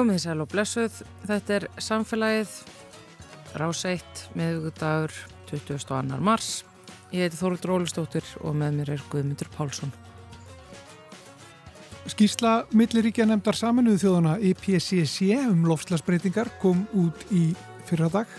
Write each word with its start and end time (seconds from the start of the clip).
Komið 0.00 0.22
sæl 0.22 0.40
og 0.40 0.48
blessuð, 0.48 0.94
þetta 1.28 1.52
er 1.58 1.64
samfélagið 1.84 2.52
ráseitt 3.60 4.20
meðugudagur 4.32 5.12
22. 5.50 6.20
mars. 6.24 6.62
Ég 7.12 7.26
heiti 7.26 7.36
Þóruður 7.36 7.74
Ólistóttir 7.74 8.30
og 8.40 8.54
með 8.56 8.78
mér 8.78 8.92
er 8.94 9.02
Guðmundur 9.12 9.50
Pálsson. 9.52 9.90
Skísla 12.08 12.62
milliríkja 12.72 13.26
nefndar 13.28 13.58
saminuðu 13.60 14.00
þjóðana 14.06 14.38
IPCC 14.48 15.34
um 15.50 15.66
lofslagsbreytingar 15.68 16.48
kom 16.62 16.86
út 16.96 17.26
í 17.28 17.50
fyrradag. 17.90 18.30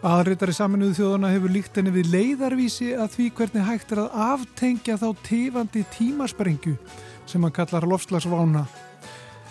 Aðreitari 0.00 0.54
saminuðu 0.56 1.02
þjóðana 1.02 1.34
hefur 1.34 1.52
líkt 1.52 1.76
henni 1.76 1.92
við 1.98 2.08
leiðarvísi 2.14 2.94
að 2.96 3.18
því 3.18 3.28
hvernig 3.42 3.68
hægt 3.68 3.92
er 3.92 4.06
að 4.06 4.16
aftengja 4.30 4.96
þá 5.04 5.10
tifandi 5.28 5.84
tímasprengju 5.98 6.78
sem 7.26 7.44
hann 7.44 7.54
kallar 7.60 7.84
lofslagsvána. 7.92 8.64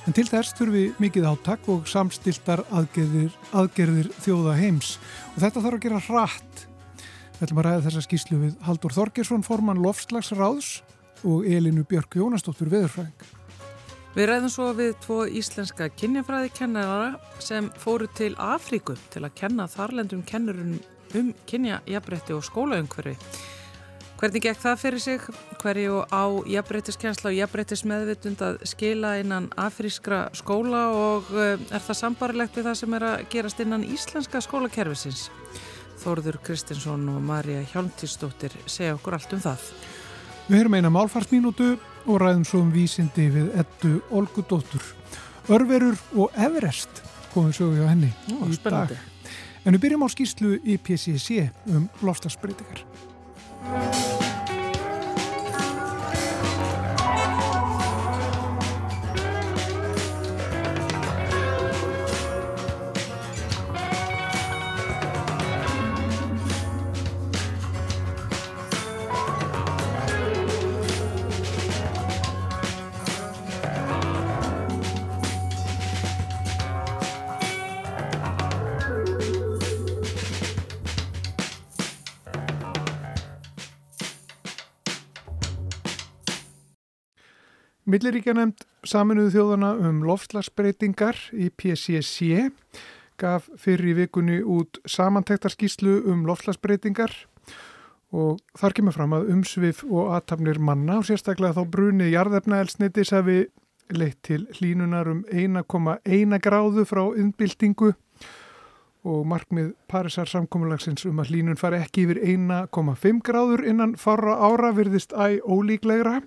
En 0.09 0.15
til 0.17 0.25
þess 0.25 0.55
þurfi 0.57 0.87
mikið 0.97 1.27
áttak 1.29 1.67
og 1.69 1.83
samstiltar 1.89 2.63
aðgerðir, 2.73 3.35
aðgerðir 3.53 4.07
þjóða 4.23 4.55
heims 4.57 4.95
og 5.35 5.43
þetta 5.43 5.61
þarf 5.61 5.77
að 5.77 5.83
gera 5.83 5.99
hratt. 6.07 6.63
Við 7.35 7.43
ætlum 7.45 7.61
að 7.61 7.67
ræða 7.67 7.83
þessa 7.85 8.01
skíslu 8.07 8.39
við 8.41 8.55
Haldur 8.65 8.95
Þorgersson, 8.95 9.45
formann 9.45 9.83
lofslagsráðs 9.83 10.71
og 11.21 11.45
Elinu 11.45 11.85
Björk 11.85 12.17
Jónastóttur 12.17 12.71
Veðurfræðing. 12.73 13.29
Við 14.11 14.27
ræðum 14.27 14.51
svo 14.51 14.71
við 14.75 14.95
tvo 15.05 15.21
íslenska 15.29 15.91
kynjafræði 15.93 16.49
kennara 16.57 17.13
sem 17.39 17.69
fóru 17.79 18.09
til 18.17 18.33
Afríku 18.41 18.97
til 19.13 19.21
að 19.23 19.37
kenna 19.37 19.69
þarlendum 19.71 20.25
kennurum 20.27 20.79
um 21.15 21.29
kynjajabrætti 21.47 22.33
og 22.35 22.43
skólaungverfi. 22.49 23.13
Hvernig 24.21 24.43
gekk 24.45 24.59
það 24.61 24.75
fyrir 24.77 25.01
sig? 25.01 25.23
Hverju 25.63 26.01
á 26.13 26.23
jafnbreytiskensla 26.45 27.31
og 27.31 27.37
jafnbreytismeðvitund 27.39 28.43
að 28.45 28.59
skila 28.69 29.15
innan 29.17 29.47
afrískra 29.57 30.27
skóla 30.37 30.81
og 30.93 31.31
eh, 31.33 31.55
er 31.73 31.81
það 31.81 31.97
sambarilegt 31.97 32.59
við 32.59 32.69
það 32.69 32.77
sem 32.83 32.95
er 32.99 33.07
að 33.07 33.25
gerast 33.33 33.65
innan 33.65 33.87
íslenska 33.87 34.43
skólakerfisins? 34.45 35.23
Þórður 36.03 36.37
Kristinsson 36.45 37.09
og 37.09 37.17
Marja 37.25 37.65
Hjálmtísdóttir 37.73 38.53
segja 38.69 38.93
okkur 38.99 39.17
allt 39.17 39.33
um 39.33 39.41
það. 39.41 39.67
Við 40.45 40.57
höfum 40.59 40.77
eina 40.77 40.93
málfarsmínútu 40.93 41.73
og 42.05 42.21
ræðum 42.21 42.45
svo 42.45 42.61
um 42.61 42.69
vísindi 42.77 43.25
við 43.33 43.51
Eddu 43.57 43.97
Olgudóttur. 44.13 44.85
Örverur 45.49 45.97
og 46.13 46.37
Everest 46.37 47.01
komum 47.33 47.49
svo 47.57 47.73
hjá 47.73 47.87
henni 47.89 48.13
Ó, 48.37 48.45
í 48.45 48.53
spennandi. 48.53 49.01
dag. 49.01 49.33
En 49.65 49.73
við 49.73 49.87
byrjum 49.87 50.05
á 50.05 50.09
skýslu 50.13 50.59
í 50.61 50.77
PCC 50.77 51.47
um 51.73 51.89
lofslagsbreytingar. 52.05 52.85
Milliríkjanemnd 87.91 88.61
saminuðu 88.87 89.33
þjóðana 89.33 89.71
um 89.89 89.97
loftslagsbreytingar 90.07 91.17
í 91.35 91.49
PCC 91.51 92.45
gaf 93.19 93.49
fyrir 93.59 93.91
í 93.91 93.95
vikunni 93.97 94.37
út 94.39 94.79
samantektarskíslu 94.87 95.97
um 96.11 96.23
loftslagsbreytingar 96.29 97.11
og 98.15 98.39
þar 98.59 98.75
kemur 98.77 98.95
fram 98.95 99.15
að 99.17 99.33
umsvið 99.33 99.83
og 99.89 100.13
aðtapnir 100.15 100.61
manna 100.63 101.01
og 101.01 101.07
sérstaklega 101.09 101.57
þá 101.57 101.73
brunið 101.73 102.13
jarðefnaelsnitis 102.13 103.11
hafi 103.15 103.37
leitt 103.91 104.21
til 104.23 104.45
hlínunar 104.55 105.11
um 105.11 105.25
1,1 105.27 106.39
gráðu 106.45 106.87
frá 106.87 107.03
innbyltingu 107.19 107.91
og 109.01 109.23
markmið 109.27 109.73
Parísar 109.91 110.29
samkommulagsins 110.29 111.03
um 111.09 111.19
að 111.19 111.33
hlínun 111.33 111.59
fari 111.59 111.81
ekki 111.81 112.05
yfir 112.05 112.21
1,5 112.37 113.23
gráður 113.25 113.65
innan 113.67 113.97
fara 113.99 114.37
ára 114.39 114.71
virðist 114.77 115.11
æ 115.11 115.41
ólíklegra 115.41 116.21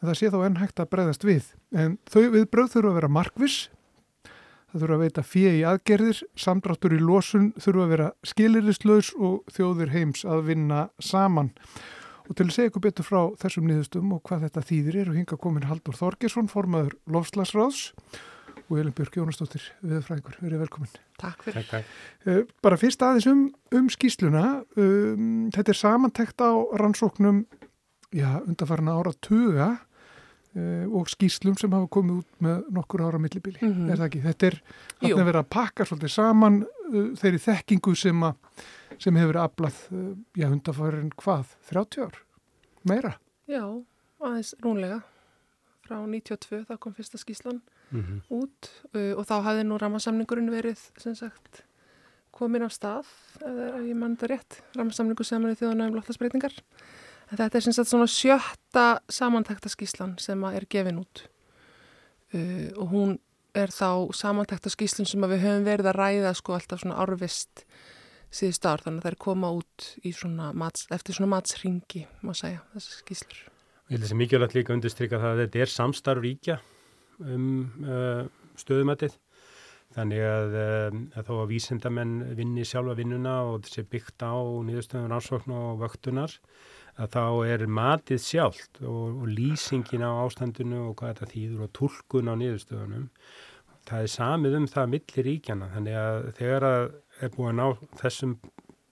en 0.00 0.08
það 0.08 0.16
sé 0.18 0.32
þá 0.32 0.40
enn 0.46 0.58
hægt 0.60 0.80
að 0.80 0.90
breyðast 0.94 1.26
við. 1.28 1.52
En 1.76 1.98
þau 2.08 2.24
viðbröð 2.34 2.72
þurfa 2.74 2.90
að 2.90 2.98
vera 2.98 3.12
markvis, 3.12 3.58
það 4.70 4.82
þurfa 4.82 4.96
að 4.96 5.04
veita 5.04 5.24
fyrir 5.26 5.58
í 5.58 5.62
aðgerðir, 5.68 6.22
samdráttur 6.40 6.96
í 6.96 7.00
losun 7.02 7.52
þurfa 7.60 7.86
að 7.86 7.94
vera 7.94 8.10
skilirislaus 8.32 9.12
og 9.18 9.54
þjóðir 9.54 9.94
heims 9.94 10.24
að 10.24 10.44
vinna 10.50 10.82
saman. 11.02 11.52
Og 12.30 12.36
til 12.38 12.46
að 12.46 12.54
segja 12.54 12.70
ykkur 12.70 12.84
betur 12.84 13.06
frá 13.06 13.20
þessum 13.42 13.66
niðurstum 13.66 14.12
og 14.14 14.20
hvað 14.28 14.44
þetta 14.46 14.66
þýðir 14.68 14.98
er 15.00 15.08
og 15.10 15.16
hinga 15.18 15.38
komin 15.40 15.66
Haldur 15.66 15.96
Þorgesson, 15.98 16.50
formaður 16.50 16.94
Lofslagsráðs 17.10 17.88
og 18.70 18.76
Elin 18.78 18.94
Björk 18.94 19.16
Jónastóttir, 19.18 19.64
viðfræðingur, 19.82 20.36
verið 20.38 20.60
velkomin. 20.62 20.92
Takk 21.18 21.42
fyrir. 21.42 21.64
Takk, 21.66 21.82
takk. 21.82 22.28
Uh, 22.28 22.44
bara 22.62 22.78
fyrst 22.78 23.02
aðeins 23.02 23.26
um, 23.26 23.40
um 23.74 23.88
skýsluna, 23.90 24.44
um, 24.78 25.48
þetta 25.50 25.74
er 25.74 25.80
samantekt 25.80 26.38
á 26.38 26.54
rannsóknum 26.78 27.42
já, 28.14 28.38
undarfarna 28.46 28.94
ára 28.94 29.12
tuga 29.18 29.72
og 30.56 31.06
skýslum 31.06 31.54
sem 31.58 31.70
hafa 31.70 31.86
komið 31.86 32.16
út 32.22 32.30
með 32.42 32.64
nokkur 32.74 33.00
ára 33.06 33.18
millibili, 33.22 33.58
Mhm. 33.62 33.90
er 33.90 33.96
það 33.96 34.08
ekki? 34.08 34.22
Þetta 34.24 34.46
er 34.48 34.56
þarna 35.00 35.24
verið 35.28 35.40
að 35.44 35.48
pakka 35.50 35.84
svolítið 35.86 36.10
saman 36.10 36.62
uh, 36.64 37.14
þeirri 37.14 37.38
þekkingu 37.44 37.96
sem, 37.96 38.20
að, 38.22 38.34
sem 38.98 39.14
hefur 39.16 39.38
aflað, 39.38 39.78
uh, 39.92 40.14
já, 40.34 40.48
undarfarin 40.50 41.10
hvað, 41.16 41.46
30 41.70 42.02
ár? 42.06 42.18
Meira? 42.84 43.14
Já, 43.46 43.62
aðeins 44.20 44.54
rúnlega. 44.62 45.02
Frá 45.86 45.96
92 46.06 46.64
þá 46.66 46.76
kom 46.78 46.94
fyrsta 46.94 47.18
skíslan 47.18 47.60
Mhm. 47.92 48.20
út 48.30 48.70
uh, 48.94 49.14
og 49.18 49.26
þá 49.26 49.42
hafði 49.42 49.64
nú 49.66 49.78
rammasamningurinn 49.78 50.50
verið 50.50 50.78
sem 50.98 51.14
sagt 51.14 51.62
komin 52.32 52.62
af 52.62 52.70
stað, 52.72 53.06
eða 53.42 53.74
ef 53.78 53.82
ég 53.90 53.96
mann 53.96 54.16
þetta 54.16 54.28
rétt, 54.30 54.60
rammasamningur 54.78 55.26
saman 55.26 55.50
í 55.50 55.58
þjóðana 55.58 55.88
um 55.90 55.94
loftlasbreytingar. 55.98 56.52
En 56.52 56.64
þetta 57.38 57.58
er 57.58 57.66
sem 57.66 57.76
sagt 57.76 57.90
svona 57.92 58.10
sjötta 58.10 58.86
samantækta 59.12 59.70
skíslan 59.72 60.16
sem 60.18 60.42
að 60.44 60.60
er 60.60 60.68
gefin 60.72 61.02
út 61.04 61.24
uh, 62.34 62.68
og 62.76 62.86
hún 62.94 63.18
er 63.54 63.72
þá 63.74 64.10
samantækta 64.14 64.70
skíslun 64.70 65.08
sem 65.08 65.24
að 65.26 65.34
við 65.34 65.46
höfum 65.46 65.64
verið 65.66 65.90
að 65.90 65.98
ræða 65.98 66.34
sko 66.38 66.54
alltaf 66.54 66.82
svona 66.82 67.00
árvist 67.02 67.64
síðust 68.30 68.66
ár 68.66 68.82
þannig 68.84 69.00
að 69.00 69.06
það 69.06 69.12
er 69.12 69.22
koma 69.24 69.50
út 69.58 69.86
svona 70.14 70.50
mats, 70.54 70.86
eftir 70.94 71.16
svona 71.16 71.32
matsringi, 71.34 72.04
má 72.22 72.30
segja, 72.38 72.60
þessar 72.74 73.00
skíslur. 73.02 73.40
Ég 73.90 73.96
held 73.96 74.06
þessi 74.06 74.18
mikilvægt 74.20 74.54
líka 74.54 74.70
að 74.70 74.78
undirstryka 74.78 75.18
það 75.18 75.32
að 75.32 75.42
þetta 75.44 75.64
er 75.64 75.72
samstarf 75.72 76.22
ríkja 76.22 76.60
um 77.26 77.48
uh, 77.82 78.22
stöðumætið. 78.60 79.16
Þannig 79.96 80.22
að, 80.22 80.52
uh, 80.54 80.98
að 81.18 81.26
þó 81.26 81.32
að 81.40 81.50
vísindamenn 81.50 82.12
vinni 82.38 82.66
sjálfa 82.68 82.94
vinnuna 83.00 83.34
og 83.50 83.64
þessi 83.66 83.86
byggt 83.90 84.22
á 84.22 84.38
nýðustöðun 84.68 85.16
ásvöknu 85.16 85.58
og 85.58 85.82
vöktunar, 85.82 86.36
að 87.00 87.12
þá 87.14 87.24
er 87.48 87.66
matið 87.70 88.22
sjálft 88.24 88.82
og, 88.84 89.22
og 89.22 89.28
lýsingin 89.30 90.04
á 90.04 90.12
ástandinu 90.24 90.82
og 90.90 90.98
hvað 91.00 91.14
þetta 91.14 91.30
þýður 91.34 91.62
og 91.66 91.72
tólkun 91.78 92.32
á 92.32 92.34
nýðustöðunum. 92.40 93.06
Það 93.88 94.04
er 94.04 94.12
samið 94.12 94.56
um 94.58 94.66
það 94.70 94.90
milli 94.94 95.24
ríkjana. 95.26 95.70
Þannig 95.74 95.96
að 96.00 96.26
þegar 96.38 96.66
að 96.68 96.82
er 97.20 97.32
búið 97.34 97.50
að 97.50 97.56
ná 97.58 97.96
þessum 98.00 98.36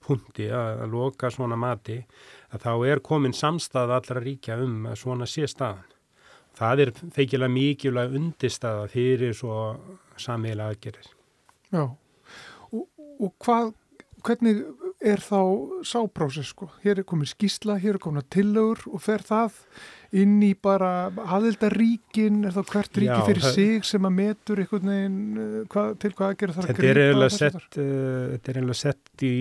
punkti 0.09 0.49
að, 0.49 0.83
að 0.83 0.93
loka 0.95 1.29
svona 1.33 1.57
mati, 1.59 1.99
að 2.49 2.65
þá 2.65 2.71
er 2.89 3.01
komin 3.05 3.35
samstað 3.35 3.93
allra 3.93 4.23
ríkja 4.23 4.57
um 4.63 4.89
að 4.89 4.99
svona 5.03 5.27
sé 5.29 5.47
staðan. 5.49 5.95
Það 6.59 6.83
er 6.83 6.91
feikilega 7.15 7.53
mikilvæg 7.53 8.15
undirstaða 8.19 8.87
fyrir 8.91 9.35
svo 9.37 9.59
samíla 10.19 10.71
aðgerir. 10.71 11.05
Já. 11.71 11.85
Og, 12.73 12.85
og 13.21 13.35
hvað, 13.43 13.71
hvernig 14.25 14.63
er 14.99 15.21
þá 15.23 15.39
sáprósess 15.87 16.51
sko? 16.51 16.67
Hér 16.83 16.99
er 17.01 17.05
komin 17.07 17.29
skýsla, 17.29 17.77
hér 17.79 17.95
er 17.95 18.03
komin 18.03 18.25
tillögur 18.31 18.81
og 18.91 18.99
fer 19.03 19.23
það 19.23 19.55
inn 20.19 20.39
í 20.43 20.49
bara 20.57 21.07
aðildaríkin, 21.13 22.41
er 22.49 22.55
þá 22.55 22.61
hvert 22.71 22.97
ríki 22.97 23.11
Já, 23.13 23.25
fyrir 23.27 23.43
það- 23.45 23.53
sig 23.55 23.85
sem 23.85 24.07
að 24.09 24.15
metur 24.17 24.61
einhvern 24.63 24.89
veginn 24.91 25.19
uh, 25.37 25.65
hvað, 25.69 25.91
til 26.01 26.11
hvað 26.17 26.29
að 26.33 26.37
gera 26.41 26.55
þarf 26.57 26.65
að 26.65 26.71
Þetta 26.73 26.89
er 26.89 26.99
grípa 26.99 27.29
sett, 27.35 27.77
uh, 27.77 28.23
þetta 28.33 28.51
er 28.51 28.59
eiginlega 28.59 28.79
sett 28.81 29.25
í, 29.29 29.33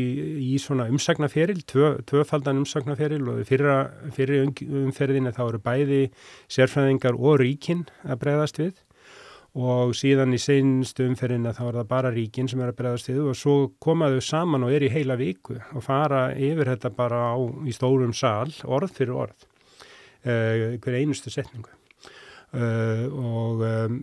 í 0.45 0.59
svona 0.63 0.89
umsagnaferil, 0.93 1.63
tvö, 1.73 1.89
tvöfaldan 2.11 2.61
umsagnaferil 2.63 3.23
og 3.33 3.41
í 3.43 3.47
fyrra, 3.49 3.79
fyrri 4.15 4.43
umferðinni 4.45 5.33
þá 5.35 5.43
eru 5.49 5.63
bæði 5.65 6.03
sérfræðingar 6.53 7.17
og 7.19 7.41
ríkin 7.43 7.87
að 8.05 8.21
bregðast 8.23 8.61
við 8.63 8.77
og 9.59 9.95
síðan 9.97 10.37
í 10.37 10.39
seinstu 10.39 11.09
umferðinni 11.09 11.51
þá 11.57 11.63
er 11.67 11.79
það 11.81 11.89
bara 11.91 12.13
ríkin 12.15 12.49
sem 12.51 12.61
er 12.63 12.71
að 12.71 12.79
bregðast 12.79 13.11
við 13.11 13.25
og 13.33 13.39
svo 13.39 13.57
komaðu 13.83 14.21
saman 14.23 14.67
og 14.67 14.75
er 14.75 14.87
í 14.87 14.93
heila 14.93 15.17
viku 15.19 15.57
og 15.59 15.83
fara 15.83 16.29
yfir 16.35 16.71
þetta 16.75 16.93
bara 16.95 17.33
á, 17.35 17.37
í 17.67 17.75
stórum 17.75 18.15
sal, 18.15 18.53
orð 18.65 18.95
fyrir 18.95 19.17
orð, 19.25 19.49
uh, 20.29 20.79
hver 20.79 20.99
einustu 21.01 21.33
setningu. 21.35 21.75
Uh, 22.49 23.03
og 23.13 23.65
um, 23.67 23.97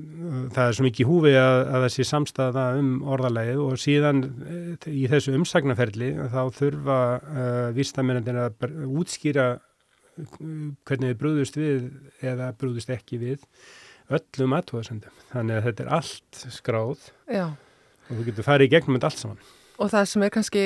það 0.54 0.68
er 0.68 0.76
svo 0.78 0.84
mikið 0.86 1.08
húfi 1.10 1.32
að, 1.34 1.62
að 1.64 1.86
það 1.86 1.94
sé 1.96 2.04
samstæða 2.12 2.66
um 2.78 2.92
orðalægið 3.16 3.62
og 3.64 3.80
síðan 3.82 4.20
í 4.92 5.08
þessu 5.10 5.34
umsagnaferli 5.40 6.12
þá 6.30 6.44
þurfa 6.54 7.00
uh, 7.16 7.72
vístamennir 7.74 8.38
að 8.44 8.68
útskýra 8.86 9.48
hvernig 10.86 11.10
þið 11.10 11.18
brúðust 11.24 11.58
við 11.58 11.90
eða 12.22 12.52
brúðust 12.60 12.94
ekki 12.94 13.18
við 13.24 13.50
öllum 14.14 14.56
aðtóðasendum. 14.58 15.22
Þannig 15.34 15.60
að 15.60 15.68
þetta 15.70 15.86
er 15.86 15.92
allt 15.98 16.42
skráð 16.54 17.06
Já. 17.32 17.46
og 17.52 18.12
þú 18.12 18.26
getur 18.30 18.48
farið 18.48 18.70
í 18.70 18.74
gegnum 18.76 18.98
þetta 18.98 19.12
allt 19.12 19.22
saman. 19.24 19.46
Og 19.76 19.92
það 19.92 20.10
sem 20.12 20.26
er 20.26 20.34
kannski 20.36 20.66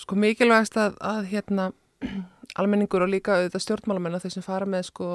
sko 0.00 0.18
mikilvægast 0.18 0.78
að, 0.80 1.00
að 1.04 1.24
hérna 1.32 1.70
almenningur 2.60 3.04
og 3.04 3.12
líka 3.12 3.38
auðvitað 3.38 3.66
stjórnmálamenn 3.66 4.18
að 4.18 4.26
þeir 4.26 4.36
sem 4.38 4.46
fara 4.46 4.68
með 4.68 4.88
sko 4.90 5.10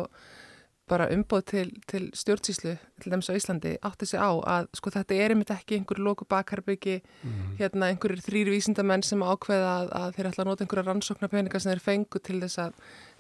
bara 0.87 1.09
umbóð 1.11 1.43
til, 1.51 1.65
til 1.89 2.05
stjórnsýslu 2.15 2.73
til 3.03 3.11
dæmis 3.11 3.27
á 3.27 3.35
Íslandi 3.35 3.73
átti 3.83 4.07
sig 4.07 4.21
á 4.23 4.31
að 4.31 4.69
sko 4.77 4.93
þetta 4.95 5.17
er 5.19 5.33
einmitt 5.33 5.51
ekki 5.51 5.75
einhverju 5.81 6.05
loku 6.05 6.27
bakharbyggi 6.29 7.01
mm. 7.03 7.57
hérna 7.59 7.89
einhverjir 7.91 8.23
þrýri 8.23 8.53
vísindamenn 8.55 9.03
sem 9.03 9.19
ákveða 9.19 9.73
að, 9.81 9.91
að 9.99 10.15
þeir 10.15 10.29
ætla 10.29 10.45
að 10.45 10.49
nota 10.51 10.63
einhverja 10.63 10.87
rannsóknarpeningar 10.87 11.63
sem 11.63 11.73
þeir 11.73 11.83
fengu 11.83 12.21
til 12.23 12.39
þess 12.45 12.61
að 12.63 12.79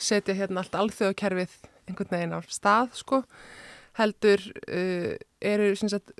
setja 0.09 0.37
hérna 0.39 0.63
allt 0.63 0.79
alþjóðkerfið 0.79 1.57
einhvern 1.89 2.13
veginn 2.15 2.37
á 2.37 2.41
stað 2.47 2.95
sko 3.01 3.21
heldur 3.97 4.43
uh, 4.67 5.13
eru 5.41 5.69
sagt, 5.77 6.13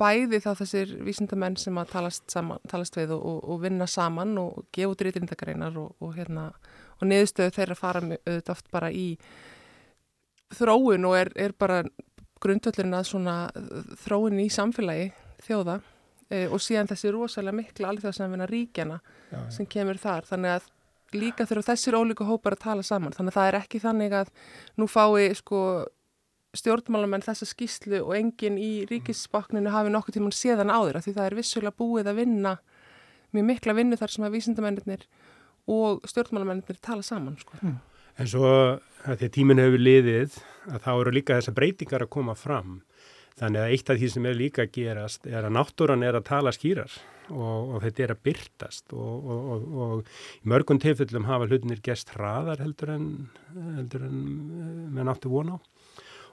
bæði 0.00 0.42
þá 0.44 0.50
þessir 0.58 0.92
vísindamenn 1.06 1.56
sem 1.60 1.76
að 1.80 1.92
talast, 1.94 2.26
saman, 2.32 2.60
talast 2.68 2.96
við 2.98 3.14
og, 3.16 3.22
og, 3.24 3.38
og 3.54 3.62
vinna 3.62 3.86
saman 3.88 4.36
og 4.40 4.66
gefa 4.74 4.92
út 4.92 5.04
rítindakareinar 5.06 5.78
og, 5.80 5.94
og 6.04 6.12
hérna 6.18 6.50
og 7.00 7.08
niðurstöðu 7.08 7.54
þeirra 7.56 7.78
fara 7.78 8.02
auðvitað 8.04 8.52
oft 8.52 8.68
bara 8.72 8.90
í 8.92 9.06
þróun 10.58 11.06
og 11.08 11.16
er, 11.16 11.30
er 11.38 11.54
bara 11.56 11.80
grundvöldurinn 12.42 12.96
að 12.96 13.08
svona 13.08 13.36
þróun 14.02 14.40
í 14.42 14.48
samfélagi 14.52 15.08
þjóða 15.46 15.78
e, 16.28 16.44
og 16.48 16.60
síðan 16.60 16.90
þessi 16.90 17.14
rosalega 17.14 17.56
mikla 17.56 17.94
vinna 17.94 18.48
ríkjana 18.50 19.00
já, 19.00 19.38
já. 19.38 19.40
sem 19.56 19.68
kemur 19.70 20.00
þar 20.00 20.28
þannig 20.28 20.58
að 20.58 20.68
líka 21.16 21.46
þurfa 21.48 21.72
þessir 21.72 21.96
ólíku 21.98 22.26
hópar 22.28 22.56
að 22.56 22.64
tala 22.66 22.84
saman 22.86 23.16
þannig 23.16 23.32
að 23.32 23.38
það 23.38 23.48
er 23.48 23.58
ekki 23.62 23.82
þannig 23.82 24.18
að 24.20 24.34
nú 24.78 24.86
fái 24.90 25.32
sko 25.38 25.62
stjórnmálamenn 26.56 27.24
þessa 27.24 27.46
skýslu 27.46 28.00
og 28.02 28.14
enginn 28.16 28.58
í 28.58 28.70
ríkisbakninu 28.90 29.70
hafi 29.70 29.92
nokkuð 29.92 30.16
tíman 30.18 30.34
séðan 30.34 30.72
áður 30.72 30.98
af 30.98 31.06
því 31.06 31.14
það 31.18 31.28
er 31.28 31.38
vissulega 31.38 31.78
búið 31.78 32.10
að 32.10 32.20
vinna 32.24 32.56
mjög 33.30 33.46
mikla 33.52 33.76
vinnu 33.78 33.98
þar 34.00 34.14
sem 34.14 34.26
að 34.26 34.34
vísindamennir 34.34 35.06
og 35.70 36.02
stjórnmálamennir 36.10 36.80
tala 36.82 37.06
saman 37.06 37.38
sko. 37.38 37.58
Mm. 37.62 37.78
En 38.20 38.28
svo 38.28 38.48
að 38.50 39.20
því 39.20 39.28
að 39.28 39.34
tíminn 39.36 39.62
hefur 39.62 39.84
liðið 39.84 40.38
að 40.70 40.82
þá 40.84 40.90
eru 40.92 41.14
líka 41.14 41.38
þessar 41.38 41.56
breytingar 41.56 42.04
að 42.04 42.12
koma 42.16 42.34
fram. 42.36 42.80
Þannig 43.40 43.62
að 43.62 43.74
eitt 43.74 43.90
af 43.92 44.00
því 44.00 44.08
sem 44.12 44.26
er 44.28 44.36
líka 44.36 44.66
að 44.66 44.74
gerast 44.74 45.28
er 45.30 45.46
að 45.46 45.54
náttúran 45.56 46.04
er 46.04 46.18
að 46.18 46.26
tala 46.28 46.52
skýrar 46.52 46.92
og, 47.30 47.76
og 47.76 47.78
þetta 47.86 48.04
er 48.04 48.12
að 48.12 48.22
byrtast 48.26 48.92
og, 48.92 49.30
og, 49.32 49.68
og 49.84 50.42
í 50.42 50.50
mörgum 50.50 50.80
tilfellum 50.82 51.28
hafa 51.28 51.48
hlutinir 51.48 51.80
gest 51.84 52.12
hraðar 52.16 52.60
heldur 52.60 52.92
en, 52.96 53.06
heldur 53.78 54.04
en 54.10 54.18
eh, 54.20 54.74
með 54.98 55.08
náttu 55.08 55.32
von 55.32 55.54
á. 55.54 55.58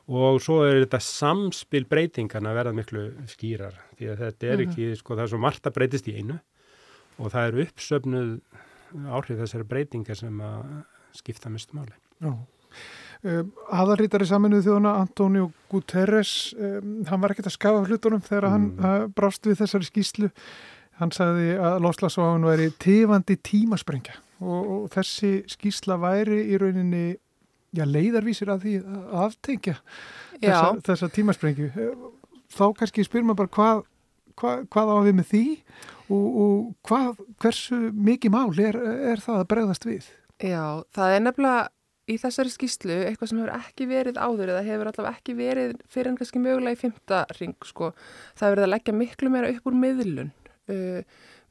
Og 0.07 0.37
svo 0.39 0.61
er 0.63 0.85
þetta 0.85 1.01
samspil 1.03 1.83
breytingan 1.89 2.47
að 2.47 2.59
verða 2.61 2.75
miklu 2.77 3.07
skýrar 3.27 3.75
því 3.97 4.11
að 4.13 4.21
þetta 4.23 4.47
er 4.47 4.61
mhm. 4.61 4.69
ekki, 4.69 4.91
sko 4.99 5.17
það 5.17 5.25
er 5.25 5.33
svo 5.33 5.41
margt 5.43 5.67
að 5.67 5.75
breytist 5.79 6.07
í 6.07 6.15
einu 6.19 6.37
og 7.17 7.33
það 7.33 7.47
er 7.47 7.59
uppsöfnuð 7.65 8.29
áhrif 9.17 9.41
þessari 9.41 9.67
breytingar 9.67 10.19
sem 10.19 10.39
að 10.43 10.61
skipta 11.17 11.51
mestu 11.51 11.75
máli. 11.75 11.95
Já. 12.23 12.31
Um, 13.25 13.49
Aðarrítari 13.73 14.27
saminuð 14.29 14.67
þjóðuna 14.67 14.93
Antonio 15.01 15.47
Guterres 15.71 16.53
um, 16.53 16.99
hann 17.09 17.21
var 17.23 17.33
ekkert 17.33 17.49
að 17.49 17.55
skafa 17.55 17.85
hlutunum 17.87 18.21
þegar 18.21 18.45
mm. 18.45 18.53
hann 18.53 18.67
uh, 18.77 19.07
brást 19.09 19.47
við 19.49 19.57
þessari 19.63 19.87
skýslu 19.89 20.29
hann 21.01 21.13
sagði 21.15 21.55
að 21.57 21.79
loslasváðun 21.85 22.45
væri 22.45 22.67
tifandi 22.77 23.39
tímasprengja 23.41 24.19
og, 24.37 24.61
og 24.61 24.83
þessi 24.93 25.31
skýsla 25.49 25.97
væri 26.01 26.43
í 26.53 26.59
rauninni 26.61 27.07
já, 27.77 27.85
leiðarvísir 27.87 28.51
að 28.53 28.65
því 28.65 28.73
að 28.81 29.13
aftengja 29.25 29.75
þessa, 30.41 30.73
þessa 30.89 31.11
tímasprengju 31.15 31.69
þá 32.53 32.65
kannski 32.79 33.05
spyr 33.05 33.25
maður 33.27 33.43
bara 33.43 33.53
hvað, 33.57 33.85
hvað, 34.39 34.67
hvað 34.73 34.93
á 34.93 34.97
við 35.07 35.17
með 35.19 35.31
því 35.31 35.45
og, 36.07 36.27
og 36.27 36.59
hvað, 36.87 37.23
hversu 37.43 37.79
mikið 37.93 38.35
mál 38.35 38.51
er, 38.63 38.77
er 39.13 39.23
það 39.23 39.41
að 39.41 39.49
bregðast 39.53 39.89
við? 39.89 40.11
Já, 40.43 40.63
það 40.93 41.15
er 41.15 41.25
nefnilega 41.25 41.65
í 42.07 42.15
þessari 42.21 42.51
skýslu 42.53 42.97
eitthvað 43.03 43.31
sem 43.31 43.39
hefur 43.41 43.55
ekki 43.57 43.87
verið 43.89 44.19
áður 44.21 44.53
eða 44.53 44.65
hefur 44.67 44.89
allavega 44.91 45.19
ekki 45.19 45.33
verið 45.35 45.73
fyrir 45.91 46.11
en 46.13 46.19
kannski 46.19 46.39
mögulega 46.39 46.77
í 46.77 46.79
fymta 46.79 47.23
ring 47.39 47.67
sko. 47.67 47.89
Það 48.37 48.45
hefur 48.45 48.55
verið 48.55 48.67
að 48.67 48.73
leggja 48.75 48.95
miklu 48.95 49.31
meira 49.33 49.49
upp 49.51 49.67
úr 49.67 49.79
miðlun 49.81 50.29
uh, 50.71 51.01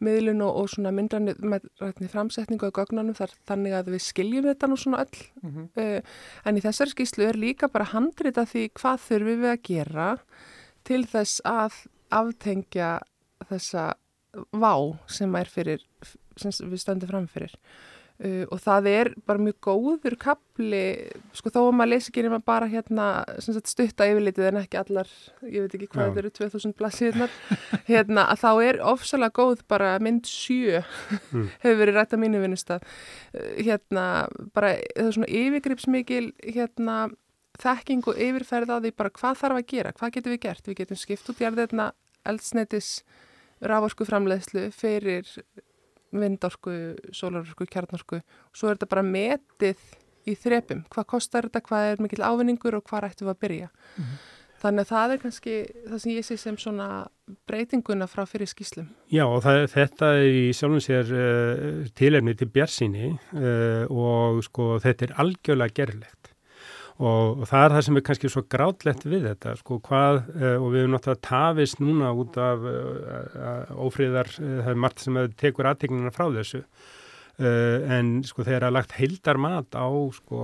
miðlun 0.05 0.43
og, 0.45 0.57
og 0.61 0.71
svona 0.73 0.93
myndrann 0.95 1.31
með 1.41 1.69
rætni 1.81 2.09
framsetningu 2.13 2.69
á 2.69 2.77
gögnanum 2.77 3.17
þar 3.17 3.33
þannig 3.49 3.77
að 3.79 3.91
við 3.95 4.05
skiljum 4.05 4.49
þetta 4.51 4.69
nú 4.69 4.77
svona 4.81 5.03
öll 5.05 5.21
mm 5.43 5.51
-hmm. 5.51 5.67
uh, 5.81 6.01
en 6.45 6.57
í 6.57 6.65
þessari 6.65 6.93
skýslu 6.93 7.29
er 7.29 7.41
líka 7.41 7.69
bara 7.69 7.93
handrita 7.93 8.45
því 8.45 8.71
hvað 8.77 9.05
þurfum 9.09 9.43
við 9.43 9.53
að 9.53 9.63
gera 9.63 10.09
til 10.85 11.03
þess 11.05 11.41
að 11.45 11.73
aftengja 12.11 13.01
þessa 13.49 13.95
vá 14.53 14.99
sem 15.07 15.33
fyrir 15.45 15.83
sem 16.37 16.53
við 16.71 16.81
stöndum 16.81 17.09
framfyrir 17.09 17.55
Uh, 18.17 18.47
og 18.49 18.63
það 18.65 18.87
er 18.89 19.09
bara 19.29 19.43
mjög 19.45 19.57
góður 19.67 20.15
kapli, 20.17 20.79
sko 21.37 21.51
þó 21.53 21.59
að 21.67 21.75
maður 21.77 21.91
lesi 21.91 22.09
ekki 22.09 22.23
nema 22.25 22.39
bara 22.41 22.69
hérna 22.73 23.09
sagt, 23.45 23.69
stutta 23.69 24.07
yfirlitið 24.09 24.47
en 24.49 24.61
ekki 24.63 24.79
allar, 24.81 25.11
ég 25.45 25.67
veit 25.67 25.77
ekki 25.77 25.91
hvað 25.93 26.15
þetta 26.15 26.23
eru 26.23 26.31
2000 26.39 26.73
blassiðnar, 26.79 27.35
hérna 27.91 28.25
að 28.33 28.41
þá 28.41 28.49
er 28.71 28.81
ofsalega 28.89 29.37
góð 29.37 29.67
bara 29.69 29.91
mynd 30.01 30.25
sjö 30.31 30.81
mm. 30.81 31.45
hefur 31.67 31.79
verið 31.83 32.01
rætt 32.01 32.17
að 32.17 32.25
mínu 32.25 32.41
vinnustaf 32.47 32.89
uh, 32.89 33.53
hérna 33.61 34.07
bara 34.57 34.73
það 34.81 35.05
er 35.05 35.15
svona 35.19 35.31
yfirgripsmikil 35.43 36.25
hérna 36.41 36.99
þekking 37.61 38.09
og 38.09 38.25
yfirferð 38.31 38.73
á 38.73 38.77
því 38.81 38.97
bara 38.97 39.13
hvað 39.21 39.41
þarf 39.45 39.61
að 39.61 39.71
gera, 39.75 39.93
hvað 40.01 40.17
getum 40.17 40.39
við 40.39 40.45
gert, 40.49 40.73
við 40.73 40.81
getum 40.81 41.05
skipt 41.05 41.29
út 41.35 41.45
í 41.45 41.51
alveg 41.53 41.77
eldsneitis 42.27 42.97
rávorku 43.61 44.09
framleiðslu 44.09 44.71
fyrir 44.73 45.29
vindorku, 46.15 46.73
sólarorku, 47.15 47.67
kjarnorku 47.71 48.21
og 48.21 48.57
svo 48.57 48.71
er 48.71 48.79
þetta 48.79 48.93
bara 48.93 49.07
metið 49.07 49.83
í 50.27 50.35
þrepum. 50.39 50.85
Hvað 50.91 51.11
kostar 51.13 51.49
þetta, 51.49 51.63
hvað 51.67 51.91
er 51.91 52.03
mikil 52.03 52.25
ávinningur 52.27 52.79
og 52.79 52.87
hvað 52.89 53.11
ættum 53.11 53.29
við 53.29 53.35
að 53.35 53.43
byrja. 53.45 53.69
Mm 53.71 54.05
-hmm. 54.05 54.25
Þannig 54.57 54.87
að 54.87 54.91
það 54.91 55.13
er 55.13 55.21
kannski 55.23 55.55
það 55.91 55.99
sem 56.03 56.13
ég 56.13 56.25
sé 56.25 56.37
sem 56.37 56.57
svona 56.57 56.87
breytinguna 57.49 58.07
frá 58.07 58.25
fyrir 58.29 58.49
skýslum. 58.49 58.89
Já 59.13 59.25
og 59.27 59.43
það, 59.45 59.67
þetta 59.75 60.07
í 60.25 60.53
sjálfum 60.57 60.81
sér 60.81 61.13
uh, 61.13 61.85
tilefni 61.99 62.35
til 62.35 62.49
björnsýni 62.49 63.11
uh, 63.13 63.43
eh, 63.43 63.85
og 63.91 64.41
sko 64.47 64.79
þetta 64.83 65.05
er 65.05 65.15
algjörlega 65.23 65.77
gerlegt 65.77 66.33
og, 66.97 67.43
og 67.43 67.49
það 67.49 67.63
er 67.63 67.75
það 67.75 67.83
sem 67.87 67.99
er 67.99 68.05
kannski 68.09 68.29
svo 68.33 68.43
grátlegt 68.53 69.03
við 69.05 69.27
þetta 69.29 69.55
sko 69.61 69.77
hvað 69.85 70.21
uh, 70.33 70.55
og 70.55 70.69
við 70.73 70.83
erum 70.83 70.95
náttúrulega 70.95 71.25
tafist 71.27 71.83
núna 71.83 72.13
út 72.17 72.39
af 72.41 72.65
uh, 72.65 73.75
ófríðar, 73.85 74.31
uh, 74.41 74.55
það 74.65 74.71
er 74.73 74.81
margt 74.87 75.03
sem 75.05 75.19
tekur 75.37 75.69
aðtegnina 75.73 76.15
frá 76.15 76.29
þessu. 76.39 76.65
En 77.37 78.23
sko 78.25 78.47
þeir 78.47 78.65
hafa 78.65 78.73
lagt 78.73 78.95
heildar 78.97 79.37
mat 79.37 79.77
á 79.77 79.85
sko 80.17 80.39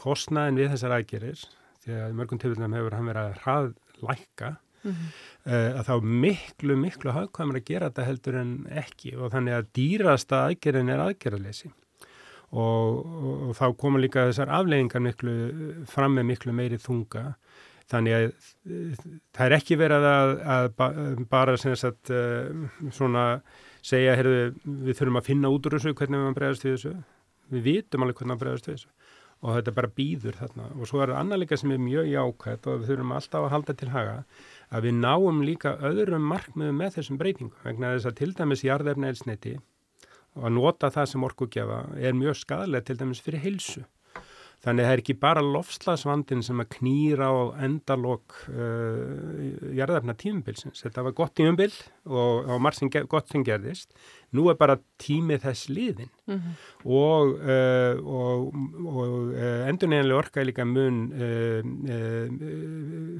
kostnæðin 0.00 0.62
við 0.62 0.70
þessar 0.72 0.94
aðgerir 0.96 1.42
því 1.84 1.98
að 2.06 2.14
mörgum 2.16 2.40
tilfellum 2.40 2.76
hefur 2.78 2.96
hann 2.96 3.10
verið 3.10 3.26
að 3.26 3.42
hraðlækka 3.42 4.48
mm 4.54 4.94
-hmm. 4.94 5.10
að 5.52 5.90
þá 5.90 6.08
miklu 6.24 6.78
miklu 6.86 7.12
hafðkvæmur 7.12 7.60
að 7.60 7.68
gera 7.68 7.90
þetta 7.90 8.08
heldur 8.08 8.38
en 8.40 8.54
ekki. 8.70 9.12
Og 9.18 9.28
þannig 9.36 9.58
að 9.58 9.68
dýrasta 9.76 10.40
aðgerin 10.46 10.88
er 10.88 11.04
aðgerðalesi 11.04 11.68
og, 12.52 13.02
og 13.48 13.52
þá 13.56 13.66
koma 13.80 14.00
líka 14.00 14.26
þessar 14.28 14.52
afleggingar 14.52 15.02
miklu, 15.04 15.34
fram 15.88 16.18
með 16.18 16.28
miklu 16.32 16.56
meiri 16.56 16.80
þunga. 16.80 17.32
Þannig 17.92 18.16
að 18.16 18.26
það 19.36 19.46
er 19.46 19.54
ekki 19.56 19.76
verið 19.80 20.06
að, 20.08 20.34
að 20.54 20.68
bara 21.32 21.56
sagt, 21.60 22.12
eh, 22.12 22.52
svona 22.94 23.26
segja 23.84 24.16
heyrðu, 24.16 24.52
við 24.64 24.98
þurfum 25.00 25.20
að 25.20 25.28
finna 25.28 25.50
út 25.52 25.66
úr 25.68 25.76
þessu 25.76 25.96
hvernig 25.98 26.22
við 26.22 26.36
bregðast 26.38 26.66
við 26.66 26.76
þessu. 26.76 26.94
Við 27.52 27.66
vitum 27.68 28.04
alveg 28.04 28.20
hvernig 28.20 28.38
við 28.38 28.44
bregðast 28.44 28.68
við 28.68 28.76
þessu. 28.78 28.92
Og 29.42 29.56
þetta 29.56 29.74
bara 29.74 29.90
býður 29.96 30.38
þarna. 30.38 30.68
Og 30.78 30.86
svo 30.86 31.00
er 31.02 31.10
það 31.10 31.18
annar 31.18 31.40
líka 31.42 31.58
sem 31.58 31.72
er 31.74 31.82
mjög 31.82 32.08
jákvæmt 32.12 32.68
og 32.70 32.76
við 32.78 32.92
þurfum 32.92 33.14
alltaf 33.16 33.46
að 33.48 33.52
halda 33.56 33.74
til 33.80 33.90
haga 33.90 34.16
að 34.70 34.86
við 34.86 35.00
náum 35.02 35.42
líka 35.42 35.72
öðrum 35.82 36.28
markmiðum 36.30 36.78
með 36.78 36.96
þessum 37.00 37.18
breytingum. 37.18 37.56
Vegna 37.66 37.96
þess 37.96 38.12
að 38.12 38.18
til 38.20 38.30
dæmis 38.38 38.62
jarðefna 38.62 39.10
elsniti 39.10 39.56
og 40.38 40.46
að 40.48 40.54
nota 40.56 40.92
það 40.92 41.10
sem 41.10 41.26
orkugjafa 41.28 41.80
er 42.00 42.16
mjög 42.16 42.38
skadalegt 42.40 42.88
til 42.88 43.00
dæmis 43.00 43.20
fyrir 43.24 43.44
heilsu. 43.44 43.84
Þannig 44.62 44.84
að 44.84 44.86
það 44.86 44.94
er 44.94 45.00
ekki 45.02 45.14
bara 45.18 45.42
lofslagsvandin 45.42 46.42
sem 46.46 46.60
að 46.62 46.68
knýra 46.76 47.28
á 47.34 47.34
endalok 47.66 48.36
uh, 48.52 49.40
jarðarfna 49.74 50.14
tímubilsins. 50.20 50.84
Þetta 50.84 51.02
var 51.08 51.16
gott 51.18 51.34
tímubil 51.40 51.72
og, 52.06 52.46
og 52.46 52.60
margt 52.62 52.78
sem 52.78 52.92
gott 53.10 53.32
sem 53.32 53.42
gerðist. 53.46 53.90
Nú 54.38 54.46
er 54.52 54.60
bara 54.60 54.76
tímið 55.02 55.48
þess 55.48 55.72
liðin 55.72 56.12
mm 56.30 56.36
-hmm. 56.36 56.54
og, 56.84 57.34
uh, 57.42 57.94
og, 58.06 58.54
og 58.86 59.34
uh, 59.34 59.66
endurneginlega 59.66 60.18
orka 60.18 60.40
er 60.40 60.46
líka 60.46 60.64
mun 60.64 61.10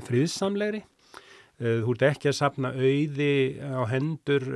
friðsamlegri. 0.06 0.84
Þú 1.58 1.90
ert 1.90 2.02
ekki 2.02 2.28
að 2.28 2.38
sapna 2.38 2.70
auði 2.70 3.58
á 3.62 3.82
hendur 3.86 4.46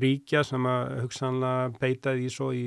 ríkja 0.00 0.42
sem 0.46 0.66
að 0.68 0.94
hugsanlega 1.02 1.72
beita 1.80 2.14
því 2.16 2.28
svo 2.32 2.50
í, 2.56 2.66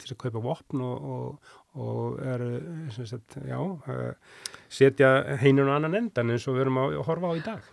til 0.00 0.12
að 0.12 0.20
kaupa 0.22 0.42
vopn 0.44 0.84
og, 0.86 1.10
og, 1.16 1.50
og 1.82 2.20
eru 2.24 2.50
sagt, 2.96 3.38
já, 3.46 3.58
setja 4.72 5.12
heinun 5.42 5.68
og 5.68 5.76
annan 5.78 5.98
endan 6.00 6.32
eins 6.34 6.46
og 6.48 6.56
við 6.56 6.66
erum 6.66 6.80
að 6.84 6.96
horfa 7.08 7.32
á 7.32 7.34
í 7.36 7.44
dag. 7.44 7.68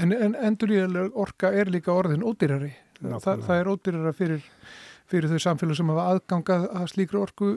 En, 0.00 0.12
en 0.12 0.36
endurlíðileg 0.36 1.16
orka 1.18 1.50
er 1.52 1.70
líka 1.72 1.92
orðin 1.94 2.24
ódýrari. 2.26 2.72
Þa, 3.00 3.36
það 3.46 3.56
er 3.56 3.72
ódýrara 3.72 4.14
fyrir, 4.16 4.44
fyrir 5.10 5.32
þau 5.32 5.42
samfélag 5.46 5.80
sem 5.80 5.90
hafa 5.92 6.06
aðgangað 6.14 6.68
að 6.80 6.86
slíkru 6.94 7.24
orku. 7.24 7.50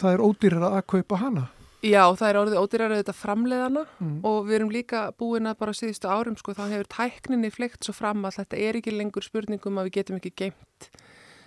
Það 0.00 0.12
er 0.14 0.22
ódýrara 0.26 0.74
að 0.78 0.86
kaupa 0.94 1.18
hana. 1.22 1.48
Já, 1.80 2.02
það 2.12 2.26
er 2.28 2.38
orðið 2.40 2.58
ódýrar 2.60 2.92
að 2.92 2.98
þetta 3.00 3.16
framleiðana 3.16 3.84
mm. 3.88 4.16
og 4.28 4.40
við 4.48 4.56
erum 4.58 4.72
líka 4.74 5.04
búin 5.16 5.48
að 5.48 5.60
bara 5.62 5.76
síðustu 5.76 6.10
árum 6.12 6.36
sko 6.36 6.52
þá 6.56 6.66
hefur 6.74 6.90
tækninni 6.92 7.50
fleikt 7.54 7.86
svo 7.86 7.94
fram 7.96 8.26
að 8.28 8.42
þetta 8.42 8.60
er 8.60 8.78
ekki 8.80 8.92
lengur 8.92 9.24
spurningum 9.24 9.80
að 9.80 9.88
við 9.88 9.96
getum 9.96 10.18
ekki 10.18 10.34
geimt 10.42 10.90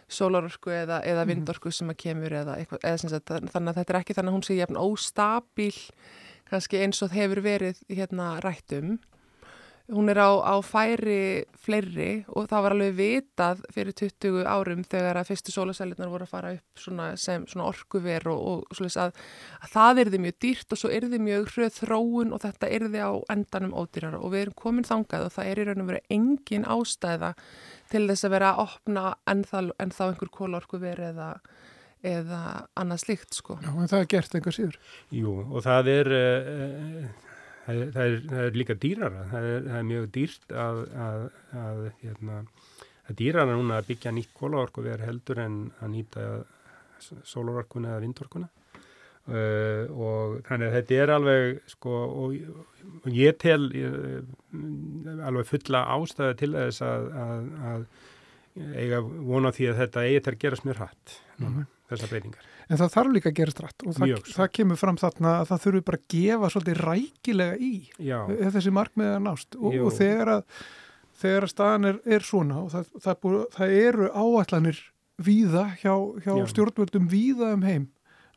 sólarorku 0.09 0.73
eða, 0.73 0.99
eða 1.05 1.23
mhm. 1.23 1.31
vindorku 1.31 1.73
sem 1.73 1.93
að 1.93 1.99
kemur 2.05 2.33
eða 2.41 2.57
eitthvað, 2.59 2.81
eða 2.81 3.01
sagt, 3.03 3.33
þannig 3.53 3.71
að 3.71 3.79
þetta 3.79 3.93
er 3.93 3.99
ekki 4.01 4.17
þannig 4.17 4.33
að 4.33 4.37
hún 4.37 4.45
sé 4.47 4.57
jæfn 4.57 4.81
óstabíl 4.81 5.79
kannski 6.49 6.81
eins 6.83 7.01
og 7.05 7.13
hefur 7.13 7.43
verið 7.45 7.81
hérna 7.89 8.33
rættum 8.43 8.97
hún 9.91 10.07
er 10.07 10.19
á, 10.23 10.31
á 10.39 10.55
færi 10.63 11.43
fleiri 11.59 12.23
og 12.31 12.47
það 12.47 12.63
var 12.63 12.75
alveg 12.75 12.93
vitað 12.95 13.63
fyrir 13.75 13.95
20 13.99 14.45
árum 14.47 14.83
þegar 14.87 15.19
að 15.19 15.27
fyrstu 15.31 15.51
sólasælinar 15.51 16.11
voru 16.11 16.23
að 16.23 16.31
fara 16.31 16.53
upp 16.55 16.79
svona 16.79 17.07
sem 17.19 17.43
svona 17.51 17.67
orkuver 17.67 18.29
og, 18.31 18.63
og 18.63 18.77
svona 18.77 19.09
að, 19.09 19.19
að 19.59 19.73
það 19.73 20.01
erði 20.05 20.21
mjög 20.23 20.37
dýrt 20.45 20.75
og 20.75 20.79
svo 20.79 20.91
erði 20.95 21.19
mjög 21.19 21.51
hröð 21.51 21.75
þróun 21.81 22.31
og 22.31 22.43
þetta 22.45 22.71
erði 22.79 23.03
á 23.03 23.11
endanum 23.35 23.75
ódýrar 23.75 24.15
og 24.21 24.31
við 24.31 24.45
erum 24.45 24.57
komin 24.63 24.87
þangað 24.87 25.27
og 25.27 25.35
það 25.35 25.51
er 25.51 25.61
í 25.61 25.67
raun 25.67 25.83
og 25.83 25.91
verið 25.91 26.15
engin 26.17 26.69
ástæða 26.77 27.33
til 27.91 28.05
þess 28.07 28.27
að 28.27 28.33
vera 28.37 28.53
að 28.53 28.63
opna 28.63 29.05
ennþá, 29.29 29.65
ennþá 29.83 30.09
einhver 30.09 30.33
kólorku 30.33 30.79
verið 30.81 31.11
eða, 31.11 31.29
eða 32.07 32.41
annað 32.79 33.03
slikt 33.03 33.37
sko. 33.37 33.59
Já, 33.59 33.71
en 33.75 33.91
það 33.91 33.99
er 33.99 34.09
gert 34.15 34.39
einhver 34.39 34.55
síður. 34.55 34.79
Jú, 35.13 35.35
og 35.43 35.67
það 35.67 35.91
er, 35.93 36.11
uh, 36.17 37.32
það, 37.65 37.75
er, 37.75 37.91
það, 37.95 38.05
er 38.05 38.25
það 38.31 38.47
er 38.47 38.57
líka 38.61 38.77
dýrara. 38.85 39.27
Það 39.31 39.49
er, 39.51 39.61
það 39.67 39.77
er 39.79 39.87
mjög 39.91 40.09
dýrt 40.17 40.57
að, 40.63 40.81
að, 41.05 41.27
að 41.65 41.85
hérna, 42.01 42.41
er 43.09 43.19
dýrara 43.21 43.55
núna 43.57 43.79
að 43.79 43.87
byggja 43.91 44.15
nýtt 44.15 44.35
kólorku 44.39 44.83
verið 44.85 45.09
heldur 45.09 45.43
en 45.43 45.61
að 45.79 45.95
nýta 45.97 46.27
sólorkuna 47.27 47.93
eða 47.93 48.03
vindorkuna. 48.05 48.49
Uh, 49.23 49.87
og 49.95 50.39
þannig 50.43 50.67
að 50.67 50.73
þetta 50.75 50.95
er 50.99 51.11
alveg 51.13 51.59
sko 51.71 51.91
og, 51.95 52.33
og 53.05 53.05
ég 53.15 53.37
tel 53.39 53.69
ég, 53.71 54.25
alveg 55.23 55.47
fulla 55.47 55.85
ástæðu 55.93 56.35
til 56.41 56.49
þess 56.57 56.83
að, 56.83 57.07
að, 57.23 57.45
að 57.69 57.85
eiga 58.83 58.99
vona 58.99 59.53
því 59.55 59.69
að 59.71 59.79
þetta 59.79 60.03
eigi 60.09 60.25
til 60.25 60.33
að 60.33 60.41
gerast 60.41 60.67
mjög 60.67 60.81
hratt 60.81 61.15
mm 61.37 61.47
-hmm. 61.47 61.69
þessar 61.93 62.11
breytingar. 62.11 62.49
En 62.69 62.79
það 62.79 62.93
þarf 62.93 63.13
líka 63.15 63.29
að 63.29 63.37
gerast 63.41 63.59
hratt 63.59 63.83
og 63.85 63.97
það, 63.97 64.13
það 64.29 64.53
kemur 64.57 64.79
fram 64.79 64.97
þarna 65.01 65.33
að 65.41 65.49
það 65.51 65.63
þurfi 65.65 65.83
bara 65.89 65.99
að 65.99 66.07
gefa 66.13 66.49
svolítið 66.53 66.81
rækilega 66.87 67.57
í 67.59 67.73
Já. 67.97 68.19
þessi 68.55 68.73
markmiða 68.73 69.19
nást. 69.19 69.57
Og, 69.59 69.77
og 69.83 69.93
þegar 69.97 70.37
að 70.37 70.43
þegar 71.23 71.47
að 71.47 71.53
staðan 71.53 71.89
er, 71.89 71.99
er 72.17 72.25
svona 72.25 72.59
og 72.63 72.69
það, 72.73 72.91
það, 73.05 73.17
búið, 73.23 73.41
það 73.55 73.75
eru 73.79 74.09
áallanir 74.11 74.83
víða 75.23 75.65
hjá, 75.79 75.93
hjá 76.25 76.33
stjórnvöldum 76.51 77.09
víða 77.11 77.53
um 77.55 77.65
heim 77.67 77.89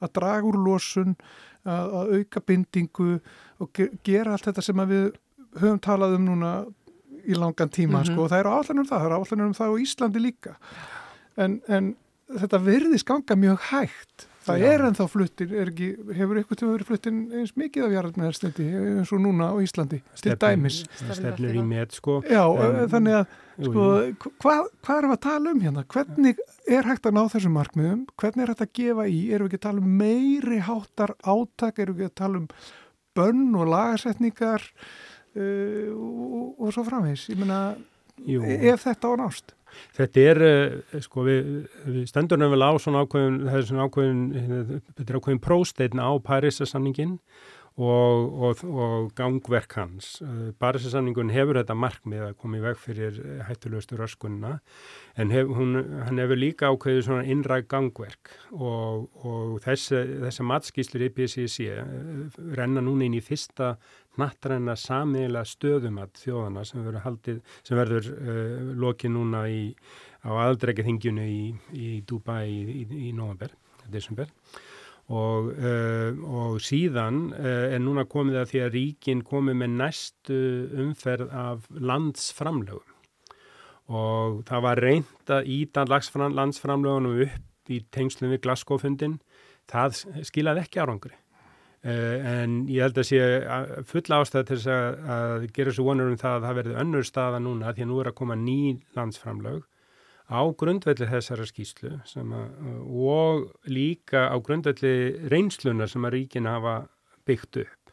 að 0.04 0.12
draga 0.18 0.48
úr 0.50 0.58
losun, 0.60 1.14
að, 1.64 1.94
að 1.98 2.10
auka 2.18 2.42
bindingu 2.46 3.12
og 3.62 3.80
gera 4.04 4.34
allt 4.34 4.50
þetta 4.50 4.64
sem 4.64 4.82
við 4.90 5.06
höfum 5.56 5.80
talað 5.82 6.18
um 6.18 6.26
núna 6.28 6.50
í 7.26 7.34
langan 7.34 7.72
tíma, 7.72 7.98
mm 7.98 8.02
-hmm. 8.02 8.12
sko, 8.12 8.24
og 8.26 8.30
það 8.30 8.42
eru 8.42 8.50
áallanum 8.54 8.86
það, 8.86 8.98
það 8.98 9.06
eru 9.06 9.16
áallanum 9.16 9.54
það 9.56 9.72
á 9.72 9.80
Íslandi 9.82 10.20
líka. 10.22 10.52
En, 11.36 11.60
en 11.68 11.94
þetta 12.26 12.62
verðist 12.66 13.06
ganga 13.08 13.38
mjög 13.38 13.68
hægt 13.70 14.26
Það 14.46 14.60
Já. 14.60 14.66
er 14.70 14.82
ennþá 14.86 15.04
fluttin, 15.10 15.54
er 15.58 15.70
ekki, 15.72 15.86
hefur 16.14 16.38
eitthvað 16.38 16.58
til 16.60 16.66
að 16.66 16.72
vera 16.72 16.86
fluttin 16.86 17.16
eins 17.34 17.52
mikið 17.58 17.86
af 17.86 17.94
jarðarmeðarstendi 17.96 18.66
eins 18.78 19.10
og 19.14 19.22
núna 19.24 19.48
á 19.50 19.54
Íslandi, 19.64 19.98
til 20.20 20.36
dæmis. 20.42 20.76
Stefnir 21.00 21.58
í 21.58 21.64
met, 21.66 21.96
sko. 21.98 22.20
Já, 22.30 22.44
um, 22.46 22.78
þannig 22.92 23.16
að, 23.18 23.34
sko, 23.56 23.88
hvað 24.44 24.62
hva 24.86 24.98
við 25.02 25.16
að 25.16 25.22
tala 25.26 25.50
um 25.50 25.64
hérna? 25.64 25.84
Hvernig 25.96 26.44
er 26.78 26.90
hægt 26.92 27.10
að 27.10 27.18
ná 27.18 27.22
þessum 27.34 27.58
markmiðum? 27.58 28.06
Hvernig 28.22 28.44
er 28.44 28.54
hægt 28.54 28.64
að 28.68 28.72
gefa 28.78 29.08
í? 29.10 29.18
Erum 29.34 29.48
við 29.48 29.50
ekki 29.50 29.62
að 29.62 29.66
tala 29.66 29.82
um 29.82 29.98
meiri 30.04 30.62
háttar 30.68 31.14
áttak? 31.34 31.82
Erum 31.82 31.98
við 31.98 32.06
ekki 32.06 32.14
að 32.14 32.22
tala 32.22 32.42
um 32.44 32.48
bönn 33.18 33.44
og 33.58 33.70
lagasetningar 33.72 34.70
uh, 34.70 35.90
og, 35.90 36.48
og 36.54 36.70
svo 36.70 36.86
framvegs? 36.86 37.26
Ég 37.34 37.42
menna, 37.42 37.60
ef 38.22 38.86
þetta 38.86 39.10
á 39.10 39.14
nást? 39.24 39.56
Þetta 39.96 40.24
er, 40.32 40.42
uh, 40.46 41.00
sko, 41.04 41.26
við, 41.26 41.50
við 41.88 42.08
stendur 42.10 42.40
nefnilega 42.40 42.76
á 42.76 42.82
svona 42.82 43.04
ákveðin, 43.06 43.38
það 43.46 43.58
er 43.60 43.68
svona 43.70 43.88
ákveðin, 43.88 44.22
þetta 44.96 45.06
er 45.06 45.20
ákveðin 45.20 45.44
prósteitna 45.46 46.08
á 46.08 46.12
Parísasamningin 46.26 47.18
og, 47.76 48.42
og, 48.42 48.60
og 48.64 49.10
gangverk 49.16 49.74
hans. 49.76 50.22
Uh, 50.24 50.48
Parísasamningun 50.60 51.32
hefur 51.34 51.58
þetta 51.60 51.76
markmið 51.76 52.22
að 52.30 52.36
koma 52.40 52.56
í 52.56 52.62
veg 52.64 52.78
fyrir 52.80 53.18
hættulegustu 53.44 53.98
röskunna 54.00 54.54
en 55.20 55.32
hef, 55.34 55.50
hún, 55.52 55.76
hann 56.06 56.20
hefur 56.22 56.40
líka 56.40 56.70
ákveðið 56.72 57.02
svona 57.04 57.26
innræk 57.28 57.68
gangverk 57.68 58.32
og, 58.54 59.10
og 59.20 59.58
þessi, 59.64 60.00
þessi 60.24 60.46
matskíslur 60.48 61.04
í 61.04 61.12
PCC 61.18 61.68
uh, 61.82 62.40
renna 62.56 62.84
núna 62.84 63.08
inn 63.08 63.18
í 63.18 63.24
fyrsta 63.24 63.74
nattræna 64.16 64.78
samiðilega 64.80 65.44
stöðumat 65.50 66.22
þjóðana 66.22 66.64
sem 66.64 66.80
verður, 66.80 67.02
haldið, 67.04 67.42
sem 67.60 67.76
verður 67.76 68.08
uh, 68.14 68.70
lokið 68.86 69.12
núna 69.18 69.44
í, 69.52 69.66
á 70.24 70.32
aðaldrækjaþingjunu 70.32 71.28
í, 71.28 71.42
í 71.76 71.92
Dubai 72.08 72.48
í, 72.48 72.88
í 73.10 73.12
november, 73.12 73.52
desember 73.92 74.32
og, 75.06 75.52
uh, 75.54 76.16
og 76.26 76.56
síðan 76.62 77.28
uh, 77.36 77.70
er 77.70 77.82
núna 77.82 78.06
komið 78.10 78.40
að 78.40 78.48
því 78.50 78.62
að 78.64 78.72
ríkin 78.74 79.22
komið 79.26 79.58
með 79.60 79.76
næstu 79.80 80.38
umferð 80.82 81.30
af 81.30 81.68
landsframlögum. 81.70 82.94
Og 83.86 84.40
það 84.48 84.64
var 84.64 84.82
reynd 84.82 85.30
að 85.30 85.52
íta 85.54 85.84
landsframlögunum 85.86 87.20
upp 87.28 87.70
í 87.70 87.78
tengslum 87.94 88.32
við 88.34 88.42
Glasgow-fundin 88.48 89.20
það 89.70 90.02
skilaði 90.26 90.64
ekki 90.66 90.82
árangri. 90.82 91.14
Uh, 91.86 92.18
en 92.42 92.58
ég 92.66 92.82
held 92.82 92.98
að 92.98 93.06
sé 93.12 93.22
fulla 93.86 94.18
ástæða 94.24 94.48
til 94.48 94.58
þess 94.58 94.72
að, 94.74 95.00
að 95.14 95.48
gera 95.54 95.76
svo 95.76 95.86
vonur 95.86 96.10
um 96.10 96.18
það 96.18 96.40
að 96.40 96.48
það 96.48 96.60
verði 96.60 96.78
önnur 96.82 97.06
staða 97.06 97.42
núna 97.44 97.74
því 97.76 97.86
að 97.86 97.90
nú 97.92 98.02
er 98.02 98.10
að 98.10 98.18
koma 98.18 98.38
ný 98.40 98.60
landsframlög 98.98 99.62
á 100.26 100.40
grundvelli 100.58 101.06
þessara 101.10 101.46
skýslu 101.46 101.92
að, 101.94 102.32
og 102.90 103.46
líka 103.70 104.26
á 104.30 104.36
grundvelli 104.42 105.28
reynsluna 105.30 105.86
sem 105.90 106.06
að 106.06 106.16
ríkin 106.18 106.50
hafa 106.50 106.86
byggt 107.26 107.62
upp 107.62 107.92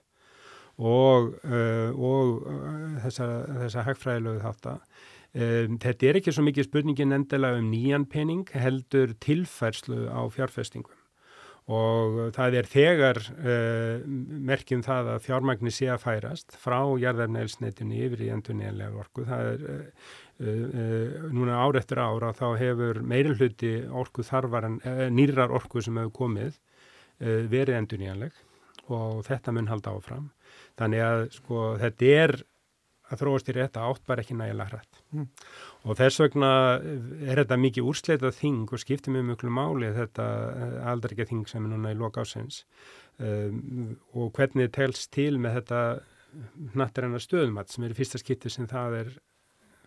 og, 0.81 1.35
uh, 1.45 1.91
og 1.93 2.47
uh, 2.49 2.95
þessa, 3.03 3.27
þessa 3.61 3.85
hagfræðilegu 3.85 4.41
þátt 4.41 4.71
að 4.71 4.79
um, 4.79 5.77
þetta 5.83 6.09
er 6.09 6.19
ekki 6.19 6.33
svo 6.33 6.45
mikið 6.47 6.69
spurningin 6.69 7.15
endilega 7.19 7.61
um 7.61 7.69
nýjan 7.69 8.09
pening 8.09 8.49
heldur 8.57 9.13
tilfærslu 9.21 10.07
á 10.09 10.21
fjárfestingum 10.33 11.02
og 11.71 12.17
það 12.35 12.57
er 12.59 12.67
þegar 12.67 13.19
uh, 13.23 14.03
merkjum 14.49 14.83
það 14.83 15.13
að 15.13 15.21
fjármagnir 15.27 15.71
sé 15.71 15.87
að 15.93 16.01
færast 16.03 16.57
frá 16.59 16.81
jarðarneilsneitunni 16.99 18.01
yfir 18.03 18.25
í 18.25 18.31
endurneillega 18.35 18.99
orku. 18.99 19.23
Það 19.29 19.49
er 19.53 19.63
uh, 19.71 20.07
uh, 20.43 21.29
núna 21.31 21.61
ár 21.63 21.79
eftir 21.79 22.03
ára 22.03 22.33
þá 22.35 22.47
hefur 22.59 22.99
meirulhuti 23.07 23.77
orku 23.87 24.27
þarfar 24.27 24.67
en 24.67 24.79
nýrar 25.15 25.55
orku 25.55 25.83
sem 25.83 25.97
hefur 26.01 26.17
komið 26.23 26.59
verið 27.23 27.77
endurneilleg 27.77 28.39
og 28.91 29.21
þetta 29.23 29.53
mun 29.55 29.69
halda 29.69 29.93
áfram. 29.95 30.25
Þannig 30.75 31.03
að 31.05 31.21
sko 31.37 31.67
þetta 31.79 32.09
er 32.23 32.33
að 33.13 33.21
þróast 33.23 33.49
í 33.51 33.55
rétt 33.57 33.79
átt 33.79 34.03
bara 34.09 34.23
ekki 34.23 34.37
nægilega 34.37 34.69
hrætt. 34.71 35.01
Mm. 35.13 35.27
Og 35.83 35.99
þess 35.99 36.21
vegna 36.23 36.51
er 36.81 37.41
þetta 37.43 37.59
mikið 37.61 37.89
úrsleitað 37.91 38.37
þing 38.39 38.73
og 38.73 38.81
skiptir 38.81 39.15
mjög 39.15 39.29
mjög 39.31 39.53
máli 39.59 39.91
þetta 39.95 40.27
eh, 40.53 40.75
aldrei 40.93 41.27
þing 41.29 41.45
sem 41.49 41.65
er 41.65 41.73
núna 41.75 41.93
í 41.93 41.99
loka 41.99 42.25
ásins 42.25 42.63
um, 43.19 43.95
og 44.17 44.33
hvernig 44.37 44.69
það 44.69 44.75
telst 44.79 45.11
til 45.13 45.37
með 45.41 45.59
þetta 45.61 45.83
natturinnar 46.73 47.21
stöðumat 47.21 47.71
sem 47.71 47.85
er 47.85 47.93
í 47.93 47.97
fyrsta 47.97 48.21
skipti 48.21 48.51
sem 48.51 48.67
það 48.69 48.99
er 49.03 49.11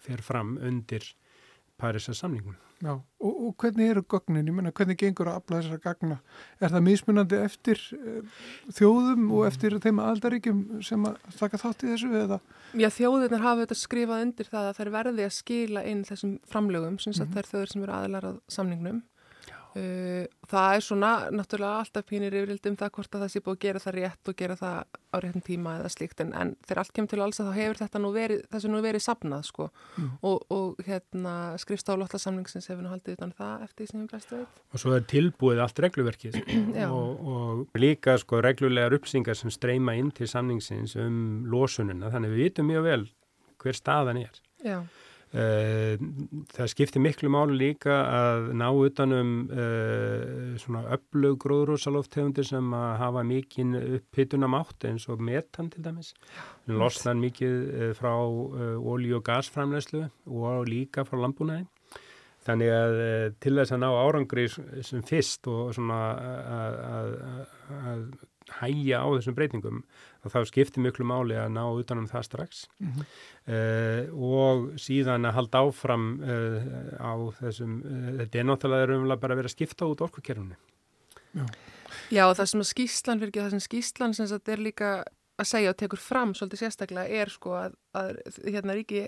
fyrir 0.02 0.22
fram 0.22 0.54
undir 0.62 1.06
Parísa 1.76 2.14
samningum. 2.16 2.54
Já, 2.80 2.92
og, 2.94 3.32
og 3.46 3.54
hvernig 3.60 3.90
eru 3.92 4.02
gögnin? 4.04 4.48
Ég 4.48 4.54
menna, 4.56 4.72
hvernig 4.76 4.96
gengur 5.00 5.28
að 5.28 5.38
afla 5.40 5.58
þessara 5.60 5.80
gagna? 5.84 6.16
Er 6.60 6.72
það 6.72 6.84
mismunandi 6.86 7.40
eftir 7.40 7.80
uh, 7.96 8.38
þjóðum 8.76 9.26
og 9.36 9.46
eftir 9.48 9.76
þeim 9.84 10.00
aldaríkjum 10.04 10.62
sem 10.84 11.04
að 11.08 11.18
taka 11.38 11.60
þátt 11.60 11.84
í 11.84 11.90
þessu 11.92 12.12
eða? 12.20 12.40
Já, 12.76 12.88
þjóðirnar 12.98 13.44
hafa 13.44 13.64
þetta 13.64 13.78
skrifað 13.80 14.24
undir 14.26 14.50
það 14.52 14.70
að 14.70 14.80
þær 14.80 14.92
verði 14.98 15.26
að 15.26 15.36
skila 15.36 15.84
inn 15.88 16.04
þessum 16.08 16.38
framlögum, 16.52 16.98
sem 17.00 17.12
mm 17.12 17.22
-hmm. 17.22 17.36
þær 17.36 17.50
þjóður 17.52 17.72
sem 17.72 17.86
eru 17.86 17.96
aðlarað 18.00 18.40
samningnum 18.58 19.04
það 19.76 20.74
er 20.76 20.84
svona 20.84 21.10
náttúrulega 21.34 21.80
alltaf 21.82 22.06
pínir 22.08 22.34
yfirvild 22.34 22.68
um 22.70 22.76
það 22.80 22.92
hvort 22.96 23.16
að 23.16 23.24
það 23.24 23.32
sé 23.32 23.42
búið 23.44 23.56
að 23.56 23.64
gera 23.64 23.82
það 23.82 23.96
rétt 23.96 24.30
og 24.30 24.36
gera 24.38 24.56
það 24.56 24.76
á 25.12 25.16
réttin 25.24 25.44
tíma 25.44 25.74
eða 25.80 25.90
slíkt 25.92 26.22
en, 26.24 26.30
en 26.32 26.52
þegar 26.64 26.80
allt 26.82 26.92
kemur 26.96 27.10
til 27.12 27.20
alls 27.24 27.40
að 27.42 27.50
þá 27.50 27.58
hefur 27.58 27.80
þetta 27.82 28.02
nú 28.02 28.12
verið, 28.14 28.44
þessu 28.54 28.70
nú 28.72 28.80
verið 28.84 29.04
sapnað 29.04 29.44
sko 29.50 29.66
mm. 29.68 30.10
og, 30.30 30.46
og 30.56 30.82
hérna 30.86 31.34
skrifstálottasamlingsins 31.60 32.70
hefur 32.70 32.86
nú 32.86 32.92
haldið 32.94 33.18
utan 33.18 33.34
það 33.36 33.66
eftir 33.66 33.82
því 33.82 33.90
sem 33.90 34.02
við 34.02 34.14
bæstu 34.14 34.40
veit. 34.40 34.62
Og 34.72 34.82
svo 34.82 34.94
er 34.96 35.06
tilbúið 35.12 35.62
allt 35.66 35.82
regluverkið 35.86 36.40
og, 36.86 37.28
og 37.34 37.80
líka 37.82 38.16
sko 38.22 38.40
reglulegar 38.44 38.96
uppsingar 38.96 39.36
sem 39.36 39.52
streyma 39.52 39.96
inn 40.00 40.12
til 40.16 40.30
samningsins 40.30 40.96
um 41.02 41.44
losununa 41.52 42.12
þannig 42.14 42.32
við 42.32 42.46
vitum 42.46 42.72
mjög 42.72 42.88
vel 42.88 43.02
hver 43.60 43.76
staðan 43.76 44.22
er. 44.24 44.40
Já. 44.64 44.80
Eh, 45.34 45.98
það 46.54 46.68
skiptir 46.70 47.02
miklu 47.02 47.28
máli 47.32 47.56
líka 47.58 47.96
að 48.06 48.44
ná 48.56 48.68
utanum 48.70 49.30
uh, 49.50 50.52
svona 50.62 50.84
öflug 50.94 51.40
gróðrúsaloftegundir 51.42 52.46
sem 52.46 52.76
að 52.78 52.92
hafa 53.00 53.24
mikinn 53.26 53.74
upphittuna 53.98 54.46
mátt 54.48 54.86
eins 54.86 55.08
og 55.10 55.24
metan 55.26 55.72
til 55.72 55.82
dæmis. 55.82 56.12
Það 56.68 56.78
losnar 56.78 57.18
mikið 57.18 57.56
uh, 57.66 57.90
frá 57.98 58.12
ólí- 58.14 59.16
og 59.18 59.26
gasframlegslu 59.26 60.04
og 60.30 60.70
líka 60.70 61.04
frá 61.08 61.18
lambúnaði. 61.24 61.66
Þannig 62.46 62.70
að 62.70 62.96
til 63.42 63.56
þess 63.58 63.74
að 63.74 63.82
ná 63.82 63.88
árangri 63.90 64.46
sem 64.86 65.02
fyrst 65.02 65.48
og 65.50 65.72
svona 65.74 65.98
að 66.54 68.04
hægja 68.60 69.02
á 69.02 69.06
þessum 69.16 69.36
breytingum 69.36 69.82
og 70.24 70.32
þá 70.32 70.38
skiptir 70.48 70.84
miklu 70.84 71.06
máli 71.08 71.36
að 71.38 71.52
ná 71.56 71.62
utanum 71.66 72.06
það 72.10 72.26
strax 72.28 72.66
mm 72.78 72.92
-hmm. 72.92 73.04
uh, 73.50 74.02
og 74.14 74.68
síðan 74.80 75.26
að 75.26 75.36
halda 75.38 75.62
áfram 75.66 76.06
uh, 76.20 76.60
á 77.02 77.14
þessum, 77.40 77.80
uh, 77.82 78.10
þetta 78.22 78.38
er 78.38 78.48
náttúrulega 78.50 78.86
raunverulega 78.86 79.20
bara 79.20 79.34
að 79.34 79.42
vera 79.42 79.50
að 79.50 79.56
skipta 79.56 79.86
út 79.86 80.00
orkukerfunni. 80.00 80.56
Já. 81.34 81.46
Já 82.10 82.24
og 82.30 82.36
það 82.36 82.46
sem 82.46 82.60
að 82.60 82.72
skýslan 82.72 83.18
fyrir 83.18 83.28
ekki, 83.28 83.44
það 83.44 83.54
sem 83.54 83.66
skýslan 83.66 84.14
sem 84.14 84.26
þetta 84.26 84.52
er 84.52 84.60
líka 84.62 84.90
að 85.36 85.50
segja 85.50 85.70
og 85.70 85.76
tekur 85.76 86.00
fram 86.00 86.34
svolítið 86.34 86.62
sérstaklega 86.62 87.20
er 87.20 87.28
sko 87.28 87.52
að, 87.58 87.74
að 87.92 88.20
hérna 88.46 88.76
ríki, 88.76 89.02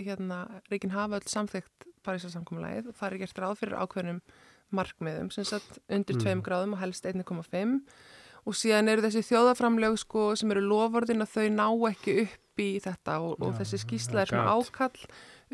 hérna 0.00 0.38
ríkin 0.70 0.94
hafa 0.94 1.20
öll 1.20 1.28
samþygt 1.28 1.88
Parísarsamkomulæðið 2.02 2.88
og 2.90 2.96
það 2.98 3.12
er 3.12 3.18
gert 3.22 3.38
ráð 3.38 3.58
fyrir 3.60 3.78
ákveðnum 3.78 4.22
markmiðum 4.72 5.30
sem 5.34 5.44
satt 5.46 5.78
undir 5.92 6.16
2 6.18 6.24
mm. 6.24 6.42
gráðum 6.46 6.74
og 6.76 6.82
helst 6.82 7.06
1,5 7.06 7.82
og 8.42 8.56
síðan 8.58 8.90
eru 8.90 9.04
þessi 9.04 9.22
þjóðaframlög 9.28 9.98
sko, 10.02 10.32
sem 10.38 10.50
eru 10.54 10.62
lofordin 10.66 11.22
að 11.22 11.34
þau 11.36 11.48
ná 11.54 11.66
ekki 11.92 12.16
upp 12.24 12.62
í 12.62 12.70
þetta 12.82 13.18
og, 13.22 13.36
og 13.40 13.54
þessi 13.60 13.80
skýsla 13.82 14.22
er 14.22 14.32
svona 14.32 14.54
ákall 14.56 15.04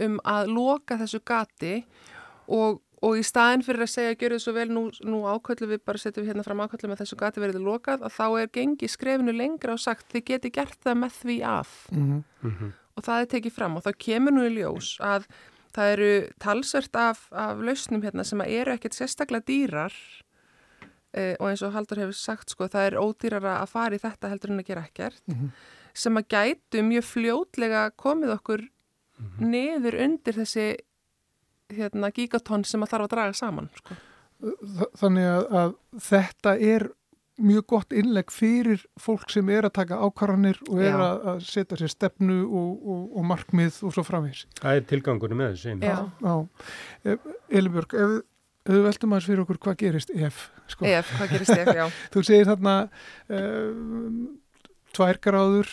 um 0.04 0.21
að 0.26 0.52
loka 0.54 0.99
þessu 1.00 1.21
gati. 1.26 1.75
Og, 2.49 2.80
og 3.04 3.18
í 3.21 3.25
staðin 3.26 3.62
fyrir 3.66 3.85
að 3.85 3.92
segja 3.92 4.14
að 4.14 4.20
gera 4.22 4.38
þessu 4.38 4.55
vel 4.57 4.68
nú, 4.72 4.85
nú 5.05 5.20
ákvöldu 5.29 5.68
við 5.68 5.83
bara 5.85 6.01
setjum 6.01 6.24
við 6.24 6.33
hérna 6.33 6.46
fram 6.46 6.62
ákvöldu 6.64 6.90
með 6.90 7.03
þessu 7.03 7.18
gati 7.20 7.44
verið 7.44 7.66
lokað 7.66 8.07
að 8.09 8.16
þá 8.16 8.27
er 8.40 8.51
gengið 8.57 8.94
skrefinu 8.94 9.37
lengra 9.37 9.77
og 9.77 9.83
sagt 9.83 10.09
þið 10.14 10.24
geti 10.33 10.53
gert 10.55 10.81
það 10.87 10.98
með 11.05 11.20
því 11.20 11.38
að. 11.53 11.77
Mm 11.92 12.24
-hmm. 12.40 12.72
og 12.96 13.05
það 13.05 13.20
er 13.20 13.31
tekið 13.35 13.57
fram 13.59 13.77
og 13.77 13.85
þá 13.85 13.92
kemur 13.98 14.33
nú 14.35 14.48
í 14.48 14.55
ljós 14.57 14.96
að 15.05 15.29
það 15.77 15.92
eru 15.92 16.12
talsvert 16.40 16.96
af, 16.96 17.29
af 17.33 17.61
lausnum 17.61 18.03
hérna 18.03 18.24
sem 18.24 18.40
eru 18.40 18.72
ekkert 18.72 18.96
sérstaklega 18.96 19.46
dýrar 19.46 19.94
e, 21.12 21.37
og 21.38 21.49
eins 21.51 21.62
og 21.62 21.73
Haldur 21.75 22.03
hefur 22.03 22.18
sagt 22.18 22.55
sko 22.55 22.68
það 22.68 22.90
er 22.90 22.99
ódýrara 23.01 23.59
að 23.62 23.73
fara 23.75 23.97
í 23.97 24.03
þetta 24.03 24.33
heldur 24.33 24.55
en 24.55 24.62
að 24.62 24.68
gera 24.71 24.85
ekkert 24.87 25.23
mm 25.27 25.35
-hmm. 25.35 25.51
sem 25.94 26.16
að 26.16 26.29
gætu 26.35 26.83
mjög 26.83 27.05
fljótlega 27.05 27.90
komið 27.97 28.35
okkur 28.37 28.61
mm 28.61 29.27
-hmm. 29.27 29.47
niður 29.47 29.94
undir 30.05 30.35
þessi 30.35 30.77
hérna, 31.68 32.11
gigatón 32.11 32.64
sem 32.64 32.83
að 32.83 32.88
þarf 32.88 33.05
að 33.05 33.11
draga 33.14 33.33
saman 33.33 33.68
sko. 33.77 33.94
Þannig 34.97 35.27
að, 35.27 35.44
að 35.61 35.75
þetta 36.01 36.59
er 36.59 36.90
mjög 37.38 37.66
gott 37.71 37.94
innleg 37.94 38.33
fyrir 38.35 38.83
fólk 39.01 39.31
sem 39.31 39.49
er 39.55 39.68
að 39.68 39.77
taka 39.79 39.99
ákvarðanir 40.03 40.59
og 40.68 40.81
er 40.83 40.94
Já. 40.94 41.05
að 41.33 41.44
setja 41.47 41.79
sér 41.79 41.92
stefnu 41.92 42.38
og, 42.47 42.73
og, 42.83 43.05
og 43.18 43.29
markmið 43.31 43.79
og 43.87 43.94
svo 43.94 44.05
framvís. 44.07 44.44
Það 44.59 44.81
er 44.81 44.88
tilgangunum 44.90 45.42
með 45.42 45.55
þessu. 45.55 45.77
Já. 45.87 45.99
Já. 46.25 47.16
Elibjörg, 47.61 47.94
ef 47.94 48.16
Þú 48.66 48.79
veltum 48.85 49.12
aðeins 49.14 49.29
fyrir 49.31 49.42
okkur 49.44 49.59
hvað 49.64 49.77
gerist 49.81 50.11
ef. 50.12 50.47
Sko. 50.68 50.87
Ef, 50.88 51.12
hvað 51.16 51.35
gerist 51.35 51.55
ef, 51.55 51.68
já. 51.77 51.85
Þú 52.12 52.25
segir 52.27 52.49
þarna 52.51 52.75
uh, 53.33 54.25
tvær 54.97 55.21
gráður, 55.25 55.71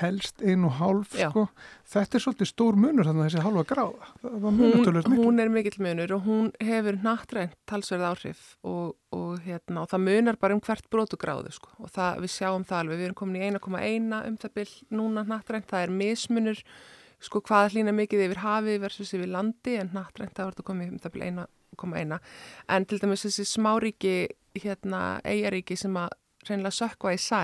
helst 0.00 0.40
einu 0.40 0.70
hálf, 0.72 1.12
sko. 1.12 1.48
Þetta 1.90 2.16
er 2.16 2.24
svolítið 2.24 2.48
stór 2.48 2.78
munur 2.80 3.08
þannig 3.08 3.24
að 3.24 3.28
þessi 3.28 3.44
halva 3.44 3.64
gráða. 3.68 4.08
Hún, 4.22 5.18
hún 5.18 5.42
er 5.42 5.52
mikill 5.52 5.82
munur 5.84 6.14
og 6.16 6.24
hún 6.28 6.48
hefur 6.62 7.00
nattrænt 7.04 7.56
talsverð 7.68 8.06
áhrif 8.08 8.44
og, 8.62 8.94
og, 9.12 9.36
hérna, 9.44 9.82
og 9.82 9.90
það 9.90 10.06
munar 10.06 10.40
bara 10.40 10.56
um 10.56 10.64
hvert 10.64 10.88
brotugráðu, 10.94 11.52
sko. 11.58 11.74
Og 11.82 11.92
það, 11.92 12.22
við 12.24 12.34
sjáum 12.38 12.64
það 12.64 12.84
alveg, 12.84 13.02
við 13.02 13.10
erum 13.10 13.20
komin 13.20 13.42
í 13.42 13.46
1,1 13.50 14.10
um 14.30 14.40
það 14.40 14.56
byll 14.60 14.74
núna 15.02 15.26
nattrænt, 15.28 15.68
það 15.68 15.88
er 15.88 15.96
mismunur, 16.00 16.64
sko, 17.20 17.44
hvað 17.50 17.74
hlýna 17.74 17.96
mikið 18.00 18.28
yfir 18.30 18.44
hafi 18.46 18.78
versus 18.80 19.16
yfir 19.18 19.34
landi 19.34 19.76
en 19.82 19.92
nattrænt 19.92 20.38
það 20.38 20.52
vart 20.52 20.62
að 20.62 20.70
koma 20.70 20.88
um 20.88 21.02
það 21.02 21.18
byll 21.18 21.48
1,1 21.80 22.18
1,1 22.18 22.20
en 22.76 22.86
til 22.86 23.00
dæmis 23.02 23.24
þessi 23.26 23.46
smáríki 23.48 24.16
hérna 24.58 25.20
eigaríki 25.24 25.76
sem 25.78 25.96
að 25.96 26.14
reynilega 26.48 26.76
sökva 26.76 27.14
í 27.14 27.20
sæ 27.20 27.42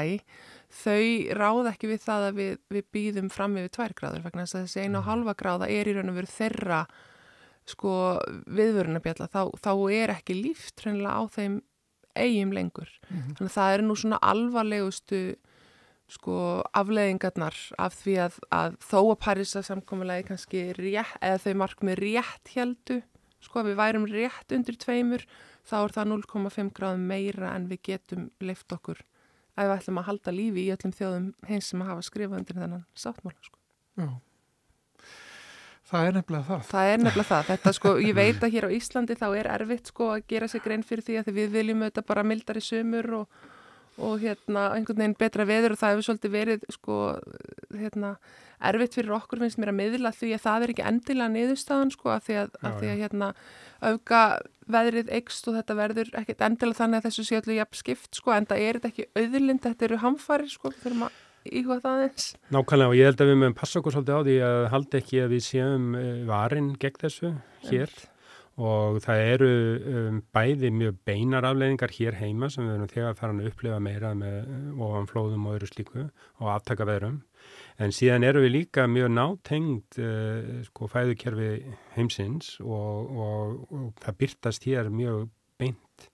þau 0.72 1.36
ráð 1.36 1.70
ekki 1.72 1.90
við 1.90 2.00
það 2.06 2.28
að 2.28 2.38
við, 2.40 2.54
við 2.72 2.86
býðum 2.94 3.28
fram 3.32 3.56
yfir 3.60 3.74
tvær 3.76 3.94
gráður 3.98 4.24
vegna 4.24 4.46
þess 4.46 4.56
að 4.56 4.64
þessi 4.66 4.84
einu 4.86 5.00
og 5.00 5.08
halva 5.10 5.36
gráða 5.38 5.70
er 5.70 5.88
í 5.88 5.94
raun 5.96 6.12
og 6.12 6.18
veru 6.18 6.32
þeirra 6.32 6.80
sko 7.66 7.92
viðvörunabjalla 8.46 9.28
þá, 9.30 9.42
þá 9.58 9.72
er 9.94 10.14
ekki 10.16 10.38
líft 10.38 10.84
reynilega 10.84 11.18
á 11.18 11.22
þeim 11.34 11.60
eigum 12.16 12.54
lengur. 12.56 12.88
Mm 13.08 13.16
-hmm. 13.16 13.34
þannig 13.36 13.50
að 13.50 13.56
það 13.58 13.74
eru 13.74 13.86
nú 13.86 13.96
svona 13.96 14.18
alvarlegustu 14.22 15.20
sko 16.08 16.62
afleðingarnar 16.72 17.56
af 17.82 17.96
því 17.98 18.14
að, 18.26 18.38
að 18.54 18.76
þó 18.78 19.00
að 19.02 19.20
Parísa 19.24 19.62
samkominnlegi 19.66 20.28
kannski 20.28 20.62
rétt, 20.78 21.16
eða 21.20 21.42
þau 21.42 21.54
markmið 21.62 21.98
rétt 21.98 22.52
heldu 22.54 23.02
sko 23.44 23.62
að 23.62 23.70
við 23.70 23.80
værum 23.80 24.06
rétt 24.10 24.54
undir 24.56 24.78
tveimur 24.80 25.26
þá 25.66 25.76
er 25.82 25.94
það 25.96 26.12
0,5 26.14 26.72
gráðum 26.76 27.06
meira 27.10 27.52
en 27.56 27.68
við 27.70 27.82
getum 27.90 28.30
leift 28.40 28.72
okkur 28.72 29.02
að 29.56 29.70
við 29.70 29.74
ætlum 29.78 30.00
að 30.00 30.08
halda 30.10 30.34
lífi 30.36 30.62
í 30.66 30.72
öllum 30.74 30.94
þjóðum 30.96 31.26
hins 31.48 31.72
sem 31.72 31.82
að 31.82 31.90
hafa 31.92 32.06
skrifað 32.06 32.40
undir 32.42 32.58
þennan 32.60 32.86
sáttmála 32.96 33.46
sko. 33.46 33.60
Já. 33.96 34.08
Það 35.86 36.08
er 36.08 36.16
nefnilega 36.16 36.46
það. 36.48 36.62
Það 36.66 36.92
er 36.92 37.02
nefnilega 37.02 37.28
það. 37.30 37.44
Þetta 37.50 37.72
sko, 37.76 37.90
ég 38.02 38.16
veit 38.18 38.40
að 38.42 38.54
hér 38.56 38.66
á 38.66 38.70
Íslandi 38.74 39.16
þá 39.16 39.26
er 39.38 39.48
erfitt 39.54 39.92
sko 39.92 40.08
að 40.16 40.24
gera 40.32 40.48
sig 40.50 40.64
grein 40.64 40.82
fyrir 40.86 41.06
því 41.06 41.18
að 41.20 41.30
við 41.36 41.52
viljum 41.54 41.84
auðvitað 41.84 42.08
bara 42.08 42.24
mildar 42.26 42.58
í 42.58 42.64
sömur 42.66 43.08
og 43.20 43.44
og 43.96 44.18
hérna 44.20 44.70
einhvern 44.76 45.00
veginn 45.02 45.18
betra 45.18 45.46
veður 45.48 45.76
og 45.76 45.80
það 45.80 45.94
hefur 45.94 46.06
svolítið 46.08 46.34
verið 46.34 46.66
sko 46.74 46.98
hérna 47.76 48.16
erfitt 48.66 48.96
fyrir 48.96 49.14
okkur 49.16 49.42
finnst 49.42 49.60
mér 49.60 49.72
að 49.72 49.78
miðla 49.80 50.12
því 50.16 50.32
að 50.36 50.44
það 50.46 50.64
er 50.64 50.72
ekki 50.72 50.86
endilega 50.90 51.32
niðurstaðan 51.34 51.92
sko 51.92 52.12
að 52.14 52.26
því 52.26 52.38
að, 52.40 52.50
já, 52.56 52.68
að, 52.68 52.78
því 52.80 52.90
að 52.92 53.02
hérna 53.02 53.30
auka 53.84 54.22
veðrið 54.76 55.12
eikst 55.18 55.50
og 55.50 55.58
þetta 55.58 55.76
verður 55.78 56.10
ekkert 56.22 56.44
endilega 56.48 56.80
þannig 56.80 57.00
að 57.02 57.08
þessu 57.08 57.26
sé 57.28 57.38
allir 57.40 57.60
jafn 57.60 57.80
skipt 57.82 58.18
sko 58.20 58.34
en 58.34 58.48
það 58.48 58.64
er 58.64 58.80
þetta 58.80 58.92
ekki 58.92 59.08
auðlind, 59.20 59.62
þetta 59.66 59.88
eru 59.88 60.02
hamfari 60.02 60.50
sko 60.50 60.72
fyrir 60.74 61.00
maður 61.04 61.22
íhuga 61.46 61.78
það 61.84 62.02
eins. 62.08 62.26
Nákvæmlega 62.50 62.90
og 62.90 62.98
ég 62.98 63.10
held 63.10 63.22
að 63.22 63.30
við 63.30 63.40
mögum 63.42 63.56
passa 63.60 63.80
okkur 63.80 63.94
svolítið 63.94 64.16
á 64.18 64.26
því 64.26 64.36
að 64.48 64.60
halda 64.72 65.00
ekki 65.02 65.22
að 65.22 65.32
við 65.36 65.44
séum 65.46 65.88
eh, 65.94 66.20
varin 66.26 66.72
gegn 66.82 67.00
þessu 67.04 67.32
hér. 67.68 67.92
End 67.92 68.15
og 68.56 68.98
það 69.04 69.22
eru 69.34 69.48
um, 69.76 70.20
bæði 70.32 70.70
mjög 70.72 70.98
beinar 71.04 71.44
afleiðingar 71.44 71.92
hér 71.92 72.16
heima 72.16 72.48
sem 72.52 72.64
við 72.64 72.76
erum 72.78 72.92
þegar 72.92 73.18
farin 73.18 73.42
að 73.42 73.50
upplifa 73.50 73.80
meira 73.84 74.12
með 74.16 74.36
uh, 74.42 74.84
ofan 74.86 75.08
flóðum 75.10 75.48
og 75.48 75.58
öðru 75.58 75.68
slíku 75.68 76.04
og 76.06 76.52
aftaka 76.54 76.86
veðrum 76.88 77.18
en 77.82 77.92
síðan 77.92 78.24
eru 78.24 78.46
við 78.46 78.54
líka 78.54 78.86
mjög 78.88 79.12
nátengd 79.12 80.00
uh, 80.00 80.62
sko 80.70 80.88
fæðukerfi 80.92 81.50
heimsins 81.98 82.54
og, 82.64 83.12
og, 83.12 83.58
og 83.68 83.90
það 84.04 84.20
byrtast 84.22 84.68
hér 84.70 84.88
mjög 84.92 85.28
beint 85.60 86.08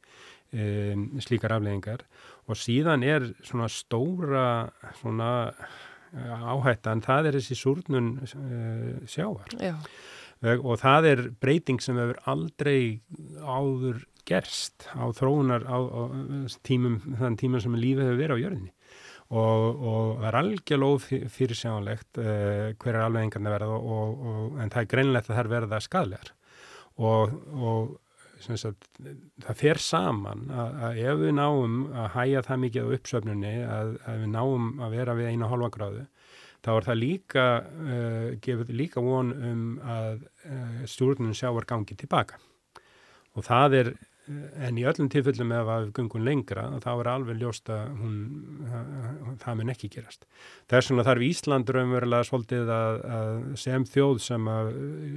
um, 0.53 1.07
slíkar 1.23 1.57
afleiðingar. 1.57 2.03
Og 2.51 2.59
síðan 2.59 3.05
er 3.07 3.29
svona 3.47 3.69
stóra 3.71 4.47
svona 5.01 5.31
uh, 5.53 6.49
áhættan, 6.57 7.05
það 7.05 7.31
er 7.31 7.39
þessi 7.39 7.59
súrnun 7.59 8.17
uh, 8.27 9.07
sjávar. 9.11 9.55
Já 9.63 9.77
og 10.43 10.79
það 10.83 11.09
er 11.13 11.25
breyting 11.43 11.83
sem 11.83 11.99
hefur 12.01 12.19
aldrei 12.31 13.01
áður 13.39 14.03
gerst 14.29 14.87
á 14.95 15.07
þróunar 15.15 15.67
á, 15.67 15.79
á 15.79 16.03
tímum, 16.67 17.01
þann 17.19 17.39
tíma 17.41 17.63
sem 17.63 17.75
lífið 17.79 18.09
hefur 18.09 18.21
verið 18.21 18.39
á 18.39 18.43
jörðinni. 18.45 18.73
Og, 19.33 19.83
og 19.89 20.09
það 20.21 20.29
er 20.29 20.39
algjörlega 20.43 21.29
fyrirsjánlegt 21.33 22.19
uh, 22.21 22.67
hver 22.77 22.93
er 22.93 23.05
alvegingarna 23.07 23.55
verða 23.55 23.79
og, 23.79 24.19
og, 24.21 24.59
en 24.61 24.73
það 24.73 24.83
er 24.83 24.91
greinlegt 24.93 25.31
að 25.31 25.37
það 25.37 25.43
er 25.43 25.53
verða 25.55 25.81
skadlegar 25.81 26.33
og 27.01 27.95
sagt, 28.43 28.89
það 29.41 29.59
fer 29.59 29.81
saman 29.81 30.45
að, 30.51 30.77
að 30.85 31.01
ef 31.07 31.21
við 31.23 31.35
náum 31.39 31.79
að 31.95 32.09
hæja 32.17 32.43
það 32.47 32.63
mikið 32.67 32.85
á 32.85 32.93
uppsöfnunni 32.99 33.55
að, 33.65 33.95
að 34.11 34.21
við 34.23 34.33
náum 34.35 34.69
að 34.83 34.97
vera 34.99 35.17
við 35.19 35.31
einu 35.31 35.51
halva 35.51 35.71
gráðu 35.73 36.05
þá 36.63 36.71
er 36.77 36.87
það 36.89 37.01
líka, 37.01 37.49
uh, 37.63 38.31
gefur 38.45 38.73
líka 38.73 39.03
von 39.03 39.35
um 39.35 39.67
að 39.83 40.25
uh, 40.47 40.81
stjórnum 40.89 41.35
sjáar 41.37 41.69
gangi 41.69 41.99
tilbaka 41.99 42.41
og 43.33 43.47
það 43.47 43.79
er 43.81 43.95
en 44.63 44.79
í 44.79 44.85
öllum 44.87 45.09
tilfellum 45.11 45.51
ef 45.57 45.67
við 45.69 45.89
gungum 45.97 46.23
lengra 46.27 46.69
þá 46.83 46.91
er 46.93 47.11
alveg 47.11 47.41
ljóst 47.41 47.71
að 47.73 47.97
hún, 47.99 48.19
það 49.43 49.59
mun 49.59 49.73
ekki 49.73 49.91
gerast. 49.97 50.29
Þess 50.71 50.93
vegna 50.93 51.07
þarf 51.09 51.27
Ísland 51.27 51.73
raunverulega 51.75 52.29
svolítið 52.29 52.71
að, 52.71 53.01
að 53.17 53.43
sem 53.65 53.87
þjóð 53.89 54.23
sem 54.23 54.49
að 54.53 54.71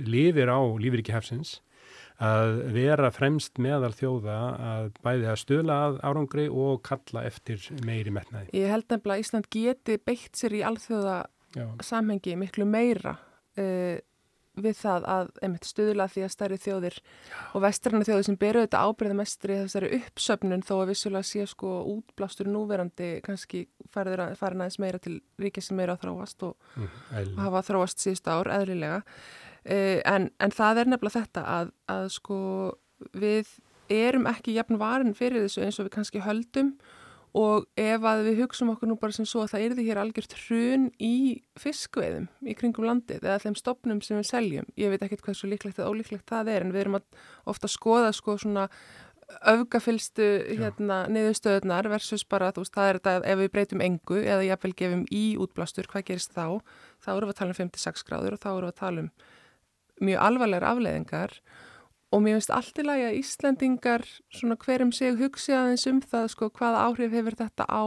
lifir 0.10 0.49
á 0.49 0.60
lífrikihefsins 0.81 1.60
að 2.25 2.62
vera 2.71 3.12
fremst 3.12 3.60
meðal 3.60 3.91
þjóða 3.93 4.36
að 4.71 4.86
bæði 5.03 5.29
að 5.34 5.39
stöla 5.41 5.79
að 5.89 5.97
árangri 6.08 6.45
og 6.47 6.79
kalla 6.88 7.25
eftir 7.27 7.60
meiri 7.86 8.13
metnaði. 8.15 8.53
Ég 8.55 8.71
held 8.71 8.88
nefnilega 8.88 9.19
að 9.19 9.25
Ísland 9.25 9.49
geti 9.51 9.97
beitt 9.99 10.39
sér 10.39 10.55
í 10.55 10.63
alþjóða 10.65 11.17
Já. 11.56 11.70
samhengi 11.84 12.36
miklu 12.39 12.68
meira 12.68 13.15
uh, 13.60 13.98
við 14.56 14.78
það 14.80 15.06
að 15.12 15.30
einmitt 15.44 15.68
stuðla 15.68 16.08
því 16.12 16.24
að 16.26 16.32
stærri 16.32 16.58
þjóðir 16.63 16.98
Já. 17.02 17.38
og 17.52 17.63
vestræna 17.65 18.08
þjóðir 18.08 18.28
sem 18.30 18.38
beru 18.39 18.63
þetta 18.63 18.84
ábyrða 18.88 19.18
mestri 19.20 19.58
þessari 19.63 19.89
uppsöfnun 20.00 20.63
þó 20.65 20.74
að 20.78 20.91
vissulega 20.94 21.28
sé 21.28 21.48
sko 21.52 21.74
útblástur 21.91 22.50
núverandi 22.52 23.10
kannski 23.26 23.65
farin 23.91 24.63
aðeins 24.63 24.80
meira 24.80 25.02
til 25.04 25.18
ríkja 25.41 25.65
sem 25.65 25.80
meira 25.80 25.98
að 25.98 26.06
þróast 26.06 26.48
og 26.48 26.56
mm, 26.80 27.36
hafa 27.41 27.65
þróast 27.70 28.04
síðust 28.04 28.32
ár 28.32 28.52
eðlilega 28.56 29.02
uh, 29.04 30.00
en, 30.15 30.30
en 30.39 30.56
það 30.56 30.84
er 30.84 30.94
nefnilega 30.94 31.24
þetta 31.26 31.48
að, 31.58 31.74
að 31.91 32.10
sko 32.15 32.39
við 33.15 33.58
erum 33.91 34.30
ekki 34.30 34.56
jafn 34.56 34.80
varin 34.82 35.15
fyrir 35.18 35.46
þessu 35.46 35.65
eins 35.65 35.80
og 35.80 35.89
við 35.89 35.98
kannski 36.00 36.24
höldum 36.26 36.76
og 37.36 37.65
ef 37.80 38.06
að 38.08 38.21
við 38.30 38.41
hugsaum 38.43 38.71
okkur 38.71 38.89
nú 38.89 38.95
bara 39.00 39.15
sem 39.15 39.28
svo 39.28 39.43
að 39.43 39.54
það 39.54 39.65
erði 39.67 39.86
hér 39.89 40.00
algjört 40.00 40.36
hrun 40.45 40.86
í 41.04 41.15
fiskveðum 41.60 42.30
í 42.48 42.56
kringum 42.56 42.88
landið 42.88 43.26
eða 43.26 43.41
þeim 43.43 43.58
stopnum 43.60 44.00
sem 44.06 44.19
við 44.19 44.30
seljum, 44.30 44.69
ég 44.80 44.93
veit 44.93 45.04
ekkert 45.04 45.26
hvað 45.26 45.39
svo 45.41 45.50
líklegt 45.52 45.82
eða 45.82 45.91
ólíklegt 45.91 46.30
það 46.32 46.54
er 46.54 46.65
en 46.65 46.71
við 46.76 46.86
erum 46.86 47.00
að 47.02 47.19
ofta 47.52 47.71
skoða 47.71 48.13
sko 48.15 48.38
svona 48.39 48.69
öfgafylstu 49.52 50.26
hérna 50.62 51.04
niðurstöðunar 51.12 51.89
versus 51.91 52.24
bara 52.30 52.54
þú 52.56 52.63
veist 52.63 52.76
það 52.78 52.89
er 52.89 53.00
þetta 53.02 53.15
ef 53.34 53.39
við 53.41 53.54
breytum 53.56 53.84
engu 53.84 54.19
eða 54.21 54.45
jáfnvel 54.45 54.76
gefum 54.78 55.06
í 55.12 55.26
útblástur 55.41 55.89
hvað 55.91 56.08
gerist 56.12 56.36
þá, 56.36 56.62
þá 57.04 57.10
erum 57.17 57.32
við 57.32 57.36
að 57.36 57.39
tala 57.41 57.56
um 57.56 57.62
56 57.63 58.06
gráður 58.08 58.38
og 58.38 58.43
þá 58.43 58.52
erum 58.54 58.67
við 58.67 58.74
að 58.76 58.84
tala 58.84 59.06
um 59.06 59.10
mjög 60.06 60.28
alvarlegar 60.30 60.69
afleðingar 60.71 61.39
Og 61.39 61.75
mér 62.13 62.38
finnst 62.38 62.54
allt 62.54 62.80
í 62.80 62.86
lagi 62.86 63.06
að 63.08 63.18
Íslandingar 63.20 64.06
svona 64.34 64.58
hverjum 64.58 64.91
sig 64.94 65.18
hugsi 65.20 65.56
aðeins 65.56 65.88
um 65.89 66.02
það 66.02 66.28
sko 66.32 66.50
hvaða 66.50 66.86
áhrif 66.88 67.12
hefur 67.12 67.36
þetta 67.36 67.65
á 67.65 67.84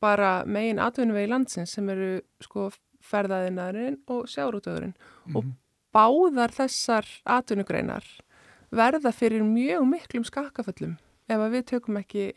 bara 0.00 0.44
megin 0.44 0.78
atvinnuvegi 0.82 1.30
landsins 1.30 1.72
sem 1.76 1.88
eru 1.88 2.20
sko 2.44 2.70
ferðaðinarinn 3.06 3.98
og 4.12 4.26
sjárútöðurinn 4.28 4.94
mm 4.94 5.32
-hmm. 5.32 5.36
og 5.36 5.44
mhm. 5.44 5.52
báðar 5.92 6.52
þessar 6.52 7.06
atvinnugreinar 7.24 8.04
verða 8.70 9.12
fyrir 9.12 9.42
mjög 9.42 9.86
miklum 9.86 10.24
skakaföllum 10.24 10.96
ef 11.28 11.38
að 11.38 11.50
við 11.50 11.64
tökum 11.64 11.96
ekki 11.96 12.32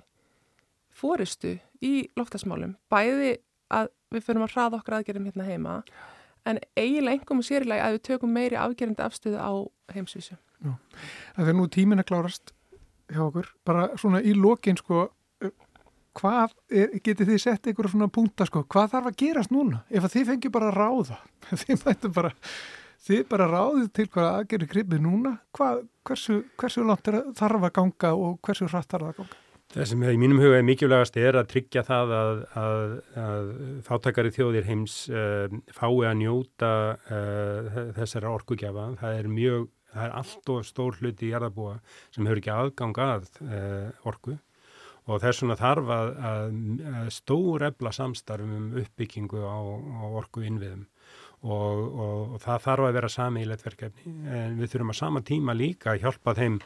fóristu 0.90 1.60
í 1.82 2.10
loftasmálum. 2.18 2.76
Bæði 2.92 3.38
að 3.70 3.90
við 4.14 4.26
fyrir 4.26 4.46
að 4.46 4.54
hraða 4.54 4.80
okkar 4.80 5.00
aðgerðum 5.00 5.30
hérna 5.30 5.48
heima 5.48 5.84
en 6.50 6.60
eiginlega 6.80 7.36
og 7.36 7.46
sérilega 7.46 7.88
að 7.88 7.98
við 7.98 8.06
tökum 8.10 8.34
meiri 8.36 8.58
afgerðandi 8.60 9.06
afstöðu 9.06 9.40
á 9.40 9.52
heimsvísu. 9.94 10.38
Já, 10.60 10.74
það 11.38 11.52
er 11.52 11.58
nú 11.58 11.68
tímin 11.72 12.04
að 12.04 12.10
klárast 12.12 12.54
hjá 13.10 13.24
okkur, 13.26 13.48
bara 13.66 13.88
svona 13.98 14.22
í 14.22 14.36
lokin 14.38 14.78
sko, 14.78 15.08
hvað 16.20 16.54
er, 16.70 16.94
getið 17.00 17.32
þið 17.32 17.42
sett 17.46 17.70
einhverja 17.70 17.94
svona 17.94 18.12
punta 18.12 18.48
sko, 18.50 18.66
hvað 18.68 18.94
þarf 18.94 19.12
að 19.12 19.20
gerast 19.24 19.56
núna? 19.56 19.84
Ef 19.90 20.06
að 20.06 20.16
þið 20.18 20.30
fengi 20.34 20.54
bara 20.54 20.72
ráða. 20.76 21.20
Þið 21.64 21.86
mættu 21.86 22.14
bara, 22.14 22.34
þið 23.08 23.22
bara 23.32 23.50
ráðið 23.50 23.92
til 23.96 24.08
hvað 24.14 24.32
aðgerið 24.32 24.74
gripið 24.74 25.06
núna. 25.06 25.36
Hvað, 25.56 25.86
hversu, 26.06 26.42
hversu 26.60 26.86
langt 26.86 27.14
þarf 27.40 27.70
að 27.70 27.78
ganga 27.80 28.16
og 28.18 28.42
hversu 28.46 28.68
hratt 28.70 28.92
þarf 28.92 29.14
að 29.14 29.22
ganga 29.22 29.46
Það 29.70 29.86
sem 29.86 30.04
í 30.10 30.18
mínum 30.18 30.40
huga 30.42 30.58
er 30.58 30.64
mikilvægast 30.66 31.18
er 31.22 31.38
að 31.38 31.50
tryggja 31.52 31.84
það 31.86 32.14
að, 32.18 32.40
að, 32.58 32.94
að 33.22 33.50
þáttakari 33.86 34.32
þjóðir 34.34 34.66
heims 34.66 34.96
uh, 35.14 35.46
fái 35.78 35.92
að 36.10 36.16
njóta 36.24 36.72
uh, 36.98 37.76
þessara 38.00 38.32
orkugjafa. 38.34 38.88
Það 39.04 39.20
er 39.20 39.30
mjög 39.30 39.68
það 39.94 40.06
er 40.06 40.16
allt 40.20 40.52
og 40.54 40.68
stór 40.68 41.00
hluti 41.00 41.28
í 41.28 41.34
jarðabúa 41.34 41.80
sem 42.14 42.28
hefur 42.28 42.42
ekki 42.42 42.54
aðgang 42.54 43.02
að 43.04 43.30
e, 43.42 43.62
orku. 44.10 44.36
Og 45.10 45.22
þess 45.24 45.42
vegna 45.42 45.58
þarf 45.58 45.92
að, 45.96 46.12
að, 46.30 46.60
stór 47.16 47.66
ebla 47.72 47.94
samstarfum 47.96 48.52
um 48.60 48.68
uppbyggingu 48.84 49.42
á, 49.42 49.58
á 49.58 50.06
orku 50.20 50.44
innviðum 50.46 50.86
og, 51.40 51.56
og, 51.56 52.36
og 52.36 52.38
það 52.44 52.66
þarf 52.68 52.90
að 52.90 53.00
vera 53.00 53.10
samílet 53.16 53.66
verkefni. 53.66 54.14
En 54.30 54.60
við 54.60 54.76
þurfum 54.76 54.94
að 54.94 55.00
sama 55.02 55.24
tíma 55.26 55.58
líka 55.58 55.96
að 55.96 56.06
hjálpa 56.06 56.36
þeim 56.38 56.60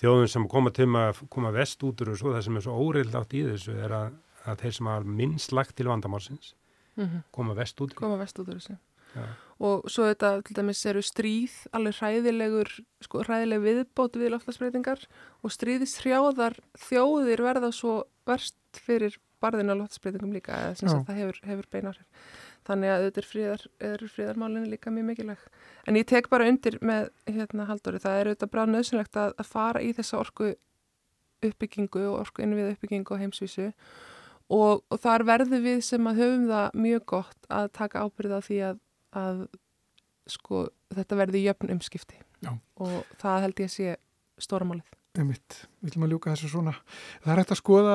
þjóðum 0.00 0.28
sem 0.30 0.48
koma 0.50 0.72
til 0.74 0.88
að 0.98 1.22
koma 1.32 1.52
vest 1.54 1.82
út 1.86 2.02
úr 2.04 2.12
og 2.14 2.34
það 2.34 2.44
sem 2.46 2.58
er 2.58 2.66
svo 2.66 2.76
óriðlátt 2.84 3.36
í 3.36 3.44
þessu 3.46 3.76
er 3.86 3.94
að, 3.96 4.18
að 4.44 4.62
þeir 4.64 4.76
sem 4.78 4.90
hafa 4.92 5.16
minnst 5.22 5.56
lagt 5.56 5.76
til 5.76 5.88
vandamálsins 5.88 6.54
mm 6.96 7.04
-hmm. 7.04 7.22
koma 7.30 7.54
vest 7.54 7.80
út 7.80 7.94
koma 7.94 8.16
vest 8.16 8.38
út 8.38 8.48
úr 8.48 8.60
þessu 8.60 8.76
Já. 9.16 9.24
og 9.58 9.88
svo 9.88 10.04
þetta 10.04 10.42
til 10.44 10.56
dæmis 10.56 10.86
eru 10.86 11.02
stríð 11.02 11.54
alveg 11.72 11.94
hræðilegur 12.00 12.68
sko, 13.00 13.22
hræðileg 13.22 13.60
viðbót 13.64 14.16
við 14.16 14.32
loftlagsbreytingar 14.34 15.06
og 15.42 15.50
stríðishrjáðar 15.50 16.58
þjóðir 16.76 17.42
verða 17.42 17.72
svo 17.72 18.04
verst 18.26 18.56
fyrir 18.72 19.16
barðin 19.42 19.72
á 19.72 19.74
loftlagsbreytingum 19.76 20.34
líka 20.34 20.58
eða 20.64 20.76
sem 20.80 20.90
það 20.90 21.20
hefur, 21.20 21.40
hefur 21.50 21.68
beinar 21.72 22.00
þannig 22.66 22.92
að 22.92 23.06
er 23.10 23.28
fríðar, 23.30 23.64
fríðarmálinu 24.14 24.70
líka 24.72 24.92
mjög 24.94 25.08
mikilvæg 25.10 25.44
en 25.86 26.00
ég 26.00 26.08
tek 26.10 26.30
bara 26.32 26.48
undir 26.50 26.78
með 26.82 27.10
hérna 27.28 27.68
haldóri, 27.70 28.02
það 28.02 28.20
er 28.20 28.30
auðvitað 28.30 28.52
bráð 28.54 28.72
nöðsynlegt 28.74 29.20
að, 29.22 29.36
að 29.36 29.50
fara 29.52 29.84
í 29.84 29.92
þessa 29.96 30.20
orku 30.22 30.52
uppbyggingu 31.46 32.02
og 32.10 32.20
orku 32.24 32.42
innvið 32.42 32.72
uppbyggingu 32.74 33.18
á 33.18 33.22
heimsvísu 33.22 33.68
og, 34.50 34.82
og 34.88 34.98
þar 35.02 35.26
verður 35.28 35.62
við 35.62 35.84
sem 35.86 36.10
að 36.10 36.24
höfum 36.24 36.48
það 36.50 36.80
mjög 36.86 37.06
gott 37.12 37.48
að 37.52 37.70
taka 37.76 38.02
ábyrða 38.06 38.42
því 38.48 38.60
að 38.72 38.82
að 39.16 39.46
sko, 40.30 40.66
þetta 40.94 41.18
verði 41.20 41.44
jöfn 41.46 41.72
umskipti 41.76 42.18
Já. 42.44 42.52
og 42.82 42.96
það 43.20 43.44
held 43.46 43.62
ég 43.62 43.70
að 43.70 43.74
sé 43.76 43.96
stóramálið. 44.42 44.92
Við 45.16 45.60
viljum 45.86 46.04
að 46.04 46.10
ljúka 46.12 46.34
þessu 46.34 46.50
svona. 46.52 46.74
Það 47.24 47.32
er 47.32 47.40
hægt 47.40 47.52
að 47.54 47.60
skoða 47.62 47.94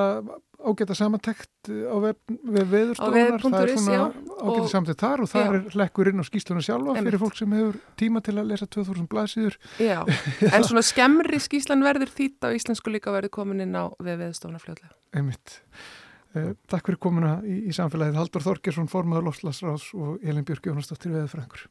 ágæta 0.62 0.96
samantækt 0.98 1.70
á 1.70 1.96
veðurstofunar, 2.02 3.42
það 3.42 3.56
er 3.62 3.74
svona 3.76 4.06
ágæta 4.42 4.68
samantækt 4.72 5.04
þar 5.04 5.24
og 5.24 5.32
það 5.32 5.46
já. 5.46 5.54
er 5.58 5.80
lekkur 5.82 6.12
inn 6.12 6.22
á 6.22 6.26
skýsluna 6.28 6.64
sjálfa 6.66 6.94
Einmitt. 6.94 7.08
fyrir 7.10 7.22
fólk 7.24 7.40
sem 7.40 7.56
hefur 7.58 7.80
tíma 8.02 8.22
til 8.26 8.36
að 8.38 8.52
lesa 8.52 8.68
2000 8.68 9.10
blaðsýður. 9.12 9.58
Já, 9.82 9.98
en 10.56 10.68
svona 10.68 10.86
skemmri 10.86 11.42
skýslan 11.42 11.86
verður 11.86 12.14
þýtt 12.14 12.48
á 12.48 12.50
íslensku 12.54 12.94
líka 12.94 13.14
verður 13.16 13.36
komin 13.42 13.66
inn 13.66 13.76
á 13.78 13.90
veðurstofunar 13.98 14.64
fljóðlega. 14.64 14.96
Einmitt. 15.18 15.60
Eh, 16.32 16.54
takk 16.72 16.88
fyrir 16.88 17.02
komuna 17.04 17.40
í, 17.44 17.58
í 17.68 17.76
samfélagið 17.76 18.22
Haldur 18.22 18.46
Þorgesson, 18.46 18.88
formadur 18.92 19.28
Lofslagsráðs 19.28 19.92
og 19.98 20.24
Elin 20.24 20.48
Björk 20.48 20.70
Jónastóttir 20.70 21.12
Veðurfrængur. 21.12 21.68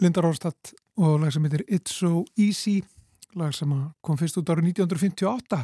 Linda 0.00 0.22
Róstadt 0.24 0.72
og 0.96 1.20
lag 1.20 1.32
sem 1.32 1.44
heitir 1.44 1.66
It's 1.68 1.92
So 1.92 2.24
Easy 2.40 2.80
lag 3.36 3.52
sem 3.54 3.72
kom 4.00 4.18
fyrst 4.18 4.38
út 4.40 4.48
árið 4.50 4.72
1958 4.72 5.60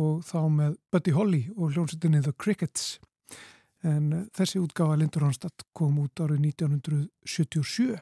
og 0.00 0.24
þá 0.26 0.40
með 0.54 0.74
Buddy 0.90 1.14
Holly 1.14 1.40
og 1.56 1.72
hljómsveitinni 1.74 2.22
The 2.22 2.34
Crickets. 2.38 2.98
En 3.86 4.12
eh, 4.12 4.24
þessi 4.36 4.60
útgáfa 4.60 4.98
Linda 4.98 5.22
Róstadt 5.22 5.64
kom 5.72 5.98
út 6.02 6.20
árið 6.20 6.50
1977 6.50 8.00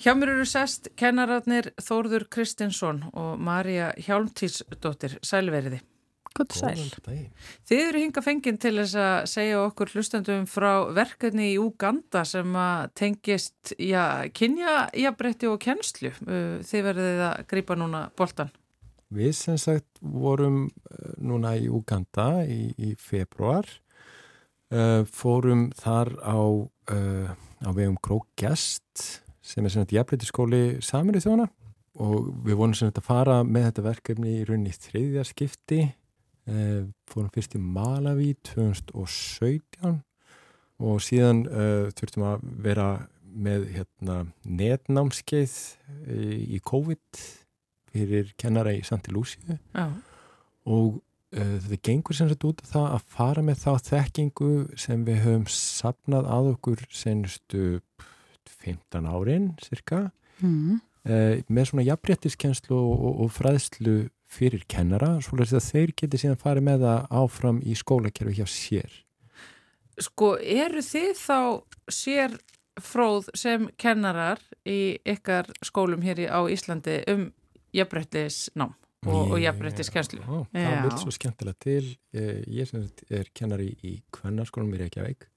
Hjá 0.00 0.14
mér 0.16 0.32
eru 0.32 0.46
sest 0.48 0.88
kennararnir 0.96 1.70
Þórður 1.80 2.26
Kristinsson 2.32 3.02
og 3.12 3.40
Marja 3.40 3.90
Hjálmtísdóttir 4.00 5.18
Sælveriði 5.24 5.80
Gótt 6.36 6.54
sæl. 6.54 6.78
Þið 7.66 7.80
eru 7.82 8.02
hinga 8.04 8.22
fenginn 8.22 8.58
til 8.62 8.76
þess 8.78 8.96
að 9.02 9.16
segja 9.32 9.58
okkur 9.64 9.90
hlustandum 9.96 10.46
frá 10.50 10.86
verkefni 10.94 11.50
í 11.52 11.58
Uganda 11.58 12.22
sem 12.28 12.54
að 12.54 12.92
tengist 13.00 13.74
já, 13.74 14.28
kynja, 14.36 14.86
jafnbretti 14.94 15.50
og 15.50 15.58
kennslu. 15.64 16.12
Uh, 16.26 16.60
þið 16.66 16.86
verðið 16.86 17.22
að 17.26 17.44
grýpa 17.50 17.78
núna 17.78 18.04
boltan. 18.18 18.52
Við 19.10 19.32
sem 19.34 19.58
sagt 19.58 19.98
vorum 19.98 20.68
uh, 20.68 21.14
núna 21.18 21.56
í 21.58 21.66
Uganda 21.66 22.44
í, 22.46 22.70
í 22.78 22.94
februar, 22.94 23.66
uh, 24.70 25.02
fórum 25.10 25.68
þar 25.78 26.14
á, 26.22 26.38
uh, 26.38 27.34
á 27.66 27.70
vegum 27.74 27.98
Krókgest 27.98 29.18
sem 29.50 29.66
er 29.66 29.72
sem 29.72 29.82
sagt 29.82 29.96
jafnbretti 29.96 30.28
skóli 30.28 30.62
saminni 30.84 31.22
þjóna 31.22 31.48
og 32.00 32.30
við 32.46 32.58
vonum 32.60 32.76
sem 32.76 32.92
að 32.92 33.02
fara 33.02 33.40
með 33.42 33.66
þetta 33.66 33.86
verkefni 33.88 34.34
í 34.38 34.44
rauninni 34.46 34.74
þriðja 34.76 35.24
skipti 35.26 35.80
Uh, 36.50 36.88
fórum 37.06 37.30
fyrst 37.30 37.52
í 37.54 37.60
Malawi 37.62 38.32
2017 38.48 40.00
og 40.80 41.02
síðan 41.04 41.44
uh, 41.46 41.90
þurftum 41.94 42.24
að 42.26 42.46
vera 42.64 42.86
með 43.30 43.68
hérna, 43.76 44.16
netnámskeið 44.42 45.52
í, 46.10 46.56
í 46.56 46.58
COVID 46.66 47.20
fyrir 47.92 48.32
kennara 48.40 48.72
í 48.74 48.80
Santi 48.86 49.12
Lúsíu 49.14 49.54
Já. 49.76 49.84
og 50.66 50.98
uh, 50.98 51.56
þetta 51.62 51.78
gengur 51.86 52.18
sem 52.18 52.30
sagt 52.32 52.46
út 52.48 52.64
af 52.64 52.72
það 52.72 52.86
að 52.96 53.06
fara 53.14 53.44
með 53.46 53.62
þá 53.62 53.70
þekkingu 53.92 54.50
sem 54.80 55.04
við 55.06 55.22
höfum 55.28 55.46
sapnað 55.54 56.30
að 56.34 56.50
okkur 56.56 56.82
senustu 56.90 57.66
15 58.64 59.06
árin 59.06 59.52
cirka 59.62 60.08
Mm. 60.40 60.78
með 61.52 61.66
svona 61.68 61.82
jafnréttiskenslu 61.84 62.72
og, 62.72 62.92
og, 63.04 63.18
og 63.26 63.28
fræðslu 63.34 63.92
fyrir 64.30 64.64
kennara, 64.70 65.16
svolítið 65.24 65.58
að 65.58 65.68
þeir 65.68 65.94
geti 66.02 66.20
síðan 66.22 66.40
farið 66.40 66.66
með 66.68 66.84
það 66.86 67.16
áfram 67.20 67.60
í 67.66 67.76
skólakerfi 67.78 68.36
hjá 68.38 68.46
sér. 68.50 68.98
Sko, 70.00 70.36
eru 70.38 70.82
þið 70.84 71.10
þá 71.18 71.40
sér 71.90 72.36
fróð 72.80 73.28
sem 73.36 73.66
kennarar 73.80 74.40
í 74.68 74.96
ykkar 75.08 75.50
skólum 75.66 76.04
hér 76.06 76.22
á 76.30 76.40
Íslandi 76.48 77.00
um 77.10 77.26
jafnbrettisnám 77.76 78.72
og, 79.06 79.34
og 79.34 79.36
jafnbrettiskenslu? 79.42 80.22
Það 80.54 80.78
vil 80.86 80.94
svo 81.02 81.12
skemmtilega 81.14 81.60
til. 81.60 81.90
Ég 82.14 82.72
er, 82.76 82.88
er 83.20 83.28
kennari 83.36 83.74
í 83.84 83.98
kvennarskólum 84.14 84.72
í 84.76 84.80
Reykjavík 84.84 85.28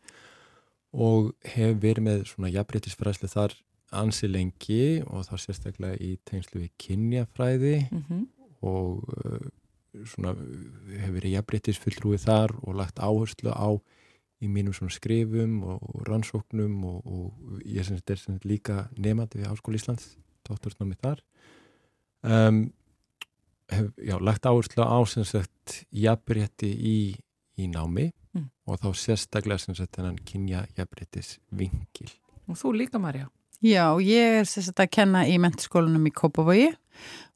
og 0.93 1.34
hef 1.56 1.77
verið 1.82 2.06
með 2.06 2.25
svona 2.29 2.53
jafnbrettisfræðslu 2.53 3.32
þar 3.32 3.58
ansi 3.93 4.29
lengi 4.29 5.01
og 5.06 5.25
þá 5.27 5.36
sérstaklega 5.41 5.97
í 6.01 6.15
tengslu 6.25 6.63
við 6.63 6.71
kynjafræði 6.82 7.75
Mm 7.89 8.03
-hmm. 8.08 8.23
Og 8.63 9.04
uh, 9.17 9.49
svona 10.10 10.34
hefur 10.34 11.17
verið 11.17 11.36
jafnbrettisfulltrúið 11.36 12.23
þar 12.26 12.56
og 12.63 12.80
lagt 12.80 13.02
áherslu 13.04 13.54
á 13.54 13.69
í 14.43 14.49
mínum 14.52 14.76
svona 14.76 14.93
skrifum 14.95 15.60
og, 15.63 15.84
og 15.93 16.08
rannsóknum 16.10 16.80
og, 16.89 17.04
og 17.06 17.62
ég 17.67 17.86
sem 17.86 17.99
þetta 17.99 18.15
er 18.15 18.23
sem 18.23 18.39
líka 18.47 18.80
nefandi 18.97 19.39
við 19.39 19.52
Háskóli 19.52 19.80
Íslands, 19.80 20.15
dóttursnámi 20.47 20.97
þar 20.99 21.21
um, 22.26 22.65
hef 23.71 23.93
já, 24.02 24.17
lagt 24.19 24.49
áherslu 24.49 24.84
á 24.84 24.99
sem 25.08 25.28
sagt 25.28 25.84
jafnbretti 25.93 26.73
í, 26.73 26.97
í 27.62 27.69
námi 27.71 28.10
Mm. 28.34 28.49
og 28.65 28.80
þá 28.82 28.88
sérstaklega 28.97 29.62
sem 29.62 29.76
sagt 29.78 29.93
þennan 29.93 30.17
kynja 30.26 30.63
jafnbrettis 30.73 31.36
vingil. 31.54 32.10
Og 32.49 32.58
þú 32.58 32.73
líka, 32.80 32.97
Marja? 33.02 33.30
Já, 33.63 33.93
ég 34.02 34.39
er 34.39 34.47
sérst 34.49 34.80
að 34.82 34.89
kenna 34.97 35.21
í 35.30 35.38
mentiskólanum 35.39 36.10
í 36.10 36.12
Kópavogi 36.12 36.71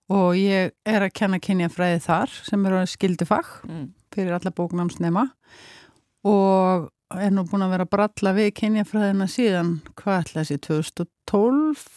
og 0.09 0.35
ég 0.39 0.71
er 0.87 1.01
að 1.03 1.13
kenna 1.19 1.39
kynjafræði 1.43 1.99
þar 2.05 2.29
sem 2.47 2.65
eru 2.69 2.83
skildufag 2.87 3.45
Mm. 3.67 3.87
fyrir 4.15 4.33
alla 4.37 4.51
bóknámsnema. 4.55 5.25
Og 6.27 6.87
er 7.15 7.31
nú 7.31 7.43
búin 7.47 7.63
að 7.63 7.73
vera 7.75 7.85
að 7.87 7.91
bralla 7.93 8.33
við 8.35 8.53
kynjafræðina 8.59 9.27
síðan 9.31 9.73
hvað 9.99 10.21
ætla 10.23 10.43
þessi 10.43 10.57
2012 10.67 11.87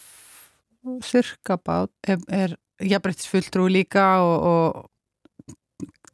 cirka 1.05 1.57
bát 1.61 1.91
er, 2.07 2.17
er 2.29 2.55
jafnbrettisfulltrú 2.81 3.67
líka 3.69 4.05
og, 4.23 4.37
og 4.51 5.55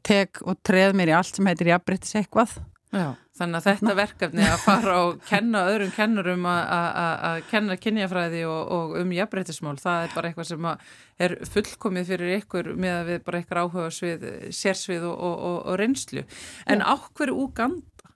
tek 0.08 0.42
og 0.48 0.58
treð 0.66 0.96
mér 0.98 1.12
í 1.12 1.16
allt 1.18 1.36
sem 1.38 1.48
heitir 1.48 1.70
jafnbrettis 1.74 2.16
eitthvað. 2.20 2.58
Já, 2.96 3.14
þannig 3.40 3.60
að 3.60 3.68
þetta 3.70 3.96
verkefni 4.00 4.44
að 4.48 4.58
fara 4.66 4.96
og 5.06 5.22
kenna 5.30 5.62
öðrum 5.72 5.92
kennurum 5.96 6.46
að- 6.50 6.68
að 6.74 7.16
að 7.30 7.42
kenna 7.52 7.78
kynjafræði 7.78 8.42
og, 8.50 8.72
og 8.78 8.98
um 9.02 9.12
jafnbreytismál, 9.18 9.78
það 9.82 10.04
er 10.08 10.16
bara 10.16 10.30
eitthvað 10.32 10.50
sem 10.52 10.66
að 10.72 10.78
er 11.20 11.36
fullkomið 11.54 12.06
fyrir 12.12 12.36
ykkur 12.42 12.72
með 12.76 12.94
að 13.00 13.08
við 13.12 13.24
bara 13.30 13.40
ykkur 13.44 13.62
áhuga 13.64 13.88
svið, 13.94 14.28
sérsvið 14.54 15.04
og, 15.12 15.18
og, 15.30 15.38
og, 15.52 15.58
og 15.72 15.80
reynslu. 15.82 16.24
En 16.68 16.82
á 16.82 16.94
hverju 17.14 17.36
Úganda? 17.48 18.12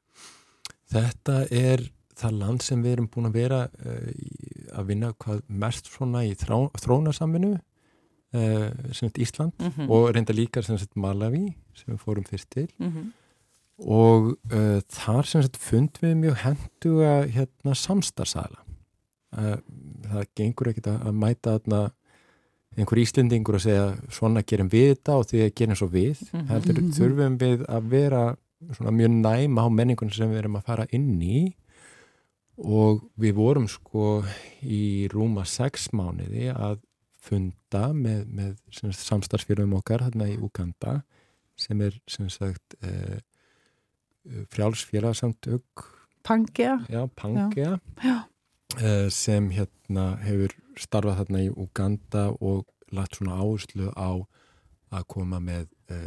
Þetta 0.91 1.39
er 1.51 1.85
það 2.21 2.35
land 2.37 2.61
sem 2.61 2.81
við 2.83 2.91
erum 2.97 3.07
búin 3.09 3.29
að 3.29 3.37
vera 3.39 3.61
uh, 3.65 4.77
að 4.77 4.89
vinna 4.91 5.13
hvað 5.23 5.39
mest 5.63 5.87
svona 5.89 6.25
í 6.27 6.35
þrá, 6.37 6.57
þrónasamvinu 6.83 7.53
uh, 7.55 8.67
sem 8.93 9.07
þetta 9.09 9.23
Ísland 9.25 9.53
Mm 9.57 9.71
-hmm. 9.71 9.89
og 9.89 10.11
reynda 10.15 10.33
líka 10.33 10.61
sem 10.63 10.77
þetta 10.77 10.99
Malawi 11.01 11.55
sem 11.73 11.93
við 11.95 12.03
fórum 12.03 12.27
fyrst 12.27 12.49
til 12.49 12.67
mm 12.77 13.11
og 13.81 14.35
uh, 14.53 14.79
þar 14.93 15.25
sem 15.25 15.41
þetta 15.45 15.59
fundum 15.63 16.05
við 16.09 16.17
mjög 16.25 16.35
henduga 16.45 17.13
hérna 17.33 17.73
samstarsala 17.75 18.61
uh, 19.37 19.57
það 20.11 20.27
gengur 20.37 20.69
ekkit 20.71 20.87
að, 20.91 20.99
að 21.07 21.17
mæta 21.23 21.55
þarna 21.57 21.81
einhver 22.77 23.01
Íslendingur 23.01 23.57
að 23.57 23.65
segja 23.65 23.87
svona 24.15 24.43
gerum 24.47 24.69
við 24.71 24.93
þetta 24.93 25.15
og 25.19 25.25
því 25.27 25.41
að 25.47 25.55
gerum 25.59 25.75
svo 25.81 25.87
við 25.91 26.21
Mhm. 26.31 26.45
heldur 26.53 26.77
Mhm. 26.81 26.91
þurfum 26.95 27.37
við 27.41 27.65
að 27.67 27.89
vera 27.91 28.21
svona 28.77 28.91
mjög 28.93 29.11
næma 29.25 29.65
á 29.65 29.67
menningunum 29.73 30.13
sem 30.13 30.29
við 30.31 30.37
erum 30.43 30.55
að 30.59 30.63
fara 30.69 30.85
inn 30.93 31.19
í 31.21 31.41
og 32.61 33.01
við 33.19 33.33
vorum 33.39 33.67
sko 33.67 34.21
í 34.61 35.07
rúma 35.11 35.45
sex 35.49 35.89
mánuði 35.97 36.51
að 36.53 36.79
funda 37.21 37.87
með, 37.93 38.25
með 38.29 38.55
sagt, 38.71 38.99
samstarfsfélagum 39.01 39.73
okkar 39.79 40.03
hérna 40.05 40.27
í 40.29 40.37
Uganda 40.41 41.01
sem 41.57 41.81
er 41.81 41.97
sem 42.09 42.29
sagt 42.29 42.75
uh, 42.83 43.17
frjálsfélagsamtök 44.49 45.63
Pangea. 46.21 46.85
Já, 46.87 47.05
Pangea. 47.05 47.81
Já. 48.03 48.27
uh, 48.77 49.09
sem 49.09 49.49
hérna 49.51 50.15
hefur 50.21 50.53
starfað 50.79 51.23
þarna 51.23 51.41
í 51.45 51.49
Uganda 51.49 52.27
og 52.39 52.69
lagt 52.93 53.17
svona 53.17 53.39
áherslu 53.41 53.89
á 53.97 54.21
að 54.91 55.07
koma 55.11 55.39
með 55.43 55.67
uh, 55.91 55.97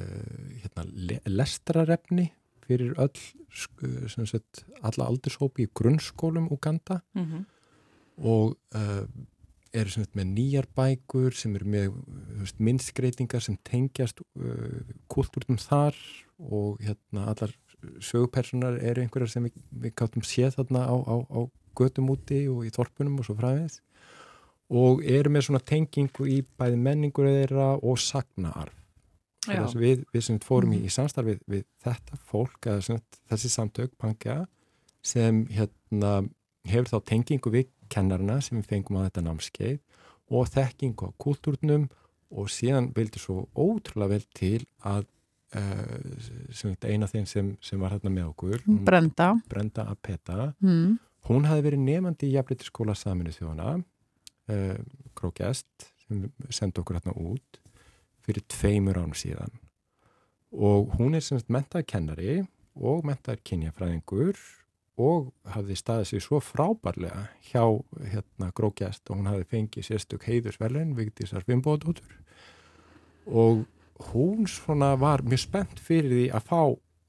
hérna, 0.63 0.87
le 0.87 1.21
lestrarefni 1.29 2.31
fyrir 2.65 2.95
öll 3.01 3.13
sagt, 3.53 4.65
alla 4.83 5.09
aldurshópi 5.09 5.67
í 5.67 5.73
grunnskólum 5.77 6.49
Uganda 6.53 7.03
-hmm. 7.15 7.45
og 8.17 8.57
uh, 8.75 9.05
eru 9.75 9.91
sem 9.91 10.05
sagt 10.05 10.17
með 10.17 10.31
nýjar 10.39 10.69
bækur 10.77 11.35
sem 11.35 11.55
eru 11.57 11.67
með 11.67 11.99
myndskreitingar 12.59 13.43
sem 13.43 13.59
tengjast 13.65 14.21
uh, 14.21 14.81
kultúrnum 15.09 15.59
þar 15.59 15.97
og 16.39 16.81
hérna 16.81 17.29
allar 17.33 17.53
sögupersonar 18.03 18.79
eru 18.83 19.03
einhverjar 19.03 19.33
sem 19.33 19.49
við, 19.49 19.59
við 19.85 19.95
gáttum 19.99 20.25
séð 20.27 20.59
þarna 20.59 20.85
á, 20.87 20.97
á, 20.97 21.17
á 21.29 21.41
götum 21.79 22.13
úti 22.15 22.45
og 22.51 22.65
í 22.67 22.73
þorpunum 22.75 23.19
og 23.21 23.29
svo 23.29 23.37
fræðis 23.39 23.81
og 24.75 25.03
eru 25.05 25.33
með 25.33 25.49
svona 25.49 25.61
tengingu 25.61 26.27
í 26.31 26.39
bæði 26.59 26.79
menningur 26.81 27.29
þeirra 27.29 27.75
og 27.77 28.01
sagnaarf. 28.01 28.73
Við, 29.45 30.07
við 30.09 30.23
sem 30.25 30.39
fórum 30.41 30.73
í, 30.73 30.79
í 30.89 30.93
samstarfið 30.93 31.43
við 31.53 31.67
þetta 31.85 32.17
fólk 32.31 32.65
eða 32.71 32.97
þessi 33.29 33.51
samtök, 33.53 33.93
Pangea 34.01 34.47
sem 35.05 35.43
hérna 35.53 36.23
hefur 36.65 36.95
þá 36.95 37.11
tengingu 37.11 37.53
við 37.53 37.69
kennarna 37.93 38.39
sem 38.41 38.57
við 38.57 38.71
fengum 38.71 39.03
á 39.05 39.05
þetta 39.05 39.25
námskeið 39.27 39.81
og 40.33 40.49
þekkingu 40.55 41.11
á 41.13 41.19
kultúrnum 41.21 41.91
og 42.35 42.49
síðan 42.51 42.89
vildi 42.97 43.21
svo 43.21 43.45
ótrúlega 43.53 44.15
vel 44.15 44.25
til 44.35 44.63
að 44.81 45.05
uh, 45.55 46.53
þetta 46.55 46.93
eina 46.93 47.09
þeim 47.11 47.27
sem, 47.31 47.51
sem 47.65 47.81
var 47.81 47.95
hérna 47.97 48.13
með 48.13 48.31
okkur 48.33 48.63
hún, 48.67 48.81
Brenda. 48.87 49.33
Brenda 49.51 49.89
Apeta 49.93 50.53
mm. 50.65 50.95
hún 51.31 51.49
hafi 51.51 51.67
verið 51.69 51.85
nefandi 51.87 52.31
í 52.31 52.37
jafnleitiskóla 52.37 52.97
saminu 52.99 53.35
þjóðana 53.35 53.77
uh, 53.79 54.79
Krókjast 55.19 55.91
sem 56.05 56.27
sendi 56.53 56.83
okkur 56.83 56.99
hérna 57.01 57.15
út 57.17 57.61
fyrir 58.25 58.45
tveimur 58.49 58.99
ánum 58.99 59.15
síðan. 59.17 59.53
Og 60.55 60.95
hún 60.99 61.17
er 61.17 61.25
sem 61.25 61.41
sagt 61.41 61.53
mentaði 61.53 61.89
kennari 61.91 62.35
og 62.75 63.05
mentaði 63.07 63.43
kynjafræðingur 63.51 64.39
og 65.01 65.33
hafði 65.51 65.77
staðið 65.79 66.11
sig 66.11 66.23
svo 66.23 66.39
frábærlega 66.43 67.27
hjá 67.49 67.65
hérna 68.13 68.51
grókjast 68.55 69.11
og 69.11 69.19
hún 69.19 69.31
hafði 69.31 69.49
fengið 69.51 69.89
sérstök 69.89 70.27
heiðusverðin 70.29 70.95
Vigdísar 70.99 71.47
Vimbóðdóttur 71.49 72.15
og 73.27 73.65
hún 74.11 74.49
svona 74.51 74.95
var 75.01 75.23
mjög 75.27 75.45
spennt 75.45 75.83
fyrir 75.83 76.11
því 76.11 76.25
að 76.35 76.49
fá 76.49 76.61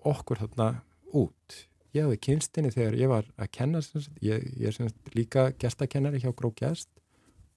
okkur 0.06 0.42
þarna 0.44 0.70
út. 1.16 1.58
Ég 1.96 2.06
hafði 2.06 2.22
kynstinni 2.28 2.74
þegar 2.76 2.98
ég 3.00 3.12
var 3.12 3.28
að 3.40 3.52
kenna, 3.56 3.82
ég, 4.22 4.48
ég 4.60 4.80
er 4.82 4.94
líka 5.16 5.50
gestakennari 5.60 6.22
hjá 6.24 6.32
grókjast 6.36 6.90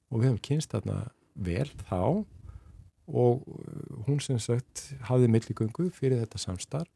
og 0.09 0.21
við 0.21 0.31
höfum 0.31 0.43
kynst 0.49 0.75
þarna 0.75 0.99
vel 1.35 1.69
þá 1.89 2.25
og 3.09 3.45
hún 4.07 4.21
sem 4.21 4.39
sagt 4.43 4.91
hafði 5.09 5.31
milligöngu 5.33 5.89
fyrir 5.97 6.21
þetta 6.23 6.41
samstarf 6.43 6.91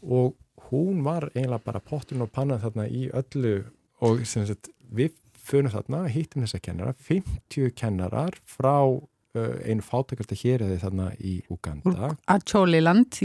og 0.00 0.36
hún 0.70 1.02
var 1.04 1.28
eiginlega 1.34 1.64
bara 1.64 1.82
pottin 1.82 2.22
og 2.22 2.30
pannan 2.32 2.62
þarna 2.62 2.86
í 2.86 3.08
öllu 3.10 3.56
og 4.06 4.22
sem 4.28 4.46
sagt 4.48 4.70
við 4.90 5.16
fönum 5.40 5.72
þarna, 5.72 6.04
hittum 6.12 6.44
þessa 6.44 6.60
kennara 6.62 6.94
50 7.08 7.74
kennarar 7.76 8.36
frá 8.48 8.76
uh, 8.86 9.00
einu 9.38 9.84
fátakarta 9.84 10.34
hér 10.34 10.64
eða 10.66 10.78
þarna 10.84 11.06
í 11.22 11.36
Uganda 11.52 12.10
Acholiland 12.30 13.18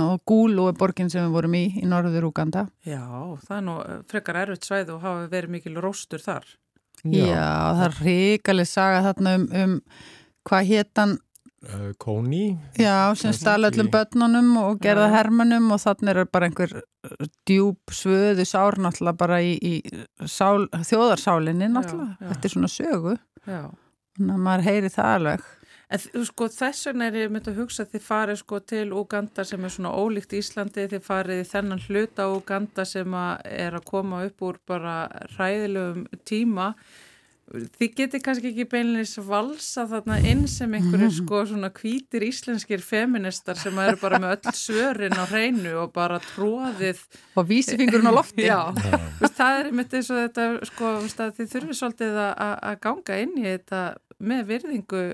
og 0.00 0.22
Gúlu 0.28 0.68
er 0.70 0.76
borgin 0.78 1.10
sem 1.12 1.26
við 1.26 1.34
vorum 1.36 1.56
í 1.58 1.64
í 1.82 1.88
norður 1.88 2.30
Uganda 2.30 2.66
Já, 2.86 3.04
það 3.44 3.56
er 3.58 3.66
nú 3.66 3.76
uh, 3.82 3.98
frekar 4.08 4.40
erfitt 4.40 4.68
svæð 4.68 4.94
og 4.96 5.02
hafa 5.04 5.26
verið 5.32 5.56
mikil 5.56 5.74
róstur 5.84 6.22
þar. 6.24 6.46
Já, 7.04 7.26
Já 7.28 7.50
það 7.76 7.82
er 7.88 7.98
ríkalið 8.06 8.70
saga 8.70 9.02
þarna 9.10 9.34
um, 9.36 9.44
um 9.64 9.74
hvað 10.48 10.70
héttan 10.70 11.12
uh, 11.68 11.90
Kóni 12.00 12.46
Já, 12.80 13.12
sem 13.20 13.36
stala 13.36 13.68
öllum 13.68 13.92
börnunum 13.92 14.56
og 14.62 14.80
gerða 14.80 15.10
hermanum 15.12 15.68
og 15.76 15.84
þannig 15.84 16.24
er 16.24 16.32
bara 16.32 16.48
einhver 16.48 16.80
djúb 17.48 17.92
svöðu 17.92 18.48
sár 18.48 18.80
náttúrulega 18.80 19.20
bara 19.20 19.42
í, 19.44 19.54
í 19.60 19.76
sál, 20.24 20.66
þjóðarsálinni 20.72 21.68
náttúrulega, 21.72 22.16
já, 22.16 22.24
já. 22.24 22.32
þetta 22.32 22.48
er 22.48 22.56
svona 22.56 22.72
sögu. 22.72 23.16
Já. 23.44 23.62
Þannig 24.18 24.36
að 24.36 24.44
maður 24.46 24.66
heyri 24.68 24.92
það 24.94 25.14
alveg. 25.16 25.48
En 25.90 26.24
sko 26.28 26.46
þess 26.54 26.86
vegna 26.86 27.08
er 27.10 27.16
ég 27.18 27.32
myndið 27.34 27.56
að 27.56 27.60
hugsa 27.64 27.82
að 27.82 27.94
þið 27.96 28.02
farið 28.06 28.36
sko 28.38 28.58
til 28.72 28.84
Uganda 28.94 29.44
sem 29.46 29.64
er 29.66 29.72
svona 29.74 29.94
ólíkt 29.98 30.36
Íslandi, 30.38 30.84
þið 30.92 31.02
farið 31.02 31.40
þennan 31.50 31.82
hluta 31.88 32.28
Uganda 32.30 32.84
sem 32.86 33.16
að 33.18 33.48
er 33.50 33.78
að 33.78 33.86
koma 33.90 34.20
upp 34.28 34.44
úr 34.46 34.60
bara 34.70 34.94
ræðilegum 35.34 36.04
tíma 36.30 36.68
Þið 37.50 37.94
getur 37.98 38.22
kannski 38.22 38.50
ekki 38.52 38.66
beinleins 38.70 39.16
valsa 39.26 39.82
þarna 39.90 40.20
inn 40.30 40.44
sem 40.50 40.70
einhverju 40.70 41.08
mhm. 41.08 41.14
sko 41.16 41.40
svona 41.50 41.70
kvítir 41.74 42.22
íslenskir 42.28 42.84
feministar 42.84 43.58
sem 43.58 43.78
eru 43.82 43.98
bara 43.98 44.20
með 44.22 44.36
öll 44.36 44.54
svörin 44.58 45.18
á 45.18 45.26
hreinu 45.26 45.72
og 45.82 45.94
bara 45.96 46.20
tróðið 46.30 47.02
og 47.34 47.48
vísifingurinn 47.48 48.06
á 48.06 48.14
lofti. 48.14 48.46
Já, 48.46 48.60
það 49.26 49.56
er 49.56 49.70
einmitt 49.72 49.96
eins 49.98 50.12
og 50.12 50.22
þetta 50.22 50.46
sko 50.70 50.92
þið 51.08 51.50
þurfið 51.56 51.80
svolítið 51.80 52.22
að 52.28 52.78
ganga 52.86 53.18
inn 53.24 53.34
í 53.40 53.48
þetta 53.48 53.82
með 54.20 54.46
virðingu 54.52 55.04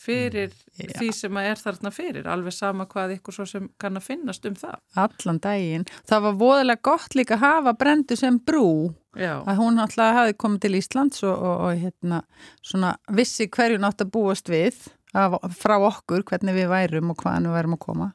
fyrir 0.00 0.52
mm. 0.52 0.92
því 0.98 1.08
sem 1.16 1.38
að 1.40 1.48
er 1.50 1.62
þarna 1.62 1.92
fyrir 1.94 2.28
alveg 2.30 2.56
sama 2.56 2.86
hvað 2.90 3.16
ykkur 3.16 3.38
svo 3.38 3.46
sem 3.48 3.68
kann 3.80 3.98
að 3.98 4.08
finnast 4.10 4.48
um 4.48 4.56
það. 4.58 4.78
Allan 5.06 5.40
daginn 5.44 5.86
það 6.08 6.26
var 6.28 6.38
voðalega 6.42 6.84
gott 6.90 7.18
líka 7.18 7.38
að 7.38 7.44
hafa 7.46 7.76
brendu 7.80 8.18
sem 8.18 8.38
brú 8.38 8.68
Já. 9.16 9.40
að 9.44 9.62
hún 9.62 9.80
alltaf 9.80 10.18
hafi 10.18 10.36
komið 10.36 10.66
til 10.66 10.74
Íslands 10.80 11.24
og, 11.24 11.36
og, 11.36 11.64
og 11.68 11.80
hérna 11.84 12.20
svona 12.60 12.96
vissi 13.16 13.48
hverju 13.48 13.80
nátt 13.80 14.04
að 14.04 14.12
búast 14.16 14.52
við 14.52 14.76
að, 15.16 15.38
frá 15.56 15.78
okkur 15.78 16.26
hvernig 16.28 16.56
við 16.56 16.70
værum 16.72 17.14
og 17.14 17.22
hvaðan 17.22 17.48
við 17.48 17.58
værum 17.60 17.78
að 17.78 17.84
koma 17.86 18.12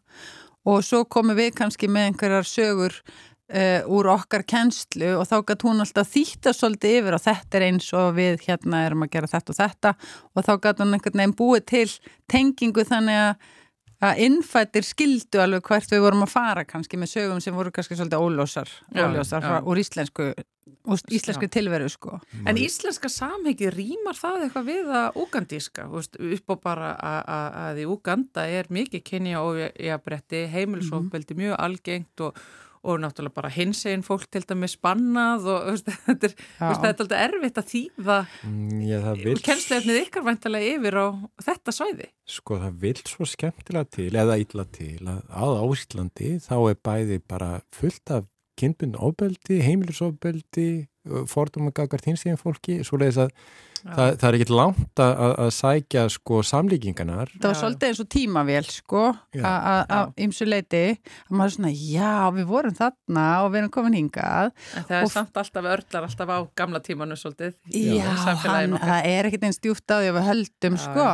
og 0.69 0.83
svo 0.85 1.03
komum 1.09 1.37
við 1.37 1.55
kannski 1.57 1.89
með 1.89 2.11
einhverjar 2.11 2.47
sögur 2.47 2.97
uh, 3.51 3.91
úr 3.91 4.11
okkar 4.15 4.45
kennslu 4.47 5.13
og 5.19 5.25
þá 5.29 5.37
gæti 5.51 5.67
hún 5.69 5.83
alltaf 5.83 6.11
þýtta 6.11 6.55
svolítið 6.57 6.99
yfir 6.99 7.17
og 7.17 7.25
þetta 7.25 7.59
er 7.59 7.67
eins 7.69 7.89
og 7.97 8.13
við 8.17 8.45
hérna 8.47 8.85
erum 8.87 9.05
að 9.05 9.13
gera 9.15 9.31
þetta 9.31 9.53
og 9.53 9.59
þetta 9.61 9.95
og 10.35 10.45
þá 10.47 10.53
gæti 10.65 10.85
hún 10.85 10.95
einhvern 10.97 11.23
veginn 11.23 11.39
búið 11.41 11.65
til 11.73 11.87
tengingu 12.31 12.87
þannig 12.87 13.25
að 13.25 13.49
að 14.01 14.21
innfættir 14.25 14.85
skildu 14.85 15.41
alveg 15.43 15.67
hvert 15.67 15.91
við 15.93 16.01
vorum 16.01 16.25
að 16.25 16.33
fara 16.33 16.63
kannski 16.65 16.97
með 16.97 17.11
sögum 17.13 17.43
sem 17.43 17.53
voru 17.53 17.73
kannski 17.73 17.97
svolítið 17.97 18.23
óljósar, 18.25 18.71
óljósar 18.95 19.45
já, 19.45 19.51
já. 19.53 19.59
úr 19.61 19.81
íslensku, 19.81 20.25
úr 20.89 21.03
íslensku 21.13 21.49
tilveru 21.53 21.89
sko. 21.91 22.17
En 22.49 22.57
íslenska 22.57 23.11
samhengi 23.13 23.69
rýmar 23.73 24.17
það 24.17 24.47
eitthvað 24.47 24.71
við 24.71 24.91
að 24.97 25.21
úgandíska 25.21 25.85
upp 25.99 26.55
og 26.55 26.63
bara 26.65 26.95
að 27.61 27.83
í 27.83 27.87
Úganda 27.93 28.47
er 28.49 28.71
mikið 28.73 29.05
kynja 29.05 29.45
og 29.45 29.61
ég 29.61 30.03
bretti 30.05 30.47
heimilsofbeldi 30.49 31.37
mjög 31.37 31.61
algengt 31.61 32.25
og 32.25 32.43
og 32.81 32.97
náttúrulega 33.01 33.35
bara 33.35 33.51
hins 33.53 33.83
einn 33.89 34.03
fólk 34.05 34.25
til 34.33 34.41
dæmis 34.49 34.73
spannað 34.77 35.47
og 35.53 35.67
veist, 35.69 35.89
þetta 36.07 36.29
er, 36.29 36.35
veist, 36.63 36.85
er 36.87 36.89
alltaf 36.91 37.15
erfitt 37.17 37.61
að 37.61 37.69
þýða 37.71 38.17
mm, 38.47 39.41
kennslefnið 39.45 40.01
ykkar 40.05 40.25
vantilega 40.25 40.75
yfir 40.75 40.97
á 40.97 41.07
þetta 41.45 41.75
svæði. 41.77 42.09
Sko 42.37 42.59
það 42.63 42.77
vil 42.85 42.95
svo 43.05 43.27
skemmtilega 43.29 43.91
til 43.97 44.11
eða 44.23 44.37
illa 44.41 44.67
til 44.73 44.99
að 45.05 45.21
á 45.37 45.65
Íslandi 45.65 46.35
þá 46.41 46.55
er 46.59 46.79
bæði 46.89 47.19
bara 47.29 47.51
fullt 47.75 48.15
af 48.17 48.29
kynbund 48.61 48.97
ofbeldi, 49.01 49.61
heimilisofbeldi 49.65 50.69
fordóma 51.29 51.73
gagart 51.73 52.05
hins 52.05 52.25
einn 52.27 52.39
fólki 52.39 52.81
svo 52.85 52.99
leiðis 53.01 53.23
að 53.25 53.35
Það, 53.81 54.11
það 54.21 54.27
er 54.27 54.37
ekkit 54.37 54.53
langt 54.53 55.01
að, 55.01 55.21
að 55.45 55.51
sækja 55.57 56.03
sko 56.13 56.41
samlíkinganar. 56.45 57.31
Það 57.37 57.47
var 57.47 57.59
svolítið 57.59 57.91
eins 57.91 58.01
og 58.03 58.09
tímavél 58.15 58.63
sko 58.69 59.03
að 59.41 60.13
ymsu 60.25 60.47
leiti 60.47 60.83
að 60.91 61.33
maður 61.33 61.47
er 61.47 61.55
svona 61.55 61.73
já 61.73 62.13
við 62.35 62.49
vorum 62.51 62.77
þarna 62.77 63.25
og 63.45 63.51
við 63.53 63.61
erum 63.61 63.73
komin 63.73 63.97
hingað. 63.97 64.51
En 64.77 64.87
það 64.89 64.97
er 64.99 65.07
og 65.07 65.13
samt 65.15 65.41
alltaf 65.41 65.69
örlar 65.75 66.07
alltaf 66.09 66.33
á 66.33 66.39
gamla 66.61 66.83
tímanu 66.85 67.17
svolítið. 67.19 67.55
Já, 67.73 68.09
hann, 68.45 68.77
það 68.81 69.11
er 69.11 69.29
ekkit 69.29 69.47
eins 69.49 69.61
djúft 69.61 69.87
á 69.89 69.97
því 69.97 70.11
að 70.11 70.17
við 70.19 70.27
höldum 70.29 70.77
já, 70.77 70.83
sko 70.85 71.07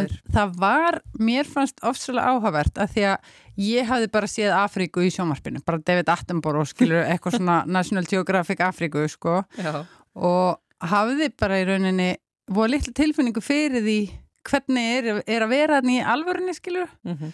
en 0.00 0.10
það 0.32 0.58
var, 0.62 1.00
mér 1.18 1.48
fannst 1.48 1.82
ofsvöldlega 1.86 2.34
áhugavert 2.36 2.82
að 2.82 2.94
því 2.96 3.06
að 3.12 3.32
ég 3.60 3.88
hafði 3.88 4.10
bara 4.12 4.30
séð 4.30 4.54
Afríku 4.56 5.04
í 5.04 5.10
sjómarpinu, 5.12 5.62
bara 5.66 5.82
David 5.84 6.10
Attenborough 6.12 6.68
skilur 6.68 7.04
eitthvað 7.04 7.38
svona 7.38 7.62
National 7.76 8.08
Geographic 8.08 8.62
Afríku 8.64 9.04
sko 9.12 9.42
já. 9.58 9.82
og 10.14 10.60
hafði 10.90 11.30
bara 11.38 11.60
í 11.60 11.66
rauninni 11.68 12.10
voru 12.52 12.74
litlu 12.74 12.92
tilfinningu 12.96 13.42
fyrir 13.44 13.84
því 13.84 13.98
hvernig 14.48 14.88
er, 14.96 15.10
er 15.26 15.44
að 15.44 15.52
vera 15.52 15.78
þannig 15.78 16.00
í 16.00 16.08
alvörunni 16.14 16.54
skilur 16.56 16.90
mm 17.06 17.14
-hmm. 17.14 17.32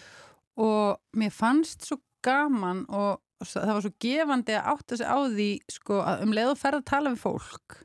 og 0.65 0.99
mér 1.17 1.33
fannst 1.33 1.87
svo 1.87 1.97
gaman 2.23 2.85
og 2.89 3.21
það 3.45 3.73
var 3.73 3.81
svo 3.81 3.93
gefandi 4.03 4.57
að 4.57 4.67
átta 4.73 4.97
sig 4.97 5.07
á 5.07 5.17
því 5.25 5.51
sko 5.71 6.01
að 6.03 6.25
um 6.25 6.33
leið 6.35 6.51
og 6.51 6.59
ferða 6.59 6.81
að 6.83 6.89
tala 6.91 7.13
við 7.13 7.23
fólk 7.23 7.79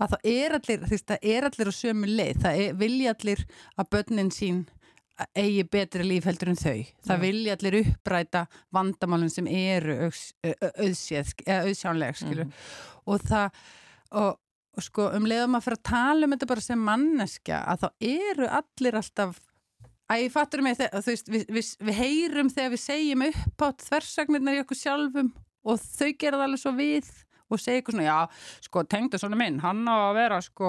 að 0.00 0.14
það 0.14 0.28
er 0.32 0.56
allir, 0.56 0.84
því, 0.88 0.98
það 1.10 1.24
er 1.34 1.46
allir 1.48 1.70
á 1.70 1.74
sömu 1.76 2.10
leið, 2.10 2.36
það 2.44 2.60
er, 2.64 2.76
vilja 2.80 3.14
allir 3.14 3.42
að 3.76 3.90
börnin 3.94 4.30
sín 4.32 4.60
eigi 5.36 5.64
betri 5.68 6.04
líf 6.06 6.24
heldur 6.24 6.52
en 6.52 6.56
þau. 6.56 6.78
Það 7.04 7.16
ja. 7.16 7.20
vilja 7.20 7.56
allir 7.56 7.76
uppræta 7.82 8.44
vandamálun 8.72 9.32
sem 9.32 9.48
eru 9.52 9.96
auðsjánleg, 10.80 12.16
skilur. 12.16 12.48
Mm. 12.48 12.54
Og 13.12 13.26
það, 13.28 13.60
og, 14.16 14.38
og 14.76 14.86
sko 14.86 15.08
um 15.16 15.28
leiðum 15.28 15.56
að 15.58 15.66
fyrir 15.66 15.80
að 15.80 15.88
tala 15.90 16.26
um 16.26 16.34
þetta 16.34 16.50
bara 16.50 16.64
sem 16.64 16.84
manneskja 16.88 17.62
að 17.72 17.84
þá 17.84 17.88
eru 18.10 18.50
allir 18.60 19.00
alltaf 19.00 19.40
að 20.10 20.24
ég 20.24 20.34
fattur 20.34 20.62
mig 20.66 20.78
þegar 20.78 21.04
þú 21.04 21.14
veist 21.14 21.32
við, 21.32 21.48
við, 21.56 21.72
við 21.88 21.98
heyrum 22.00 22.52
þegar 22.52 22.74
við 22.74 22.84
segjum 22.84 23.26
upp 23.30 23.66
átt 23.66 23.88
þversagnirnar 23.88 24.58
í 24.58 24.62
okkur 24.64 24.80
sjálfum 24.80 25.34
og 25.60 25.82
þau 25.82 26.08
gera 26.14 26.38
það 26.38 26.46
alveg 26.46 26.62
svo 26.62 26.72
við 26.78 27.10
og 27.50 27.58
segja 27.58 27.80
eitthvað 27.80 27.96
svona, 27.96 28.06
já, 28.06 28.42
sko, 28.66 28.82
tengda 28.86 29.18
svona 29.18 29.38
minn 29.38 29.56
hann 29.62 29.82
á 29.90 29.94
að 29.96 30.18
vera, 30.20 30.36
sko, 30.44 30.68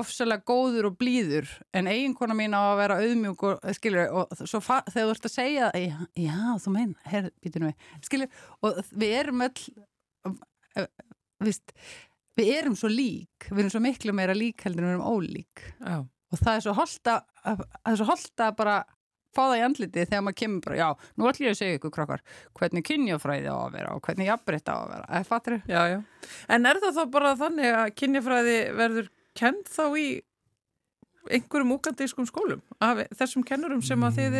ofsalega 0.00 0.44
góður 0.48 0.90
og 0.90 0.98
blíður, 1.00 1.48
en 1.76 1.88
eiginkona 1.88 2.36
mín 2.36 2.56
á 2.56 2.60
að 2.60 2.80
vera 2.82 2.98
auðmjúk 3.00 3.44
og, 3.48 3.70
skilur 3.78 4.12
og 4.20 4.34
svo 4.42 4.60
þegar 4.60 4.92
þú 4.98 5.06
ert 5.14 5.30
að 5.30 5.32
segja 5.32 5.70
já, 5.80 5.96
já 6.20 6.36
þú 6.60 6.74
meina, 6.76 7.06
herr, 7.08 7.30
býtum 7.40 7.70
við. 7.70 7.88
Skilur, 8.04 8.44
og 8.60 8.82
við 8.92 9.16
erum 9.22 9.46
öll 9.48 9.64
viðst 11.40 11.72
við 12.38 12.54
erum 12.60 12.78
svo 12.78 12.90
lík, 12.92 13.50
við 13.50 13.64
erum 13.64 13.74
svo 13.74 13.82
miklu 13.84 14.14
meira 14.16 14.36
lík 14.36 14.64
heldur 14.66 14.86
en 14.86 14.90
við 14.90 14.96
erum 14.96 15.10
ólík 15.10 15.66
já. 15.66 15.98
og 16.00 16.40
það 16.40 16.54
er 16.54 16.64
svo 16.66 16.74
holda 16.78 17.18
það 17.42 17.92
er 17.92 18.00
svo 18.00 18.08
holda 18.10 18.48
bara 18.58 18.78
fá 19.30 19.42
það 19.44 19.56
í 19.56 19.64
andliti 19.66 20.06
þegar 20.08 20.24
maður 20.26 20.38
kemur 20.40 20.64
bara, 20.64 20.78
já, 20.80 21.10
nú 21.14 21.28
ætlum 21.30 21.46
ég 21.46 21.54
að 21.54 21.60
segja 21.60 21.78
ykkur 21.78 21.94
krakkar 21.94 22.24
hvernig 22.58 22.86
kynjafræði 22.88 23.52
á 23.52 23.56
að 23.58 23.76
vera 23.76 23.92
og 23.94 24.02
hvernig 24.06 24.30
jafnbreytt 24.30 24.72
á 24.72 24.74
að 24.74 24.88
vera, 24.94 25.06
eða 25.06 25.28
fattur 25.28 25.60
já, 25.70 25.82
en 26.50 26.70
er 26.70 26.82
það 26.82 26.98
þá 26.98 27.04
bara 27.14 27.36
þannig 27.38 27.78
að 27.78 27.94
kynjafræði 28.00 28.58
verður 28.80 29.12
kent 29.38 29.70
þá 29.70 29.84
í 30.00 30.08
einhverjum 31.30 31.74
úkandískum 31.76 32.26
skólum 32.26 32.62
af 32.82 33.04
þessum 33.18 33.44
kennurum 33.46 33.82
sem 33.84 34.02
að 34.06 34.18
þið 34.18 34.38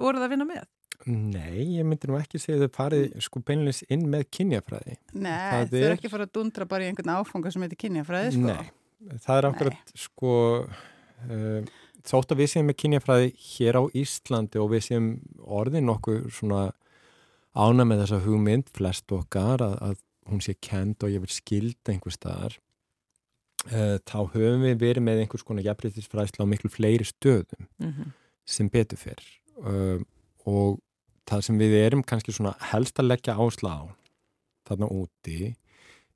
voruð 0.00 0.26
að 0.26 0.32
vinna 0.34 0.48
með? 0.48 0.64
Nei, 1.06 1.76
ég 1.76 1.86
myndi 1.86 2.08
nú 2.10 2.16
ekki 2.18 2.40
segja 2.40 2.58
að 2.58 2.66
þau 2.66 2.76
farið 2.76 3.16
sko 3.26 3.42
beinleins 3.46 3.82
inn 3.92 4.06
með 4.10 4.26
kynjafræði. 4.38 4.96
Nei, 5.14 5.66
þau 5.70 5.78
eru 5.82 5.96
ekki 5.96 6.12
farið 6.12 6.28
að 6.28 6.34
dundra 6.38 6.66
bara 6.70 6.86
í 6.86 6.90
einhvern 6.90 7.14
áfanga 7.18 7.52
sem 7.52 7.62
heitir 7.66 7.80
kynjafræði 7.84 8.32
sko. 8.36 8.46
Nei, 8.46 9.18
það 9.26 9.36
er 9.36 9.48
akkurat 9.50 9.76
Nei. 9.92 10.02
sko 10.06 10.32
uh, 10.64 11.60
þótt 12.06 12.34
að 12.34 12.42
við 12.42 12.50
séum 12.52 12.68
með 12.70 12.78
kynjafræði 12.82 13.30
hér 13.50 13.80
á 13.80 13.82
Íslandi 14.02 14.62
og 14.62 14.72
við 14.72 14.84
séum 14.88 15.08
orðin 15.44 15.92
okkur 15.92 16.26
svona 16.34 16.66
ána 17.56 17.86
með 17.88 18.04
þessa 18.04 18.22
hugmynd 18.26 18.70
flest 18.76 19.12
okkar 19.16 19.64
að, 19.64 19.76
að 19.90 19.96
hún 20.30 20.42
sé 20.44 20.56
kend 20.60 21.02
og 21.06 21.12
ég 21.12 21.22
vil 21.22 21.32
skilda 21.32 21.92
einhver 21.92 22.14
staðar 22.14 22.56
uh, 23.70 23.96
þá 24.02 24.18
höfum 24.34 24.64
við 24.66 24.80
verið 24.82 25.06
með 25.06 25.22
einhvers 25.24 25.46
konar 25.46 25.66
jafnbreytisfræðsla 25.66 26.46
á 26.46 26.52
miklu 26.52 26.72
fleiri 26.72 27.06
stöðum 27.06 27.68
Mm 27.78 27.92
-hmm. 27.92 28.12
sem 28.44 28.68
betur 28.68 28.98
fyrr 28.98 29.24
uh, 29.62 30.00
og 30.46 30.80
það 31.26 31.46
sem 31.46 31.58
við 31.58 31.78
erum 31.80 32.02
kannski 32.06 32.34
svona 32.34 32.54
helst 32.72 32.98
að 32.98 33.10
leggja 33.12 33.38
ásla 33.38 33.72
á 33.72 33.84
þarna 34.68 34.90
úti 34.90 35.54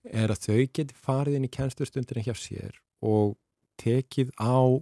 er 0.04 0.32
að 0.32 0.46
þau 0.46 0.60
geti 0.72 0.94
farið 0.96 1.36
inn 1.38 1.48
í 1.48 1.54
kennstustundin 1.56 2.24
hjá 2.24 2.34
sér 2.34 2.78
og 3.02 3.36
tekið 3.80 4.30
á 4.40 4.80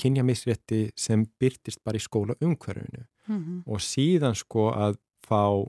kynjamisrétti 0.00 0.90
sem 0.96 1.26
byrtist 1.40 1.82
bara 1.84 2.00
í 2.00 2.04
skóla 2.04 2.36
umhverfinu 2.40 3.04
Mm 3.26 3.44
-hmm. 3.44 3.72
og 3.72 3.80
síðan 3.80 4.34
sko 4.34 4.70
að 4.70 4.96
fá 5.26 5.66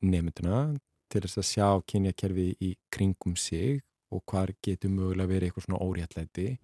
nefnduna 0.00 0.78
til 1.10 1.20
þess 1.20 1.38
að 1.38 1.50
sjá 1.52 1.68
kynjakerfi 1.86 2.56
í 2.60 2.76
kringum 2.90 3.36
sig 3.36 3.82
og 4.10 4.22
hvar 4.26 4.52
getur 4.62 4.90
mögulega 4.90 5.28
verið 5.28 5.42
eitthvað 5.42 5.64
svona 5.64 5.84
óréttlæti 5.86 6.58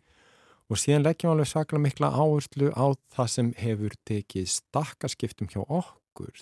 og 0.70 0.76
síðan 0.78 1.02
leggjum 1.02 1.28
við 1.28 1.34
alveg 1.34 1.48
saklega 1.48 1.82
mikla 1.82 2.08
áherslu 2.22 2.66
á 2.70 2.86
það 3.14 3.28
sem 3.28 3.52
hefur 3.56 3.92
tekið 4.04 4.46
stakkarskiptum 4.46 5.48
hjá 5.48 5.60
okkur 5.60 5.98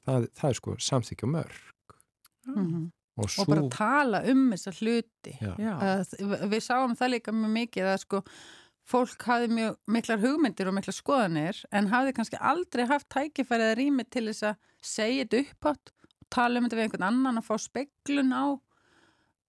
það, 0.07 0.29
það 0.39 0.49
er 0.51 0.61
sko 0.61 0.77
samþykja 0.91 1.29
mörg 1.33 1.57
Mhm. 2.47 2.85
og, 3.19 3.25
og 3.25 3.31
svo, 3.33 3.45
bara 3.51 3.63
tala 3.75 4.21
um 4.31 4.45
þessa 4.53 4.71
hluti 4.79 5.33
já, 5.41 5.55
Já. 5.59 5.73
að, 5.83 6.13
við 6.53 6.61
sáum 6.63 6.93
það 6.95 7.11
líka 7.17 7.33
mjög 7.35 7.53
mikið 7.57 7.89
að 7.91 7.99
sko 8.05 8.21
fólk 8.87 9.25
hafði 9.27 9.49
mjög 9.51 9.77
miklar 9.91 10.21
hugmyndir 10.23 10.69
og 10.71 10.77
miklar 10.77 10.95
skoðanir 10.95 11.59
en 11.75 11.89
hafði 11.91 12.13
kannski 12.15 12.39
aldrei 12.39 12.85
haft 12.87 13.09
tækifærið 13.11 13.73
að 13.73 13.79
rými 13.81 14.05
til 14.15 14.27
þess 14.29 14.43
að 14.53 14.57
segja 14.81 15.25
þetta 15.25 15.41
uppátt 15.43 15.91
og 15.91 16.29
tala 16.31 16.59
um 16.61 16.69
þetta 16.69 16.77
við 16.79 16.85
einhvern 16.87 17.09
annan 17.09 17.41
að 17.43 17.49
fá 17.49 17.57
speglun 17.59 18.31
á 18.31 18.45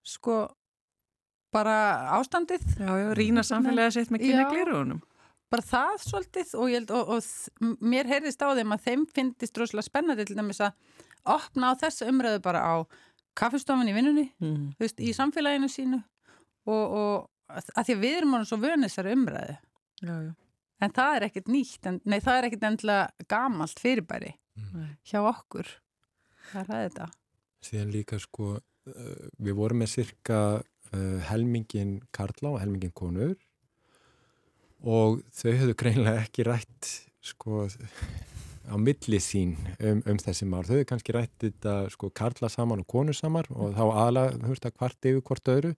sko 0.07 0.39
bara 1.53 1.77
ástandið 2.17 2.65
Já, 2.79 2.89
já, 2.97 3.13
rýna 3.17 3.43
samfélagið 3.45 3.93
sitt 3.99 4.09
með 4.11 4.25
Já. 4.25 4.25
kynja 4.31 4.49
glirugunum. 4.51 5.01
Bara 5.51 5.63
það 5.63 5.93
svolítið 6.03 6.53
og, 6.59 6.69
ég 6.71 6.81
held, 6.81 6.91
og, 6.91 7.11
og 7.17 7.77
mér 7.81 8.09
heyrðist 8.11 8.41
á 8.43 8.51
þeim 8.57 8.73
að 8.75 8.83
þeim 8.87 9.05
finnist 9.15 9.57
rosalega 9.61 9.87
spennandi 9.87 10.25
til 10.27 10.35
dæmis 10.39 10.59
að 10.65 10.73
opna 11.37 11.71
á 11.71 11.79
þessa 11.79 12.07
umræðu 12.11 12.41
bara 12.43 12.61
á 12.63 12.75
kaffestofan 13.37 13.89
í 13.91 13.95
vinnunni 13.95 14.27
Mm. 14.41 14.73
þú 14.77 14.83
veist, 14.85 14.99
í 14.99 15.13
samfélaginu 15.15 15.69
sínu 15.71 15.99
og, 16.67 16.83
og 16.99 17.57
að 17.77 17.87
því 17.87 17.95
að 17.95 18.03
við 18.03 18.17
erum 18.19 18.33
orðin 18.37 18.49
svo 18.51 18.59
vönu 18.63 18.87
þessari 18.89 19.13
umræðu 19.15 19.55
Já, 20.03 20.15
já. 20.27 20.31
en 20.83 20.91
það 20.93 21.15
er 21.17 21.25
ekkert 21.29 21.47
nýtt, 21.53 21.85
en, 21.89 22.01
nei 22.05 22.19
það 22.19 22.37
er 22.41 22.47
ekkert 22.49 22.65
endla 22.71 22.97
gamalt 23.31 23.79
fyrirbæri 23.81 24.33
Nei. 24.73 24.89
hjá 25.05 25.19
okkur 25.21 25.69
það 26.51 26.59
er 26.59 26.67
það 26.71 26.83
þetta 26.87 27.07
síðan 27.67 27.91
líka 27.95 28.19
sko 28.21 28.49
uh, 28.57 29.27
við 29.39 29.55
vorum 29.57 29.81
með 29.83 29.93
cirka 29.95 30.39
uh, 30.61 31.19
helmingin 31.29 31.97
karla 32.15 32.51
og 32.55 32.59
helmingin 32.61 32.93
konur 32.97 33.35
og 34.85 35.21
þau 35.35 35.51
höfðu 35.51 35.77
greinlega 35.79 36.25
ekki 36.25 36.45
rætt 36.47 36.91
sko 37.25 37.65
á 38.67 38.75
milli 38.75 39.19
sín 39.23 39.55
um, 39.79 40.01
um 40.03 40.19
þessi 40.21 40.47
mál. 40.47 40.63
Þau 40.67 40.77
höfðu 40.77 40.87
kannski 40.91 41.15
rætt 41.15 41.35
þetta 41.43 41.75
sko 41.93 42.11
karla 42.15 42.49
saman 42.51 42.83
og 42.83 42.89
konur 42.91 43.15
saman 43.15 43.47
og 43.55 43.75
þá 43.77 43.83
aðalega, 43.85 44.39
þú 44.43 44.53
veist 44.53 44.67
að 44.67 44.79
hvart 44.81 45.11
yfir 45.11 45.27
hvort 45.29 45.53
öðru. 45.53 45.75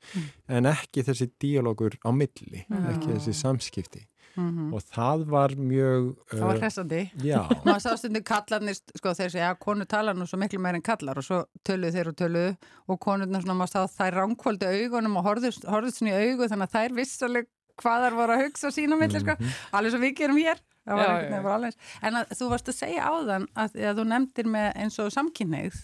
En 0.49 0.69
ekki 0.69 1.05
þessi 1.07 1.29
díalógur 1.41 1.99
á 2.01 2.09
milli, 2.11 2.65
Já. 2.65 2.79
ekki 2.93 3.13
þessi 3.15 3.35
samskipti. 3.43 4.05
Mm 4.37 4.73
og 4.73 4.83
það 4.85 5.23
var 5.27 5.53
mjög 5.57 6.09
það 6.29 6.43
var 6.45 6.59
hressandi. 6.61 6.99
maður 7.65 7.81
sá 7.81 7.97
stundu 7.97 8.21
kallarnir, 8.23 8.77
sko 8.77 9.13
þeir 9.17 9.31
segja 9.33 9.49
að 9.51 9.59
konur 9.59 9.87
tala 9.89 10.13
nú 10.13 10.27
svo 10.29 10.37
miklu 10.39 10.59
meir 10.61 10.77
en 10.77 10.85
kallar 10.85 11.17
og 11.17 11.25
svo 11.25 11.39
töluðu 11.65 11.95
þeir 11.95 12.11
og 12.11 12.15
töluðu. 12.15 12.51
Og 12.87 12.99
konurna 12.99 13.41
svona 13.41 13.57
maður 13.57 13.73
sá 13.73 13.97
þær 13.97 14.19
ránkvöldu 14.21 14.69
augunum 14.69 15.17
og 15.17 15.25
horfðust, 15.25 15.65
horfðust 15.65 15.97
svona 15.99 16.13
í 16.13 16.29
augu 16.29 16.47
þannig 16.47 16.69
að 16.69 16.77
þær 16.77 16.95
vissaleg 17.01 17.49
hvað 17.79 18.05
þær 18.05 18.17
voru 18.19 18.35
að 18.35 18.43
hugsa 18.45 18.71
sín 18.75 18.93
á 18.93 18.97
milli, 18.99 19.21
sko, 19.23 19.35
alveg 19.75 19.93
svo 19.95 20.01
við 20.03 20.15
gerum 20.19 20.39
hér. 20.41 20.61
Það 20.89 21.01
var 21.03 21.43
bara 21.45 21.55
alveg 21.59 21.75
en 22.07 22.19
að, 22.21 22.31
þú 22.39 22.47
varst 22.53 22.71
að 22.71 22.77
segja 22.79 23.09
áðan 23.11 23.47
að, 23.53 23.75
að 23.89 23.99
þú 23.99 24.05
nefndir 24.09 24.47
með 24.49 24.69
eins 24.83 24.99
og 25.03 25.11
samkynneigð 25.13 25.81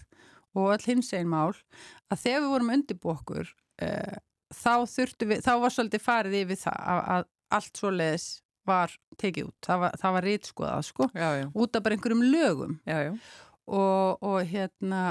og 0.55 0.71
öll 0.73 0.85
hins 0.87 1.11
einn 1.13 1.29
mál 1.29 1.51
að 2.09 2.21
þegar 2.23 2.41
við 2.45 2.53
vorum 2.53 2.71
undirbú 2.73 3.11
okkur 3.13 3.51
uh, 3.85 4.15
þá 4.55 4.73
þurftu 4.89 5.29
við, 5.29 5.43
þá 5.45 5.53
var 5.61 5.75
svolítið 5.75 6.05
farið 6.05 6.37
yfir 6.41 6.61
það 6.63 6.79
að, 6.79 7.01
að 7.15 7.27
allt 7.59 7.81
svoleiðis 7.81 8.27
var 8.65 8.93
tekið 9.21 9.49
út, 9.51 9.57
það 9.67 9.81
var, 9.83 9.97
var 10.15 10.25
rítskoðað 10.25 10.85
sko, 10.87 11.09
Já, 11.13 11.27
já. 11.37 11.45
út 11.53 11.77
af 11.77 11.83
bara 11.85 11.97
einhverjum 11.99 12.23
lögum. 12.25 12.79
Já. 12.89 12.97
og, 13.65 14.23
og 14.25 14.39
hérna 14.49 15.03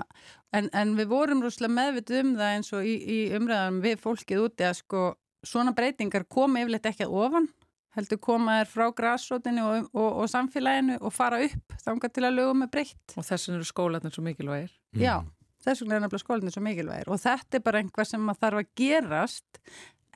en, 0.55 0.69
en 0.75 0.95
við 0.99 1.11
vorum 1.13 1.43
rúslega 1.45 1.75
meðvitið 1.75 2.21
um 2.25 2.33
það 2.39 2.57
eins 2.57 2.73
og 2.75 2.89
í, 2.89 2.95
í 2.99 3.19
umræðanum 3.37 3.79
við 3.85 4.03
fólkið 4.03 4.43
úti 4.49 4.67
að 4.67 4.81
sko 4.81 5.05
svona 5.47 5.75
breytingar 5.77 6.27
koma 6.31 6.63
yfirleitt 6.63 6.89
ekki 6.91 7.07
að 7.07 7.15
ofan 7.25 7.49
heldur 7.95 8.21
koma 8.23 8.59
þær 8.59 8.71
frá 8.73 8.85
grassrótinni 8.99 9.63
og, 9.63 9.89
og, 9.95 10.09
og 10.25 10.31
samfélaginu 10.31 10.99
og 10.99 11.15
fara 11.15 11.41
upp 11.47 11.77
þangað 11.85 12.17
til 12.17 12.27
að 12.27 12.37
lögum 12.41 12.67
er 12.67 12.73
breytt. 12.73 13.15
Og 13.15 13.27
þessin 13.27 13.59
eru 13.59 13.69
skólanir 13.69 14.15
svo 14.15 14.25
mikilvægir. 14.27 14.73
Já, 14.99 15.21
þess 15.63 15.85
vegna 15.85 15.99
er 15.99 16.05
nefnilega 16.05 16.25
skólinni 16.25 16.55
svo 16.55 16.65
mikilvægir. 16.65 17.11
Og 17.15 17.23
þetta 17.23 17.59
er 17.59 17.65
bara 17.69 17.83
einhvað 17.83 18.11
sem 18.11 18.31
að 18.33 18.41
þarf 18.43 18.63
að 18.63 18.73
gerast 18.81 19.63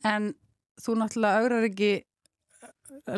en 0.06 0.32
þú 0.82 0.98
náttúrulega 0.98 1.42
augrar 1.44 1.68
ekki 1.68 1.92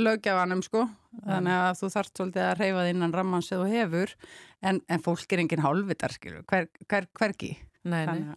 lögjafanum 0.00 0.62
sko. 0.66 0.84
Þannig 1.24 1.56
að 1.56 1.72
þú 1.80 1.92
þarft 1.96 2.20
svolítið 2.20 2.44
að 2.46 2.60
reyfa 2.60 2.84
þig 2.84 2.94
innan 2.94 3.16
ramman 3.16 3.42
sem 3.42 3.60
þú 3.60 3.72
hefur 3.72 4.14
en, 4.60 4.84
en 4.86 5.02
fólk 5.02 5.32
er 5.32 5.42
enginn 5.42 5.64
hálfitar 5.64 6.14
skilur, 6.14 6.44
hver, 6.50 6.68
hver, 6.86 7.08
hvergi 7.18 7.54
Nei, 7.88 8.02
nei. 8.04 8.34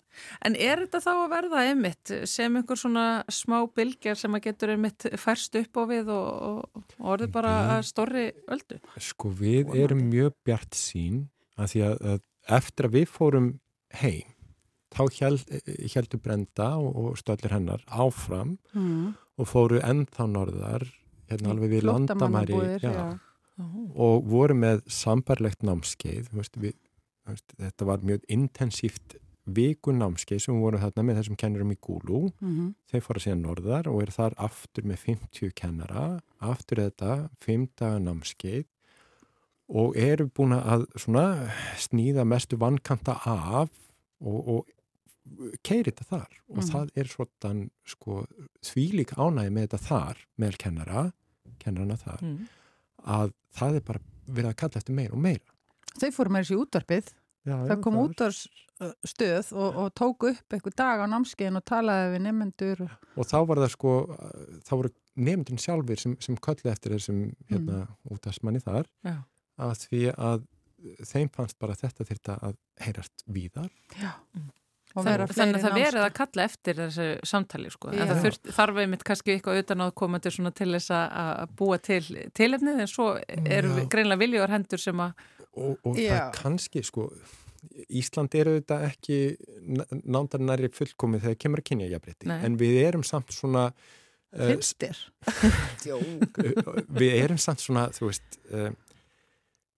En 0.48 0.56
er 0.56 0.86
þetta 0.86 1.02
þá 1.04 1.12
að 1.14 1.32
verða 1.34 1.64
einmitt 1.68 2.12
sem 2.32 2.54
einhver 2.56 2.80
svona 2.80 3.08
smá 3.28 3.58
bylgjar 3.76 4.16
sem 4.20 4.38
að 4.38 4.46
getur 4.46 4.72
einmitt 4.72 5.08
færst 5.20 5.58
upp 5.60 5.80
á 5.80 5.84
við 5.89 6.12
og, 6.16 6.30
og, 6.48 6.84
og 6.96 7.10
orðið 7.16 7.34
bara 7.34 7.56
að 7.74 7.82
stórri 7.89 8.28
öldu? 8.56 8.80
Sko 9.04 9.34
við 9.36 9.74
erum 9.84 10.06
mjög 10.08 10.38
bjart 10.48 10.80
sín 10.80 11.26
að 11.60 11.74
því 11.74 11.84
að, 11.89 11.98
að 12.14 12.24
eftir 12.60 12.88
að 12.88 12.96
við 12.96 13.12
fórum 13.12 13.50
heim 14.00 14.32
þá 14.94 15.04
held, 15.20 15.54
heldur 15.94 16.22
Brenda 16.22 16.70
og, 16.80 16.96
og 17.02 17.20
stöllir 17.20 17.54
hennar 17.54 17.84
áfram 17.89 18.58
mm. 18.74 19.14
og 19.41 19.50
fóru 19.50 19.82
ennþá 19.84 20.28
norðar 20.30 20.88
hérna 21.32 21.54
alveg 21.54 21.78
við 21.78 21.88
landamæri 21.89 22.54
Flóttamannabúðir, 22.54 22.86
já, 22.86 22.94
já. 22.94 23.68
og 24.08 24.30
voru 24.30 24.58
með 24.60 24.84
sambarlegt 24.91 25.66
námskeið 25.66 26.30
þú 26.30 26.39
veist, 26.41 26.60
við, 26.62 26.78
þú 27.24 27.36
veist, 27.36 27.58
þetta 27.66 27.89
var 27.89 28.08
mjög 28.12 28.28
intensíft 28.38 29.18
vikunámskeið 29.48 30.39
sem 30.46 30.60
voru 30.62 30.78
þarna 30.80 31.04
með 31.04 31.18
þessum 31.20 31.38
kennurum 31.39 31.72
í 31.74 31.80
Gúlu 31.84 32.32
Mhm. 32.41 32.74
þeir 32.91 33.02
fóru 33.02 33.20
síðan 33.24 33.41
norðar 33.44 33.88
og 33.88 34.02
eru 34.02 34.12
þar 34.12 34.34
aftur 34.38 34.84
með 34.84 34.98
50 35.04 35.52
kennara 35.54 36.22
aftur 36.41 36.78
þetta 36.78 37.30
5 37.41 37.68
daga 37.76 38.00
námskeið 38.00 38.66
og 39.70 39.96
eru 39.98 40.28
búin 40.30 40.54
að 40.56 40.86
svona 41.00 41.50
sníða 41.78 42.26
mestu 42.28 42.58
vannkanta 42.58 43.16
af 43.26 43.70
og, 44.22 44.48
og 44.48 44.66
keiri 45.64 45.91
þetta 45.91 46.06
þar 46.10 46.32
og 46.50 46.58
Mhm. 46.58 46.70
það 46.72 46.89
er 46.96 47.04
svona 47.06 47.70
sko, 47.86 48.26
þvílík 48.62 49.14
ánægi 49.16 49.52
með 49.52 49.68
þetta 49.68 49.80
þar 49.88 50.18
með 50.39 50.58
kennara, 50.58 51.14
kennarana 51.60 51.98
þar 51.98 52.22
Mm. 52.22 52.48
að 53.06 53.34
það 53.56 53.76
er 53.76 53.82
bara 53.82 54.00
verið 54.30 54.50
að 54.52 54.56
kalla 54.56 54.78
eftir 54.80 54.96
meira 54.96 55.14
og 55.14 55.20
meira 55.20 55.50
Þau 56.00 56.10
fóru 56.12 56.30
með 56.32 56.44
þessi 56.44 56.66
útvarpið 56.66 57.14
já, 57.44 57.56
það 57.70 57.82
kom 57.86 58.00
útvarstöð 58.04 59.52
og, 59.56 59.80
og 59.84 59.94
tók 60.00 60.28
upp 60.32 60.56
eitthvað 60.56 60.78
dag 60.80 61.04
á 61.04 61.06
námskeiðin 61.12 61.60
og 61.60 61.66
talaði 61.68 62.16
við 62.16 62.26
nefnendur 62.28 62.84
og... 62.88 62.98
og 63.18 63.30
þá 63.30 63.38
var 63.50 63.64
það 63.64 63.74
sko 63.76 63.94
þá 64.64 64.74
voru 64.74 64.94
nefndin 65.14 65.62
sjálfur 65.62 66.02
sem, 66.02 66.18
sem 66.24 66.39
köllu 66.41 66.72
eftir 66.72 66.96
þessum 66.98 67.24
hérna, 67.52 67.86
útastmanni 68.10 68.64
þar 68.64 68.89
Já. 69.06 69.20
að 69.62 69.78
því 69.86 70.04
að 70.16 70.50
þeim 71.08 71.30
fannst 71.34 71.60
bara 71.62 71.78
þetta 71.80 72.08
þyrta 72.10 72.39
að 72.50 72.60
heyrast 72.84 73.24
víðar 73.32 73.72
Þann, 74.94 75.08
vera 75.08 75.26
þannig 75.26 75.58
að 75.58 75.64
það 75.64 75.78
verið 75.80 75.88
að 75.88 76.04
námskeið. 76.04 76.18
kalla 76.20 76.44
eftir 76.46 76.76
þessu 76.78 77.06
samtali 77.26 77.70
sko. 77.74 77.89
en 77.89 77.98
Já. 77.98 78.04
það 78.12 78.20
þurft, 78.28 78.50
þarf 78.58 78.82
einmitt 78.84 79.06
kannski 79.08 79.34
eitthvað 79.34 79.62
utan 79.64 79.82
á 79.82 79.88
komandi 79.98 80.34
svona 80.34 80.52
til 80.54 80.68
þess 80.76 80.94
að 80.94 81.16
að 81.24 81.56
búa 81.62 81.80
til 81.82 82.04
tilefnið 82.38 82.84
en 82.84 82.91
svo 82.91 83.08
eru 83.26 83.72
Já. 83.80 83.88
greinlega 83.89 84.22
viljóðar 84.22 84.54
hendur 84.54 84.84
sem 84.84 85.02
að 85.02 85.24
og, 85.54 85.80
og 85.84 85.97
það 85.97 86.14
er 86.18 86.30
kannski 86.38 86.84
sko 86.86 87.10
Ísland 87.95 88.34
eru 88.36 88.58
þetta 88.58 88.78
ekki 88.89 89.18
nándar 90.04 90.41
næri 90.43 90.68
fullkomið 90.76 91.22
þegar 91.24 91.38
kemur 91.39 91.62
að 91.62 91.68
kynja 91.70 91.86
jafnrétti. 91.93 92.28
En 92.28 92.58
við 92.60 92.80
erum 92.82 93.06
samt 93.08 93.32
svona 93.32 93.70
uh, 93.72 94.47
finnst 94.49 94.84
þér 94.84 94.99
við 96.99 97.16
erum 97.22 97.39
samt 97.41 97.64
svona 97.64 97.88
þú 97.95 98.10
veist 98.10 98.39
uh, 98.51 98.72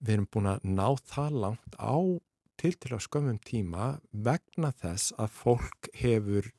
við 0.01 0.15
erum 0.17 0.29
búin 0.33 0.49
að 0.55 0.65
ná 0.69 0.87
það 1.05 1.37
langt 1.45 1.77
á 1.77 1.97
til 2.59 2.73
til 2.79 2.95
að 2.95 3.05
skömmum 3.05 3.39
tíma 3.45 3.91
vegna 4.25 4.71
þess 4.81 5.13
að 5.19 5.33
fólk 5.43 5.89
hefur 5.99 6.49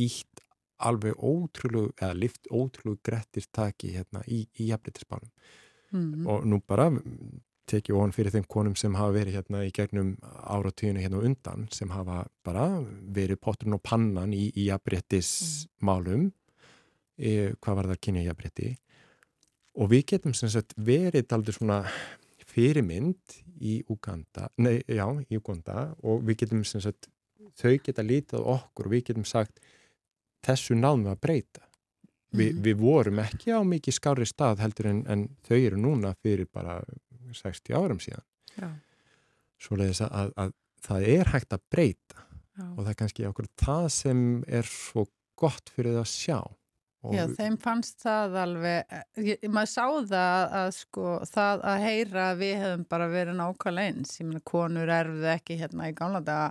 ítt 0.00 0.44
alveg 0.76 1.16
ótrúlegu 1.16 1.92
eða 1.96 2.16
lift 2.16 2.48
ótrúlegu 2.50 3.00
grettir 3.04 3.46
taki 3.52 3.94
hérna 3.94 4.22
í, 4.28 4.44
í 4.60 4.68
jafnleitisbánum 4.70 5.30
mm. 5.92 6.26
og 6.28 6.48
nú 6.48 6.60
bara 6.68 6.90
tekið 7.70 7.98
ofan 7.98 8.14
fyrir 8.14 8.34
þeim 8.34 8.46
konum 8.50 8.76
sem 8.78 8.94
hafa 8.98 9.14
verið 9.16 9.38
hérna 9.38 9.62
í 9.66 9.72
gegnum 9.74 10.14
áratíðinu 10.22 11.02
hérna 11.04 11.22
undan 11.28 11.66
sem 11.74 11.90
hafa 11.94 12.24
bara 12.46 12.66
verið 13.16 13.40
potturinn 13.42 13.78
og 13.78 13.82
pannan 13.86 14.34
í, 14.34 14.48
í 14.54 14.68
jafnbrettismálum 14.68 16.28
e, 17.18 17.54
hvað 17.60 17.78
var 17.80 17.90
það 17.90 17.96
að 17.96 18.04
kynja 18.06 18.26
jafnbretti 18.28 18.70
og 19.76 19.90
við 19.92 20.06
getum 20.12 20.36
sem 20.36 20.52
sagt 20.52 20.76
verið 20.78 21.34
aldrei 21.36 21.56
svona 21.56 21.82
fyrirmynd 22.56 23.40
í 23.60 23.80
Uganda, 23.92 24.48
nei, 24.60 24.80
já, 24.88 25.06
í 25.28 25.36
Uganda 25.36 25.90
og 26.04 26.24
við 26.24 26.44
getum 26.44 26.64
sem 26.68 26.82
sagt 26.84 27.10
þau 27.56 27.76
geta 27.84 28.04
lítið 28.04 28.40
okkur 28.40 28.88
og 28.88 28.94
við 28.94 29.06
getum 29.10 29.26
sagt 29.28 29.60
þessu 30.46 30.76
náðum 30.76 31.06
við 31.06 31.14
að 31.14 31.22
breyta. 31.24 31.62
Vi, 32.36 32.50
mm. 32.50 32.62
Við 32.64 32.80
vorum 32.80 33.20
ekki 33.22 33.54
á 33.54 33.60
mikið 33.64 33.96
skári 33.96 34.26
stað 34.28 34.62
heldur 34.64 34.90
en, 34.90 35.02
en 35.08 35.26
þau 35.46 35.56
eru 35.56 35.80
núna 35.80 36.12
fyrir 36.20 36.48
bara 36.52 36.80
60 37.34 37.74
árum 37.76 38.02
síðan. 38.02 38.24
Já. 38.56 38.68
Svo 39.62 39.78
leiðis 39.80 40.02
að, 40.04 40.12
að, 40.12 40.32
að 40.44 40.54
það 40.86 41.08
er 41.16 41.32
hægt 41.32 41.56
að 41.56 41.66
breyta 41.72 42.22
Já. 42.56 42.66
og 42.66 42.78
það 42.82 42.92
er 42.92 43.00
kannski 43.00 43.26
okkur 43.30 43.50
það 43.60 43.88
sem 43.96 44.22
er 44.46 44.70
svo 44.70 45.06
gott 45.36 45.72
fyrir 45.74 45.96
það 45.96 46.04
að 46.04 46.12
sjá. 46.12 46.38
Já, 47.14 47.22
þeim 47.36 47.56
fannst 47.62 48.00
það 48.02 48.32
alveg, 48.40 48.96
ég, 49.22 49.44
maður 49.52 49.70
sá 49.70 49.84
það 50.10 50.54
að 50.58 50.70
sko, 50.74 51.04
það 51.30 51.60
að 51.70 51.84
heyra 51.84 52.24
að 52.32 52.40
við 52.40 52.54
hefum 52.62 52.82
bara 52.90 53.06
verið 53.12 53.38
nákvæmlega 53.38 53.92
eins, 53.92 54.16
ég 54.18 54.26
meina 54.26 54.42
konur 54.50 54.90
erfðu 54.90 55.28
ekki 55.30 55.58
hérna 55.60 55.90
í 55.92 55.94
gamla 55.94 56.22
daga 56.26 56.48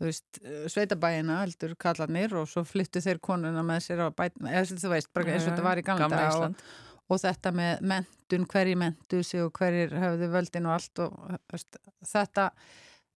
þú 0.00 0.08
veist, 0.08 0.40
eh, 0.42 0.66
sveitabæina 0.72 1.38
heldur 1.42 1.74
kallanir 1.80 2.34
og 2.40 2.48
svo 2.50 2.64
flyttu 2.64 3.02
þeir 3.04 3.20
konuna 3.24 3.64
með 3.66 3.82
sér 3.86 4.04
á 4.04 4.08
bæina, 4.12 4.52
eða 4.52 4.80
þú 4.80 4.92
veist, 4.94 5.12
bara 5.16 5.34
eins 5.34 5.44
og 5.44 5.52
þetta 5.52 5.66
var 5.66 5.80
í 5.80 5.86
gamla 5.86 6.20
og, 6.40 6.62
og 7.10 7.20
þetta 7.22 7.52
með 7.54 7.84
mentun, 7.92 8.46
hverji 8.50 8.76
mentu 8.78 9.22
sig 9.26 9.42
og 9.44 9.52
hverjir 9.58 9.94
höfðu 9.98 10.30
völdin 10.32 10.68
og 10.68 10.76
allt 10.76 11.02
og 11.04 11.16
þetta, 11.50 11.80
þetta 12.06 12.50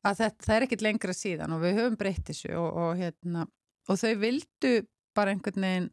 það 0.04 0.54
er 0.56 0.66
ekkit 0.66 0.84
lengra 0.84 1.16
síðan 1.16 1.56
og 1.56 1.62
við 1.64 1.78
höfum 1.80 1.98
breytt 2.00 2.24
þessu 2.30 2.54
og, 2.58 2.70
og 2.84 2.96
hérna, 3.00 3.46
og 3.88 4.00
þau 4.00 4.14
vildu 4.22 4.74
bara 5.14 5.34
einhvern 5.34 5.68
veginn 5.68 5.90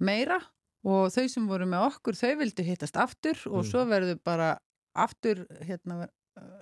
meira 0.00 0.40
og 0.88 1.10
þau 1.12 1.26
sem 1.28 1.48
voru 1.50 1.66
með 1.68 1.88
okkur, 1.90 2.16
þau 2.16 2.38
vildu 2.40 2.64
hittast 2.64 2.96
aftur 3.00 3.40
og 3.50 3.60
mm. 3.62 3.68
svo 3.70 3.84
verður 3.90 4.20
bara 4.24 4.52
aftur 4.98 5.44
hérna 5.66 6.06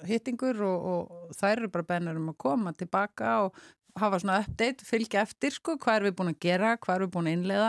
hittingur 0.09 0.61
og, 0.65 0.87
og 0.91 1.35
þær 1.37 1.61
eru 1.63 1.73
bara 1.73 1.89
bennur 1.89 2.21
um 2.21 2.31
að 2.33 2.39
koma 2.41 2.73
tilbaka 2.77 3.41
og 3.47 3.59
hafa 3.97 4.21
svona 4.21 4.41
update, 4.43 4.85
fylgja 4.85 5.23
eftir 5.25 5.55
sko, 5.55 5.77
hvað 5.81 6.01
er 6.01 6.07
við 6.09 6.17
búin 6.19 6.33
að 6.33 6.41
gera, 6.45 6.75
hvað 6.81 6.97
er 6.97 7.05
við 7.07 7.13
búin 7.15 7.31
að 7.31 7.37
innlega 7.39 7.69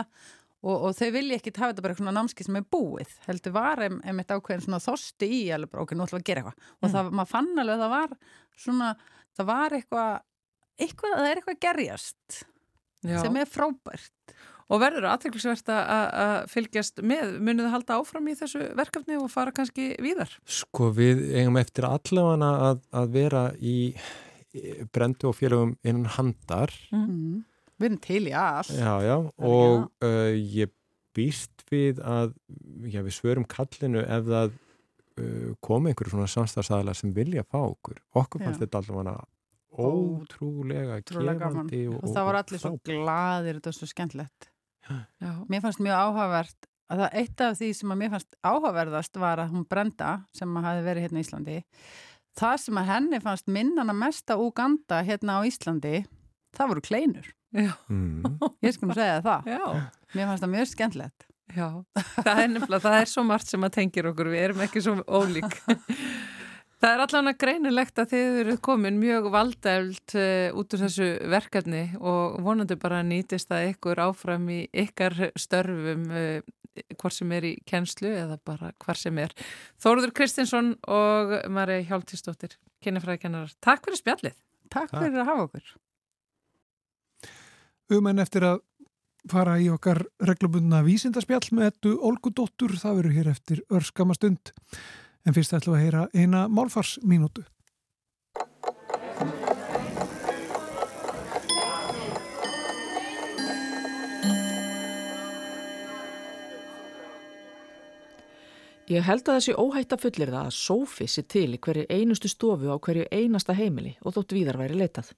og, 0.64 0.74
og 0.74 0.96
þau 0.98 1.08
vilja 1.14 1.38
ekki 1.38 1.54
hafa 1.56 1.72
þetta 1.72 1.86
bara 1.86 1.98
svona 1.98 2.14
námski 2.16 2.46
sem 2.46 2.58
er 2.58 2.66
búið, 2.74 3.14
heldur 3.28 3.54
var 3.54 3.84
einmitt 3.86 4.34
ákveðin 4.34 4.66
svona 4.66 4.82
þosti 4.82 5.30
í 5.38 5.40
alveg 5.54 5.72
bara 5.72 5.84
okkur, 5.84 5.98
nú 5.98 6.06
ætlum 6.08 6.22
að 6.22 6.28
gera 6.28 6.44
eitthvað 6.44 6.68
og 6.78 6.88
mm. 6.88 6.92
það, 6.96 7.10
maður 7.20 7.32
fann 7.32 7.50
alveg 7.54 7.74
að 7.74 7.84
það 7.84 7.94
var 7.94 8.14
svona, 8.66 8.92
það 9.38 9.50
var 9.52 9.78
eitthvað 9.78 10.14
eitthvað, 10.78 11.16
það 11.16 11.30
er 11.30 11.40
eitthvað 11.42 11.60
gerjast 11.66 12.38
Já. 13.06 13.18
sem 13.22 13.38
er 13.38 13.50
frábært 13.50 14.38
Og 14.68 14.82
verður 14.82 15.06
aðtæklusvert 15.08 15.70
að 15.72 16.42
fylgjast 16.52 17.00
með, 17.00 17.38
munið 17.40 17.64
það 17.64 17.72
halda 17.72 17.96
áfram 18.02 18.26
í 18.28 18.34
þessu 18.36 18.66
verkefni 18.76 19.16
og 19.16 19.30
fara 19.32 19.52
kannski 19.56 19.94
víðar? 20.04 20.34
Sko 20.44 20.90
við 20.96 21.22
eigum 21.32 21.56
eftir 21.60 21.86
allavega 21.88 22.50
að, 22.68 22.82
að 23.00 23.14
vera 23.14 23.44
í 23.56 23.78
brendu 24.92 25.30
og 25.30 25.38
félagum 25.38 25.72
innan 25.80 26.10
handar. 26.18 26.74
Mm. 26.92 27.46
Við 27.78 27.88
erum 27.88 28.00
til 28.02 28.22
í 28.26 28.34
allt. 28.34 28.74
Já, 28.74 28.92
já, 29.06 29.16
og 29.48 29.88
uh, 30.04 30.32
ég 30.34 30.72
býst 31.16 31.64
við 31.70 32.02
að 32.02 32.32
já, 32.90 33.00
við 33.02 33.14
svörum 33.14 33.46
kallinu 33.48 34.02
ef 34.02 34.28
það 34.28 34.52
uh, 34.52 35.50
komi 35.64 35.92
einhverju 35.92 36.14
svona 36.16 36.30
samstagsæðala 36.30 36.94
sem 36.98 37.14
vilja 37.14 37.46
fá 37.46 37.60
okkur. 37.62 38.02
Okkur 38.18 38.44
fannst 38.44 38.62
þetta 38.64 38.82
allavega 38.82 39.18
ótrúlega 39.78 40.98
gefandi 41.06 41.84
og, 41.90 42.00
og 42.02 42.12
það 42.14 42.26
voru 42.28 42.40
allir 42.40 42.62
svo 42.62 42.74
gladir 42.88 43.58
þetta 43.58 43.70
er 43.70 43.76
svo 43.76 43.88
skemmtlegt 43.90 44.48
Já. 44.88 45.32
Mér 45.52 45.60
fannst 45.60 45.82
mjög 45.84 45.98
áhugavert 46.00 46.68
að 46.88 47.02
það 47.02 47.16
eitt 47.20 47.42
af 47.44 47.56
því 47.58 47.66
sem 47.76 47.90
að 47.92 47.98
mér 48.00 48.12
fannst 48.14 48.38
áhugaverðast 48.40 49.18
var 49.20 49.42
að 49.42 49.50
hún 49.52 49.66
Brenda 49.68 50.12
sem 50.34 50.60
hafi 50.64 50.84
verið 50.86 51.04
hérna 51.04 51.20
í 51.20 51.26
Íslandi 51.26 51.56
það 52.38 52.54
sem 52.64 52.80
að 52.80 52.88
henni 52.94 53.20
fannst 53.24 53.52
minnana 53.52 53.96
mesta 53.96 54.38
Uganda 54.40 55.02
hérna 55.04 55.38
á 55.38 55.40
Íslandi 55.44 55.98
það 56.56 56.72
voru 56.72 56.86
kleinur 56.88 57.28
mm. 57.54 58.38
ég 58.66 58.76
skulum 58.76 58.94
segja 58.96 59.22
það 59.24 59.50
Já. 59.54 59.64
mér 60.14 60.30
fannst 60.30 60.44
það 60.44 60.54
mjög 60.56 60.70
skemmtlegt 60.74 61.28
Já, 61.48 61.68
það 62.20 62.42
er 62.42 62.50
nefnilega, 62.52 62.82
það 62.84 62.94
er 63.00 63.08
svo 63.08 63.22
margt 63.24 63.48
sem 63.48 63.62
að 63.64 63.76
tengir 63.78 64.10
okkur, 64.10 64.28
við 64.34 64.42
erum 64.44 64.66
ekki 64.66 64.82
svo 64.84 64.98
ólík 65.08 65.54
Það 66.78 66.92
er 66.92 67.00
allavega 67.02 67.38
greinilegt 67.42 67.98
að 67.98 68.12
þið 68.12 68.36
eru 68.44 68.52
komin 68.62 69.00
mjög 69.02 69.24
valdælt 69.34 70.14
uh, 70.14 70.20
eh, 70.20 70.54
út 70.54 70.76
úr 70.76 70.82
þessu 70.84 71.08
verkefni 71.32 71.80
og 71.98 72.36
vonandi 72.46 72.76
bara 72.78 73.00
nýtist 73.02 73.50
að 73.50 73.72
ykkur 73.72 73.98
áfram 74.04 74.46
í 74.54 74.60
ykkar 74.84 75.16
störfum 75.34 76.06
uh, 76.06 76.38
hvort 76.94 77.16
sem 77.16 77.34
er 77.34 77.48
í 77.48 77.52
kennslu 77.66 78.12
eða 78.12 78.38
bara 78.46 78.70
hvar 78.84 79.00
sem 79.00 79.18
er. 79.18 79.34
Þóruður 79.82 80.14
Kristinsson 80.20 80.76
og 80.86 81.34
Marja 81.50 81.82
Hjálptísdóttir, 81.88 82.54
kynifræðikennarar. 82.86 83.58
Takk 83.64 83.88
fyrir 83.88 84.02
spjallið. 84.04 84.38
Takk 84.70 84.94
fyrir 84.94 85.24
að 85.24 85.30
hafa 85.32 85.48
okkur. 85.48 85.76
Um 87.88 88.04
en 88.10 88.20
eftir 88.20 88.44
að 88.44 88.58
fara 89.32 89.54
í 89.56 89.68
okkar 89.72 90.02
reglubundna 90.28 90.82
vísindarspjall 90.84 91.54
með 91.56 91.70
ettu 91.70 91.92
Olgu 92.04 92.28
Dóttur, 92.36 92.74
það 92.76 92.98
verður 92.98 93.14
hér 93.16 93.28
eftir 93.32 93.62
örskama 93.72 94.16
stund. 94.16 94.52
En 95.24 95.32
fyrst 95.36 95.54
ætlum 95.56 95.72
við 95.72 95.78
að 95.78 95.86
heyra 95.86 96.02
eina 96.12 96.42
málfarsminútu. 96.52 97.46
Ég 108.88 109.04
held 109.04 109.24
að 109.28 109.38
þessi 109.38 109.54
óhætt 109.56 109.96
að 109.96 110.04
fullir 110.04 110.30
það 110.32 110.44
að 110.44 110.54
sófi 110.56 111.08
sér 111.08 111.24
til 111.28 111.48
í 111.56 111.62
hverju 111.64 111.88
einustu 111.88 112.28
stofu 112.28 112.68
á 112.68 112.76
hverju 112.76 113.08
einasta 113.12 113.56
heimili 113.56 113.96
og 114.04 114.16
þótt 114.16 114.36
víðar 114.36 114.60
væri 114.60 114.76
leitað. 114.76 115.10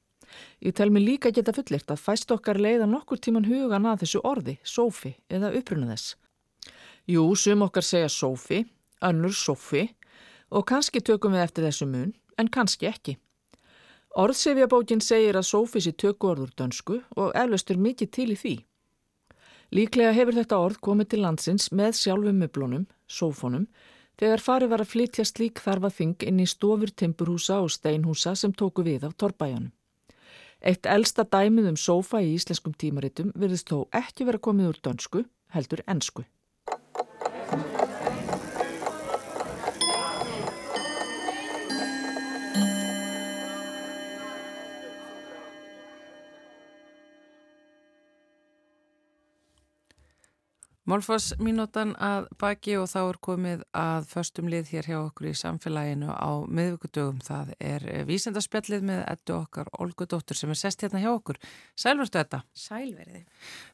Ég 0.60 0.74
tel 0.76 0.90
mér 0.90 1.06
líka 1.06 1.32
geta 1.34 1.54
fullirt 1.56 1.90
að 1.90 2.02
fæst 2.02 2.30
okkar 2.34 2.60
leiða 2.60 2.86
nokkur 2.90 3.18
tíman 3.18 3.48
hugan 3.48 3.88
að 3.88 4.04
þessu 4.04 4.20
orði, 4.24 4.58
sófi 4.64 5.14
eða 5.28 5.52
uppruna 5.56 5.90
þess. 5.92 6.16
Jú, 7.08 7.24
sum 7.34 7.64
okkar 7.66 7.86
segja 7.86 8.08
sófi, 8.12 8.64
önnur 9.02 9.34
sófi 9.34 9.88
og 10.50 10.66
kannski 10.66 11.00
tökum 11.00 11.34
við 11.34 11.46
eftir 11.46 11.66
þessu 11.66 11.88
mun, 11.88 12.14
en 12.38 12.48
kannski 12.48 12.88
ekki. 12.90 13.16
Orðsefjabókin 14.18 15.00
segir 15.00 15.36
að 15.38 15.46
Sófísi 15.46 15.92
tökur 15.94 16.32
orður 16.32 16.50
dönsku 16.58 16.96
og 17.14 17.30
eflaustur 17.38 17.78
mikið 17.78 18.10
til 18.10 18.30
í 18.34 18.38
því. 18.40 18.54
Líklega 19.70 20.10
hefur 20.16 20.34
þetta 20.34 20.58
orð 20.58 20.80
komið 20.82 21.10
til 21.12 21.20
landsins 21.22 21.68
með 21.70 21.94
sjálfum 21.94 22.40
möblunum, 22.42 22.88
sófónum, 23.06 23.68
þegar 24.18 24.42
farið 24.42 24.72
var 24.72 24.82
að 24.82 24.90
flytja 24.90 25.24
slík 25.24 25.62
þarfa 25.62 25.92
þing 25.94 26.26
inn 26.26 26.42
í 26.42 26.48
stofur, 26.50 26.90
timburhúsa 26.90 27.60
og 27.62 27.70
steinhúsa 27.70 28.34
sem 28.34 28.50
tóku 28.52 28.82
við 28.82 29.06
af 29.06 29.14
torrbæjanum. 29.14 29.70
Eitt 30.60 30.84
elsta 30.84 31.24
dæmið 31.24 31.70
um 31.70 31.78
sófa 31.80 32.20
í 32.20 32.34
íslenskum 32.36 32.74
tímaritum 32.76 33.32
virðist 33.32 33.72
þó 33.72 33.86
ekki 33.96 34.28
vera 34.28 34.42
komið 34.44 34.74
úr 34.74 34.82
dönsku, 34.84 35.24
heldur 35.56 35.84
ennsku. 50.90 51.10
Málfarsminútan 51.10 51.94
að 51.96 52.28
baki 52.40 52.76
og 52.80 52.88
þá 52.90 52.98
er 53.02 53.18
komið 53.22 53.64
að 53.76 54.08
förstum 54.10 54.50
lið 54.50 54.72
hér 54.74 54.88
hjá 54.90 54.98
okkur 54.98 55.30
í 55.30 55.34
samfélaginu 55.38 56.10
á 56.10 56.30
miðvíkudögum. 56.50 57.20
Það 57.24 57.54
er 57.60 57.86
vísendarspjallið 58.08 58.86
með 58.90 59.02
ettu 59.14 59.36
okkar 59.36 59.70
Olgu 59.78 60.06
Dóttur 60.06 60.36
sem 60.36 60.50
er 60.50 60.60
sest 60.60 60.82
hérna 60.82 61.00
hjá 61.02 61.10
okkur. 61.12 61.40
Sælverstu 61.78 62.20
þetta? 62.20 62.42
Sælverði. 62.52 63.24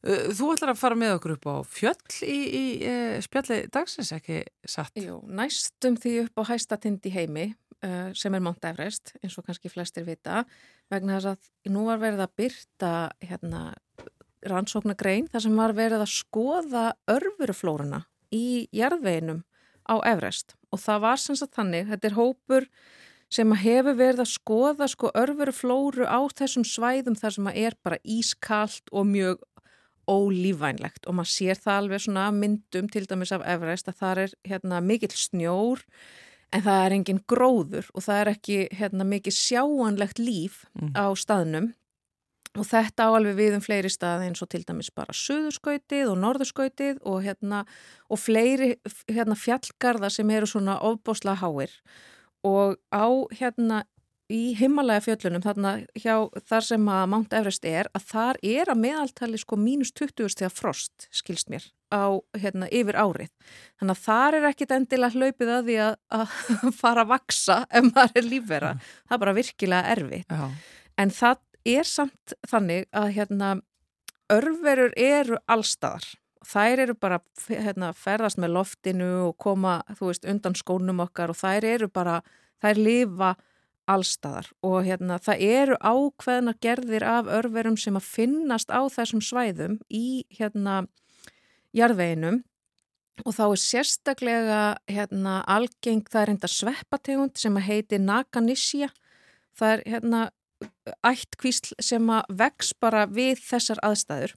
Þú 0.04 0.50
ætlar 0.54 0.74
að 0.74 0.80
fara 0.80 0.98
með 0.98 1.16
okkur 1.18 1.36
upp 1.36 1.46
á 1.50 1.56
fjöll 1.66 2.18
í, 2.22 2.40
í 2.46 2.64
spjallið 3.24 3.70
dagsins, 3.74 4.12
ekki 4.16 4.42
satt? 4.66 4.96
Jú, 5.00 5.22
næstum 5.26 5.96
því 6.00 6.18
upp 6.26 6.42
á 6.44 6.52
hæstatind 6.52 7.06
í 7.06 7.14
heimi 7.14 7.46
sem 8.16 8.34
er 8.34 8.42
Mount 8.42 8.64
Everest, 8.64 9.12
eins 9.20 9.36
og 9.38 9.44
kannski 9.46 9.70
flestir 9.70 10.06
vita, 10.06 10.44
vegna 10.90 11.18
þess 11.18 11.34
að 11.34 11.72
nú 11.74 11.84
var 11.86 12.00
verið 12.00 12.22
að 12.24 12.32
byrta 12.40 12.92
hérna 13.20 13.74
rannsóknagrein 14.50 15.26
þar 15.32 15.44
sem 15.46 15.56
var 15.58 15.74
verið 15.76 16.04
að 16.04 16.12
skoða 16.14 16.84
örfuruflórunna 17.10 18.04
í 18.34 18.68
jarðveginum 18.74 19.42
á 19.86 19.94
Everest. 20.06 20.54
Og 20.74 20.80
það 20.82 21.02
var 21.06 21.20
sem 21.22 21.36
sagt 21.38 21.54
þannig, 21.56 21.86
þetta 21.90 22.08
er 22.10 22.16
hópur 22.18 22.68
sem 23.30 23.52
hefur 23.58 23.96
verið 23.98 24.22
að 24.22 24.32
skoða 24.32 24.86
sko 24.90 25.10
örfuruflóru 25.18 26.06
á 26.06 26.20
þessum 26.38 26.64
svæðum 26.66 27.16
þar 27.18 27.34
sem 27.36 27.48
er 27.54 27.74
bara 27.82 27.98
ískalt 28.04 28.90
og 28.92 29.06
mjög 29.10 29.42
ólífvænlegt. 30.06 31.06
Og 31.06 31.16
maður 31.18 31.32
sér 31.32 31.58
það 31.58 31.80
alveg 31.80 32.04
svona 32.04 32.26
myndum 32.34 32.88
til 32.92 33.06
dæmis 33.10 33.32
af 33.34 33.42
Everest 33.46 33.88
að 33.90 33.98
það 34.02 34.20
er 34.24 34.34
hérna 34.52 34.78
mikill 34.84 35.14
snjór 35.18 35.82
en 36.54 36.62
það 36.62 36.84
er 36.84 36.94
engin 36.94 37.22
gróður 37.28 37.88
og 37.94 38.04
það 38.06 38.20
er 38.20 38.30
ekki 38.36 38.58
hérna, 38.78 39.06
mikið 39.06 39.34
sjáanlegt 39.34 40.20
líf 40.22 40.64
Mm. 40.76 40.92
á 40.94 41.06
staðnum 41.18 41.72
og 42.56 42.66
þetta 42.68 43.08
á 43.08 43.10
alveg 43.16 43.36
við 43.38 43.56
um 43.58 43.64
fleiri 43.64 43.90
staði 43.92 44.30
eins 44.30 44.42
og 44.44 44.50
til 44.52 44.62
dæmis 44.66 44.92
bara 44.94 45.14
suðurskautið 45.16 46.12
og 46.12 46.20
norðurskautið 46.22 47.02
og, 47.04 47.20
hérna, 47.26 47.64
og 48.10 48.20
fleiri 48.20 48.74
hérna, 49.08 49.38
fjallgarða 49.38 50.10
sem 50.12 50.30
eru 50.30 50.48
svona 50.50 50.78
ofbosla 50.84 51.36
háir. 51.42 51.72
Og 52.46 52.76
á 52.94 53.06
hérna 53.36 53.84
í 54.32 54.56
himmalega 54.58 55.04
fjöllunum 55.04 55.42
þarna 55.44 55.72
hjá 55.98 56.26
þar 56.48 56.64
sem 56.66 56.88
að 56.90 57.08
Mount 57.12 57.34
Everest 57.36 57.66
er 57.68 57.88
að 57.94 58.06
þar 58.10 58.40
er 58.42 58.70
að 58.72 58.80
meðaltali 58.82 59.40
sko 59.40 59.58
mínus 59.60 59.92
20 59.94 60.32
stegar 60.34 60.54
frost 60.54 61.06
skilst 61.14 61.50
mér 61.52 61.68
á 61.94 62.18
hérna 62.34 62.66
yfir 62.74 62.98
árið. 62.98 63.30
Þannig 63.78 63.94
að 63.94 64.02
þar 64.02 64.38
er 64.38 64.48
ekkit 64.50 64.74
endilega 64.74 65.14
hlaupið 65.14 65.52
að 65.54 65.68
því 65.68 65.76
að, 65.84 65.98
að 66.18 66.34
fara 66.80 67.04
að 67.04 67.12
vaksa 67.12 67.60
ef 67.70 67.86
maður 67.92 68.18
er 68.18 68.26
lífvera. 68.26 68.72
Það 69.06 69.16
er 69.16 69.22
bara 69.22 69.36
virkilega 69.36 69.94
erfitt. 69.94 70.34
Já. 70.34 70.50
en 70.96 71.12
það 71.12 71.40
er 71.66 71.88
samt 71.88 72.36
þannig 72.48 72.86
að 72.94 73.10
hérna 73.16 73.50
örverur 74.32 74.94
eru 74.96 75.40
allstaðar 75.50 76.06
þær 76.46 76.82
eru 76.84 76.94
bara 76.98 77.20
hérna, 77.48 77.92
ferðast 77.96 78.38
með 78.38 78.54
loftinu 78.56 79.10
og 79.28 79.36
koma 79.42 79.80
veist 80.00 80.26
undan 80.28 80.56
skónum 80.58 81.02
okkar 81.04 81.32
og 81.32 81.40
þær 81.40 81.66
eru 81.66 81.88
bara 81.90 82.20
þær 82.62 82.80
lifa 82.80 83.34
allstaðar 83.86 84.50
og 84.66 84.80
hérna 84.86 85.18
það 85.22 85.42
eru 85.46 85.78
ákveðna 85.80 86.56
gerðir 86.62 87.06
af 87.06 87.30
örverum 87.30 87.78
sem 87.78 87.98
að 87.98 88.10
finnast 88.10 88.70
á 88.70 88.82
þessum 88.90 89.22
svæðum 89.22 89.78
í 89.90 90.26
hérna 90.38 90.84
jarðveginum. 91.76 92.42
Og 93.24 93.32
þá 93.32 93.44
er 93.46 93.60
sérstaklega 93.62 94.62
hérna 94.92 95.38
algeng 95.48 96.04
það 96.04 96.22
er 96.22 96.32
enda 96.34 96.50
sveppategund 96.52 97.38
sem 97.40 97.54
að 97.56 97.68
heiti 97.70 98.00
Nakanissia 98.02 98.90
það 99.56 99.72
er 99.72 99.84
hérna 99.94 100.20
ættkvísl 101.06 101.76
sem 101.82 102.10
að 102.12 102.34
vex 102.40 102.72
bara 102.80 103.06
við 103.10 103.40
þessar 103.44 103.82
aðstæður. 103.86 104.36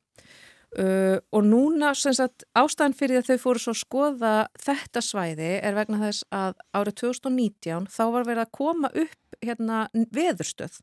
Uh, 0.69 1.17
og 1.33 1.47
núna 1.49 1.95
sagt 1.97 2.43
ástæðan 2.53 2.93
fyrir 2.93 3.23
að 3.23 3.31
þau 3.31 3.41
fóru 3.41 3.61
svo 3.63 3.71
að 3.73 3.79
skoða 3.79 4.33
þetta 4.61 5.01
svæði 5.01 5.47
er 5.65 5.73
vegna 5.73 5.97
þess 6.03 6.27
að 6.29 6.59
árið 6.77 6.99
2019 7.01 7.87
þá 7.89 8.03
var 8.13 8.27
verið 8.27 8.43
að 8.43 8.51
koma 8.59 8.91
upp 8.93 9.39
hérna 9.41 9.79
veðurstöð 10.13 10.77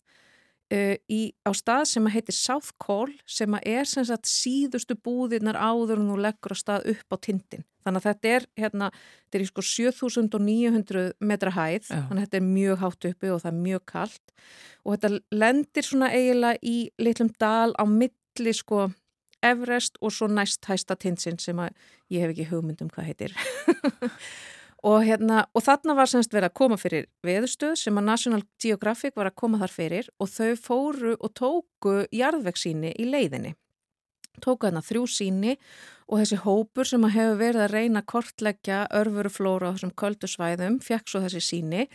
uh, 0.74 0.96
í, 1.10 1.20
á 1.46 1.50
stað 1.56 1.84
sem 1.92 2.08
heitir 2.10 2.36
South 2.36 2.74
Call 2.82 3.14
sem 3.28 3.56
er 3.62 3.88
sem 3.88 4.06
sagt 4.06 4.28
síðustu 4.30 4.96
búðirnar 4.98 5.58
áður 5.58 6.00
en 6.00 6.10
þú 6.12 6.18
leggur 6.24 6.54
á 6.54 6.58
stað 6.58 6.90
upp 6.94 7.14
á 7.14 7.16
tindin. 7.28 7.66
Þannig 7.86 8.02
að 8.02 8.08
þetta 8.08 8.30
er 8.34 8.46
hérna, 8.58 8.90
þetta 9.26 9.38
er 9.38 9.44
í 9.44 9.48
sko 9.52 9.62
7900 9.62 11.04
metra 11.22 11.52
hæð, 11.54 11.86
Já. 11.86 12.00
þannig 12.08 12.18
að 12.18 12.24
þetta 12.24 12.40
er 12.40 12.46
mjög 12.50 12.80
hátt 12.82 13.08
uppi 13.12 13.30
og 13.30 13.42
það 13.44 13.52
er 13.52 13.60
mjög 13.68 13.84
kallt 13.92 14.36
og 14.82 14.96
þetta 14.96 15.40
lendir 15.42 15.86
svona 15.86 16.10
eiginlega 16.14 16.62
í 16.66 16.76
litlum 17.02 17.30
dal 17.38 17.74
á 17.78 17.84
milli 17.86 18.54
sko 18.56 18.88
Everest 19.46 20.00
og 20.00 20.10
svo 20.16 20.26
næst 20.32 20.66
hæsta 20.66 20.96
tinsin 20.98 21.38
sem 21.38 21.58
að 21.60 21.74
ég 22.10 22.24
hef 22.24 22.32
ekki 22.32 22.48
hugmynd 22.50 22.82
um 22.82 22.90
hvað 22.90 23.12
heitir. 23.12 23.36
og, 24.86 25.02
hérna, 25.02 25.44
og 25.56 25.64
þarna 25.66 25.96
var 25.98 26.10
semst 26.10 26.34
verið 26.34 26.50
að 26.50 26.58
koma 26.60 26.78
fyrir 26.78 27.06
veðustöð 27.26 27.74
sem 27.80 27.98
að 27.98 28.08
National 28.08 28.42
Geographic 28.62 29.16
var 29.18 29.30
að 29.30 29.38
koma 29.42 29.60
þar 29.64 29.74
fyrir 29.74 30.10
og 30.22 30.30
þau 30.30 30.52
fóru 30.62 31.14
og 31.18 31.32
tóku 31.34 31.94
jarðvegsíni 32.14 32.94
í 32.94 33.08
leiðinni. 33.10 33.56
Tóku 34.44 34.68
þarna 34.68 34.84
þrjú 34.84 35.06
síni 35.08 35.54
og 36.06 36.20
þessi 36.20 36.38
hópur 36.44 36.86
sem 36.86 37.06
að 37.08 37.14
hefur 37.16 37.38
verið 37.40 37.62
að 37.64 37.72
reyna 37.72 38.02
að 38.02 38.08
kortleggja 38.12 38.82
örfuruflóra 38.94 39.72
á 39.72 39.74
þessum 39.74 39.94
köldu 39.98 40.30
svæðum 40.30 40.76
fekk 40.84 41.10
svo 41.10 41.22
þessi 41.24 41.42
síni 41.42 41.86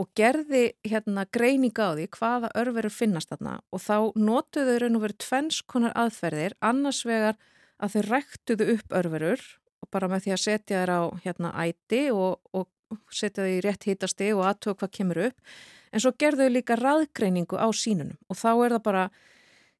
og 0.00 0.08
gerði 0.18 0.64
hérna 0.88 1.26
greininga 1.30 1.92
á 1.92 1.94
því 1.94 2.08
hvaða 2.16 2.52
örfurur 2.62 2.96
finnast 2.96 3.30
þarna 3.30 3.58
og 3.70 3.84
þá 3.84 3.96
notuðu 4.16 4.74
þau 4.74 4.82
raun 4.82 4.98
og 4.98 5.04
verið 5.04 5.22
tvenns 5.26 5.60
konar 5.62 5.94
aðferðir 6.02 6.56
annars 6.64 7.04
vegar 7.06 7.38
að 7.78 7.94
þau 7.94 8.02
ræktuðu 8.08 8.70
upp 8.74 8.96
örfurur 9.02 9.44
og 9.80 9.90
bara 9.92 10.08
með 10.12 10.26
því 10.26 10.34
að 10.36 10.42
setja 10.44 10.82
þær 10.82 10.92
á 10.94 11.02
hérna 11.24 11.52
æti 11.64 12.02
og, 12.12 12.40
og 12.52 12.68
setja 13.10 13.44
þau 13.44 13.52
í 13.52 13.60
rétt 13.64 13.86
hítasti 13.88 14.32
og 14.34 14.44
aðtöku 14.48 14.80
hvað 14.82 14.94
kemur 14.98 15.22
upp 15.28 15.54
en 15.92 16.02
svo 16.02 16.12
gerðu 16.18 16.46
þau 16.46 16.54
líka 16.56 16.78
raðgreiningu 16.80 17.58
á 17.58 17.68
sínunum 17.74 18.18
og 18.28 18.38
þá 18.38 18.50
er 18.54 18.74
það 18.76 18.84
bara 18.88 19.04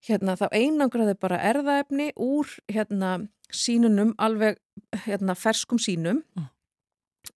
hérna 0.08 0.36
þá 0.40 0.46
einangraðu 0.56 1.16
bara 1.20 1.42
erðaefni 1.50 2.12
úr 2.16 2.48
hérna 2.72 3.18
sínunum 3.52 4.14
alveg 4.18 4.58
hérna 5.06 5.36
ferskum 5.38 5.78
sínum 5.82 6.24
Mm. 6.36 6.48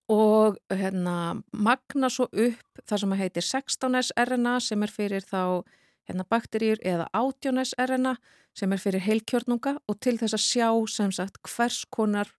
og 0.09 0.57
hérna 0.71 1.43
magna 1.53 2.11
svo 2.13 2.27
upp 2.29 2.81
það 2.85 3.01
sem 3.01 3.13
heitir 3.19 3.45
16S 3.45 4.13
RNA 4.21 4.61
sem 4.61 4.83
er 4.83 4.93
fyrir 4.93 5.25
þá 5.25 5.65
hérna 6.09 6.27
bakteríur 6.29 6.81
eða 6.85 7.07
18S 7.17 7.75
RNA 7.81 8.17
sem 8.55 8.73
er 8.73 8.81
fyrir 8.83 9.01
heilkjörnunga 9.05 9.79
og 9.89 10.01
til 10.01 10.17
þess 10.21 10.37
að 10.37 10.45
sjá 10.45 10.69
sem 10.93 11.13
sagt 11.13 11.41
hvers 11.49 11.85
konar 11.91 12.31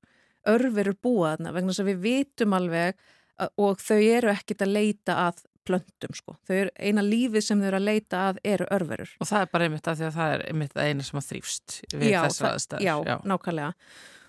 örverur 0.54 0.96
búa 1.02 1.34
þarna 1.36 1.54
vegna 1.56 1.74
þess 1.74 1.84
að 1.84 1.90
við 1.92 2.00
vitum 2.06 2.56
alveg 2.58 2.96
að, 3.42 3.52
og 3.58 3.84
þau 3.84 4.00
eru 4.00 4.32
ekkit 4.34 4.64
að 4.66 4.74
leita 4.76 5.18
að 5.28 5.44
plöntum 5.66 6.14
sko. 6.14 6.36
Þau 6.46 6.56
eru 6.60 6.74
eina 6.78 7.02
lífið 7.02 7.42
sem 7.48 7.62
þau 7.62 7.68
eru 7.72 7.80
að 7.80 7.88
leita 7.88 8.20
að 8.30 8.42
eru 8.46 8.68
örverur. 8.76 9.16
Og 9.24 9.30
það 9.32 9.42
er 9.42 9.48
bara 9.56 9.66
einmitt 9.70 9.88
að 9.90 9.98
því 10.02 10.06
að 10.10 10.20
það 10.20 10.34
er 10.36 10.44
einmitt 10.52 10.76
það 10.76 10.90
eina 10.92 11.06
sem 11.08 11.20
að 11.22 11.30
þrýfst 11.32 11.78
við 11.96 12.12
Já, 12.12 12.20
það- 12.28 12.52
aðstæður. 12.52 12.86
Já, 12.86 13.16
nákvæmlega. 13.32 13.72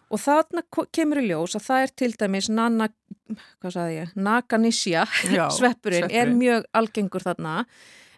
Og 0.07 0.23
þarna 0.23 0.62
kemur 0.95 1.19
í 1.21 1.27
ljós 1.27 1.57
að 1.59 1.64
það 1.67 1.83
er 1.85 1.93
til 1.99 2.09
dæmis 2.23 2.49
nana, 2.55 2.87
hvað 3.61 3.73
sagði 3.75 3.95
ég, 3.99 4.11
nakanisja, 4.17 5.05
Já, 5.35 5.45
sveppurinn, 5.59 6.09
er 6.14 6.31
mjög 6.31 6.64
algengur 6.79 7.25
þarna. 7.27 7.57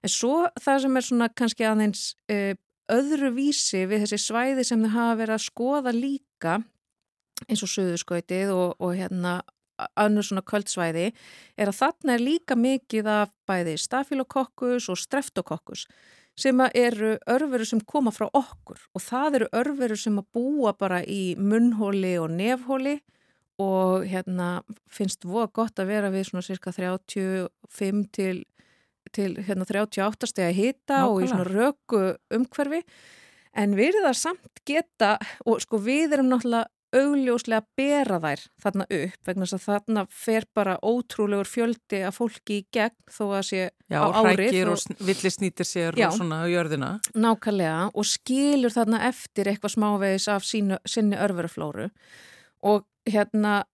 En 0.04 0.12
svo 0.12 0.34
það 0.60 0.82
sem 0.84 0.96
er 1.00 1.06
svona 1.08 1.28
kannski 1.34 1.64
aðeins 1.66 2.02
uh, 2.30 2.52
öðru 2.92 3.32
vísi 3.34 3.82
við 3.88 4.04
þessi 4.04 4.20
svæði 4.28 4.66
sem 4.68 4.84
þau 4.84 4.92
hafa 4.94 5.16
verið 5.24 5.34
að 5.40 5.46
skoða 5.48 5.94
líka 5.96 6.58
eins 7.46 7.62
og 7.62 7.72
söðuskautið 7.72 8.52
og, 8.54 8.76
og 8.82 8.96
hérna 8.98 9.40
önnur 10.00 10.26
svona 10.26 10.42
kvöldsvæði 10.42 11.10
er 11.58 11.70
að 11.70 11.78
þarna 11.78 12.16
er 12.16 12.24
líka 12.24 12.56
mikið 12.58 13.10
af 13.12 13.34
bæði 13.46 13.76
stafilokokkus 13.78 14.88
og 14.90 14.98
streptokokkus 14.98 15.86
sem 16.38 16.60
eru 16.74 17.16
örverur 17.30 17.66
sem 17.66 17.82
koma 17.86 18.10
frá 18.14 18.26
okkur 18.26 18.80
og 18.94 19.04
það 19.04 19.38
eru 19.40 19.50
örverur 19.60 20.00
sem 20.00 20.18
að 20.18 20.28
búa 20.34 20.74
bara 20.78 21.00
í 21.02 21.36
munnhóli 21.38 22.16
og 22.18 22.34
nefhóli 22.34 22.98
og 23.58 24.06
hérna 24.06 24.60
finnst 24.90 25.26
voða 25.26 25.50
gott 25.58 25.80
að 25.82 25.90
vera 25.90 26.12
við 26.14 26.28
svona 26.28 26.46
cirka 26.46 26.72
35 26.74 28.04
til, 28.14 28.44
til 29.14 29.32
hérna 29.42 29.66
38 29.66 30.30
steg 30.30 30.50
að 30.52 30.58
hita 30.60 31.00
og 31.10 31.24
í 31.24 31.30
svona 31.30 31.46
röku 31.48 32.02
umhverfi. 32.34 32.84
En 33.58 33.74
við 33.74 33.98
það 33.98 34.14
samt 34.20 34.62
geta 34.68 35.16
og 35.42 35.58
sko 35.64 35.80
við 35.82 36.14
erum 36.14 36.30
náttúrulega 36.30 36.70
augljóslega 36.96 37.60
að 37.60 37.66
bera 37.76 38.18
þær 38.22 38.42
þarna 38.62 38.84
upp 38.98 39.28
vegna 39.28 39.44
þess 39.46 39.56
að 39.58 39.64
þarna 39.68 40.04
fer 40.08 40.46
bara 40.56 40.76
ótrúlegur 40.82 41.48
fjöldi 41.48 42.00
af 42.08 42.16
fólki 42.18 42.60
í 42.62 42.66
gegn 42.72 42.96
þó 43.12 43.24
að 43.38 43.42
sé 43.50 43.62
Já, 43.88 44.00
á 44.00 44.08
árið 44.08 44.38
hrækir 44.38 44.68
og- 44.72 44.78
og 44.78 45.06
villi 45.08 45.30
snýtir 45.34 45.68
sér 45.68 45.96
Já. 45.96 46.08
og 46.08 46.16
svona 46.18 46.44
á 46.44 46.46
jörðina. 46.48 46.90
Nákvæmlega 47.14 47.90
og 47.94 48.04
skilur 48.04 48.72
þarna 48.72 49.02
eftir 49.08 49.44
eitthvað 49.46 49.74
smávegis 49.76 50.28
af 50.28 50.42
sínu, 50.42 50.78
sinni 50.86 51.16
örveruflóru 51.16 51.90
og 52.62 52.84
hérna 53.06 53.64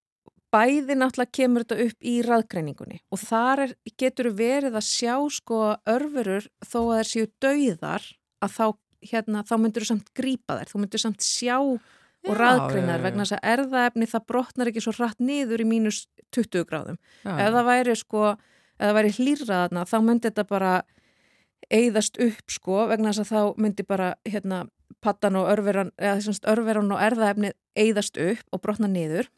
bæði 0.55 0.95
náttúrulega 0.95 1.33
kemur 1.33 1.65
þetta 1.65 1.87
upp 1.87 1.99
í 2.07 2.23
raðgreiningunni 2.23 3.01
og 3.11 3.19
þar 3.19 3.59
er, 3.65 3.75
getur 3.99 4.31
verið 4.31 4.75
að 4.79 4.87
sjá 4.87 5.15
sko 5.31 5.77
örverur 5.87 6.47
þó 6.63 6.79
að 6.91 6.99
þær 6.99 7.11
séu 7.11 7.27
dauðar 7.43 8.03
að 8.45 8.51
þá, 8.59 8.67
hérna, 9.11 9.43
þá 9.43 9.55
myndur 9.59 9.83
þú 9.83 9.87
samt 9.87 10.15
grípa 10.15 10.59
þær, 10.61 10.71
þú 10.71 10.79
myndur 10.85 11.03
samt 11.03 11.21
sjá 11.27 11.59
og 12.25 12.41
já. 12.41 13.03
vegna 13.05 13.25
þess 13.25 13.37
að 13.37 13.47
erðaefni 13.53 14.09
það 14.11 14.27
brotnar 14.31 14.71
ekki 14.71 14.83
svo 14.85 14.95
rætt 14.97 15.21
niður 15.21 15.65
í 15.65 15.69
mínus 15.69 16.05
20 16.35 16.67
gráðum 16.69 16.99
Já. 17.25 17.35
ef 17.37 17.55
það 17.55 17.69
væri 17.69 17.97
sko, 18.01 18.35
ef 18.79 18.87
það 18.87 18.97
væri 18.99 19.15
hlýrraðna 19.19 19.85
þá 19.91 19.97
myndi 20.03 20.31
þetta 20.31 20.47
bara 20.49 20.73
eigðast 21.73 22.21
upp 22.21 22.53
sko 22.53 22.87
vegna 22.91 23.13
þess 23.13 23.25
að 23.25 23.33
þá 23.33 23.63
myndi 23.65 23.87
bara 23.89 24.15
hérna 24.29 24.65
pattan 25.05 25.37
og 25.37 25.49
örveran 25.53 25.93
eða 25.99 26.19
þessast 26.21 26.49
örveran 26.49 26.93
og 26.93 27.03
erðaefni 27.05 27.53
eigðast 27.77 28.21
upp 28.21 28.45
og 28.53 28.63
brotna 28.65 28.89
niður 28.89 29.29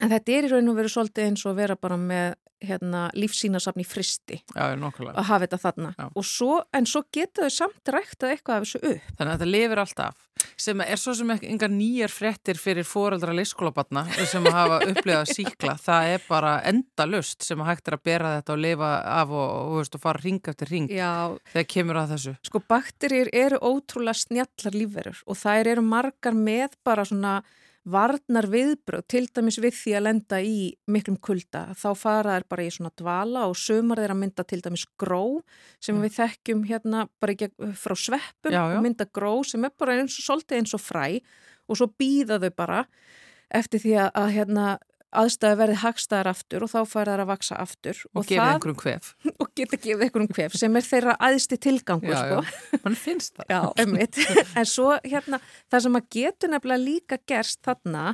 en 0.00 0.14
þetta 0.14 0.36
er 0.36 0.48
í 0.48 0.52
raun 0.52 0.72
og 0.72 0.78
veru 0.78 0.92
svolítið 0.92 1.28
eins 1.28 1.44
og 1.46 1.52
að 1.52 1.62
vera 1.62 1.78
bara 1.80 1.98
með 2.00 2.34
hérna 2.62 3.06
lífsýnasafn 3.18 3.82
í 3.82 3.86
fristi. 3.86 4.38
Já, 4.54 4.70
að 4.70 5.24
hafa 5.26 5.44
þetta 5.44 5.60
þarna. 5.62 5.92
Svo, 6.26 6.58
en 6.74 6.86
svo 6.88 7.04
geta 7.14 7.46
þau 7.46 7.54
samt 7.54 7.92
ræktað 7.94 8.34
eitthvað 8.36 8.58
af 8.58 8.66
þessu 8.66 8.82
upp. 8.92 9.08
Þannig 9.18 9.32
að 9.32 9.32
þetta 9.32 9.50
lifir 9.50 9.82
alltaf. 9.82 10.28
Sem 10.58 10.82
er 10.82 10.98
svo 10.98 11.14
sem 11.14 11.30
engar 11.34 11.70
nýjar 11.70 12.12
frettir 12.12 12.58
fyrir 12.58 12.86
foreldra 12.86 13.34
leyskólabatna 13.36 14.04
sem 14.30 14.46
að 14.48 14.56
hafa 14.56 14.78
upplifað 14.88 15.32
síkla. 15.36 15.76
Það 15.82 16.10
er 16.14 16.26
bara 16.28 16.54
enda 16.68 17.06
lust 17.08 17.46
sem 17.46 17.62
að 17.62 17.70
hægt 17.70 17.90
er 17.90 17.96
að 17.98 18.04
bera 18.08 18.34
þetta 18.38 18.54
og 18.54 18.62
lifa 18.62 18.92
af 19.20 19.34
og, 19.34 19.48
og, 19.62 19.78
veist, 19.80 19.98
og 19.98 20.04
fara 20.04 20.22
ring 20.24 20.52
eftir 20.52 20.72
ring 20.72 20.90
Já, 20.92 21.12
þegar 21.54 21.68
kemur 21.76 22.00
að 22.02 22.14
þessu. 22.16 22.36
Sko 22.48 22.62
bakterjur 22.74 23.32
eru 23.42 23.60
ótrúlega 23.62 24.22
snjallar 24.22 24.78
lífverur 24.78 25.22
og 25.26 25.38
þær 25.38 25.74
eru 25.74 25.86
margar 25.86 26.38
með 26.38 26.78
bara 26.86 27.06
svona 27.08 27.40
varnar 27.82 28.46
viðbröð 28.46 29.04
til 29.10 29.24
dæmis 29.34 29.58
við 29.62 29.74
því 29.74 29.94
að 29.98 30.04
lenda 30.06 30.38
í 30.44 30.58
miklum 30.90 31.16
kulda. 31.18 31.64
Þá 31.78 31.88
fara 31.98 32.36
þær 32.36 32.46
bara 32.52 32.66
í 32.66 32.70
svona 32.70 32.92
dvala 32.98 33.46
og 33.50 33.56
sömur 33.58 33.98
þeir 33.98 34.14
að 34.14 34.20
mynda 34.20 34.44
til 34.46 34.60
dæmis 34.62 34.84
gró 35.00 35.22
sem 35.82 35.98
við 36.02 36.14
þekkjum 36.20 36.62
hérna 36.68 37.06
bara 37.22 37.34
ekki 37.34 37.50
frá 37.78 37.96
sveppum 37.98 38.54
Já, 38.54 38.62
já. 38.70 38.78
mynda 38.84 39.08
gró 39.10 39.34
sem 39.46 39.66
er 39.66 39.74
bara 39.78 39.98
eins 39.98 40.18
og 40.20 40.28
svolítið 40.28 40.62
eins 40.62 40.76
og 40.78 40.84
fræ 40.84 41.06
og 41.66 41.78
svo 41.78 41.90
býða 41.98 42.38
þau 42.42 42.52
bara 42.54 42.84
eftir 43.52 43.82
því 43.82 43.96
að, 44.04 44.10
að 44.22 44.32
hérna 44.36 44.66
aðstæði 45.12 45.58
verði 45.60 45.78
hagstæðar 45.82 46.30
aftur 46.32 46.64
og 46.66 46.70
þá 46.72 46.78
fara 46.88 47.14
þær 47.14 47.22
að 47.24 47.30
vaksa 47.30 47.58
aftur 47.60 48.02
og 48.12 48.26
gefa 48.28 48.48
einhverjum 48.54 48.78
hvef. 48.82 49.10
og 49.42 49.50
geta 49.58 49.78
gefið 49.78 50.04
einhverjum 50.06 50.36
hvef 50.36 50.56
sem 50.58 50.78
er 50.78 50.86
þeirra 50.86 51.16
aðsti 51.28 51.58
tilgangur 51.66 52.14
Já, 52.14 52.20
sko. 52.22 52.78
mann 52.84 52.98
finnst 52.98 53.40
það. 53.40 53.52
Já, 53.52 53.60
en 54.62 54.70
svo 54.70 54.92
hérna, 55.04 55.42
það 55.72 55.84
sem 55.86 55.98
að 56.00 56.08
getur 56.16 56.54
nefnilega 56.54 56.84
líka 56.86 57.20
gerst 57.28 57.60
þarna 57.66 58.06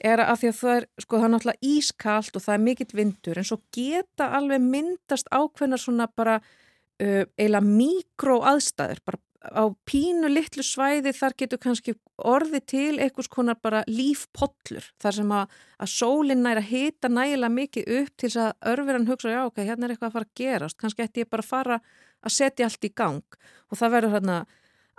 er 0.00 0.22
að 0.24 0.38
því 0.40 0.50
að 0.50 0.58
það 0.60 0.76
er, 0.78 0.88
sko, 1.04 1.16
það 1.16 1.26
er 1.26 1.32
náttúrulega 1.34 1.70
ískalt 1.74 2.36
og 2.36 2.44
það 2.46 2.56
er 2.56 2.64
mikill 2.66 2.92
vindur 2.96 3.40
en 3.40 3.48
svo 3.50 3.58
geta 3.76 4.30
alveg 4.38 4.62
myndast 4.64 5.28
ákveðnar 5.28 5.82
svona 5.82 6.06
bara 6.16 6.38
uh, 6.40 7.24
eiginlega 7.36 7.66
mikró 7.66 8.40
aðstæður, 8.48 9.02
bara 9.04 9.20
á 9.40 9.64
pínu 9.88 10.28
litlu 10.28 10.62
svæði 10.64 11.14
þar 11.16 11.34
getur 11.40 11.60
kannski 11.62 11.94
orði 12.18 12.60
til 12.68 12.98
einhvers 13.00 13.30
konar 13.32 13.56
bara 13.62 13.80
lífpollur 13.88 14.84
þar 15.00 15.16
sem 15.16 15.32
að, 15.32 15.54
að 15.80 15.92
sólinn 15.94 16.44
næra 16.44 16.60
hita 16.60 17.08
nægilega 17.08 17.54
mikið 17.54 17.92
upp 18.00 18.14
til 18.16 18.28
þess 18.28 18.40
að 18.44 18.70
örfyrir 18.74 19.08
hugsa, 19.08 19.32
já 19.32 19.42
ok, 19.46 19.62
hérna 19.64 19.88
er 19.88 19.94
eitthvað 19.94 20.10
að 20.10 20.16
fara 20.18 20.28
að 20.28 20.40
gerast. 20.42 20.78
Kannski 20.80 21.06
ætti 21.06 21.24
ég 21.24 21.30
bara 21.32 21.46
að 21.46 21.52
fara 21.54 21.80
að 22.20 22.36
setja 22.36 22.68
allt 22.68 22.84
í 22.84 22.92
gang. 22.92 23.38
Og 23.72 23.80
það 23.80 23.94
verður 23.96 24.16
hérna 24.18 24.38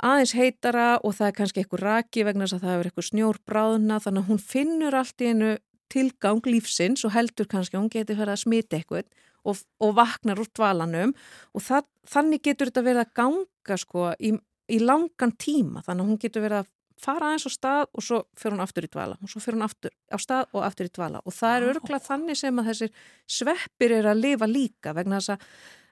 aðeins 0.01 0.33
heitara 0.33 0.87
og 1.05 1.13
það 1.17 1.27
er 1.27 1.35
kannski 1.37 1.61
eitthvað 1.61 1.83
raki 1.85 2.25
vegna 2.25 2.47
þess 2.47 2.57
að 2.57 2.65
það 2.65 2.77
er 2.79 2.89
eitthvað 2.89 3.09
snjór 3.11 3.41
bráðuna 3.45 3.99
þannig 4.01 4.23
að 4.23 4.31
hún 4.31 4.41
finnur 4.41 4.97
allt 4.97 5.21
í 5.21 5.29
einu 5.29 5.51
tilgang 5.91 6.47
lífsins 6.47 7.05
og 7.05 7.13
heldur 7.13 7.49
kannski 7.51 7.77
að 7.77 7.83
hún 7.83 7.93
geti 7.93 8.15
verið 8.17 8.33
að 8.33 8.43
smita 8.45 8.79
eitthvað 8.79 9.05
og, 9.47 9.63
og 9.81 9.95
vaknar 9.97 10.41
úr 10.41 10.49
dvalanum 10.51 11.13
og 11.55 11.65
það, 11.65 11.87
þannig 12.09 12.43
getur 12.45 12.71
þetta 12.71 12.85
verið 12.85 13.05
að 13.05 13.15
ganga 13.21 13.79
sko 13.79 14.11
í, 14.19 14.35
í 14.71 14.79
langan 14.81 15.35
tíma. 15.39 15.83
Þannig 15.85 16.05
að 16.05 16.11
hún 16.11 16.21
getur 16.21 16.45
verið 16.45 16.63
að 16.63 16.71
fara 17.01 17.31
aðeins 17.31 17.47
á 17.49 17.51
stað 17.51 17.83
og 17.97 18.05
svo 18.05 18.19
fyrir 18.37 18.55
hún 18.55 18.63
aftur 18.65 18.85
í 18.85 18.91
dvala. 18.91 19.17
Og 19.21 19.31
svo 19.31 19.41
fyrir 19.41 19.57
hún 19.57 19.67
aftur 19.67 19.93
á 20.11 20.17
stað 20.21 20.51
og 20.53 20.65
aftur 20.65 20.89
í 20.89 20.93
dvala. 20.93 21.21
Og 21.25 21.35
það 21.35 21.55
er 21.55 21.69
örgulega 21.71 22.07
þannig 22.07 22.39
sem 22.39 22.61
að 22.61 22.69
þessir 22.71 22.93
sveppir 23.39 23.95
eru 23.97 24.11
að 24.11 24.21
lifa 24.25 24.49
líka 24.49 24.93
vegna 24.97 25.21
þess 25.21 25.35
að 25.35 25.47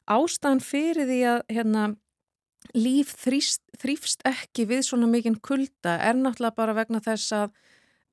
ástæðan 0.10 0.64
fyrir 0.66 1.10
því 1.10 1.20
að 1.32 1.41
hérna, 1.54 1.88
líf 2.76 3.14
þrýst, 3.24 3.64
þrýfst 3.82 4.26
ekki 4.28 4.66
við 4.70 4.86
svona 4.88 5.10
mikinn 5.10 5.39
kulda 5.41 5.97
er 6.04 6.18
náttúrulega 6.18 6.58
bara 6.58 6.76
vegna 6.78 7.02
þess 7.04 7.36
að, 7.38 7.54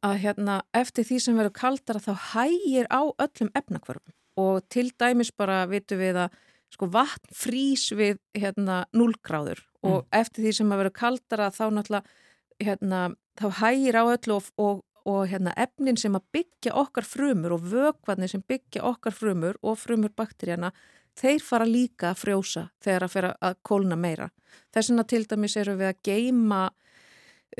að 0.07 0.20
hérna, 0.24 0.61
eftir 0.76 1.09
því 1.09 1.18
sem 1.24 1.41
verður 1.41 1.57
kaldara 1.57 2.05
þá 2.05 2.12
hægir 2.32 2.89
á 2.93 3.03
öllum 3.11 3.51
efnakvörfum 3.59 4.14
og 4.37 4.66
til 4.72 4.91
dæmis 4.99 5.32
bara 5.32 5.64
vitum 5.70 6.01
við 6.01 6.20
að 6.26 6.37
sko, 6.74 6.89
vatn 6.93 7.32
frýs 7.34 7.89
við 7.97 8.18
hérna, 8.37 8.84
0 8.93 9.14
gráður 9.24 9.62
og 9.87 10.07
eftir 10.14 10.45
því 10.45 10.53
sem 10.59 10.72
að 10.72 10.82
verður 10.82 10.99
kaldara 10.99 11.53
þá 11.55 11.64
náttúrulega 11.76 12.66
hérna, 12.66 13.01
þá 13.39 13.47
hægir 13.61 13.99
á 14.01 14.05
öllu 14.05 14.37
og, 14.37 14.51
og, 14.57 14.82
og 15.07 15.22
hérna, 15.30 15.55
efnin 15.57 15.99
sem 16.01 16.16
að 16.18 16.26
byggja 16.34 16.74
okkar 16.82 17.07
frumur 17.07 17.57
og 17.57 17.68
vökvarnir 17.72 18.32
sem 18.32 18.45
byggja 18.49 18.84
okkar 18.89 19.14
frumur 19.14 19.59
og 19.62 19.78
frumur 19.80 20.14
bakteríana 20.16 20.72
þeir 21.16 21.45
fara 21.45 21.68
líka 21.68 22.11
að 22.11 22.22
frjósa 22.24 22.66
þegar 22.84 23.07
að 23.07 23.14
fyrir 23.14 23.37
að 23.49 23.61
kólna 23.64 23.97
meira. 23.97 24.30
Þess 24.74 24.91
vegna 24.91 25.07
til 25.09 25.22
dæmis 25.28 25.57
eru 25.61 25.76
við 25.78 25.93
að 25.93 26.03
geima, 26.05 26.62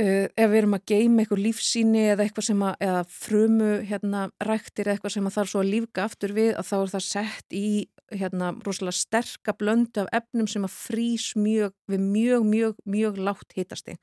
uh, 0.03 0.27
ef 0.29 0.51
við 0.53 0.59
erum 0.61 0.77
að 0.79 0.87
geima 0.93 1.23
eitthvað 1.23 1.43
lífsýni 1.45 2.05
eða 2.13 2.27
eitthvað 2.27 2.49
sem 2.49 2.65
að, 2.69 2.79
eða 2.89 3.03
frumu 3.11 3.73
hérna 3.89 4.23
ræktir 4.49 4.93
eitthvað 4.93 5.17
sem 5.17 5.29
að 5.29 5.37
þarf 5.39 5.53
svo 5.53 5.63
að 5.65 5.73
lífga 5.75 6.07
aftur 6.07 6.35
við 6.37 6.53
að 6.55 6.71
þá 6.71 6.77
er 6.79 6.93
það 6.95 7.07
sett 7.09 7.57
í 7.57 7.69
hérna 8.15 8.53
rosalega 8.63 9.01
sterka 9.01 9.57
blöndu 9.59 10.05
af 10.05 10.13
efnum 10.21 10.47
sem 10.51 10.67
að 10.67 10.77
frýs 10.77 11.33
mjög 11.35 11.75
við 11.91 12.05
mjög, 12.05 12.47
mjög, 12.47 12.79
mjög 12.87 13.19
látt 13.19 13.57
hitasti. 13.57 13.97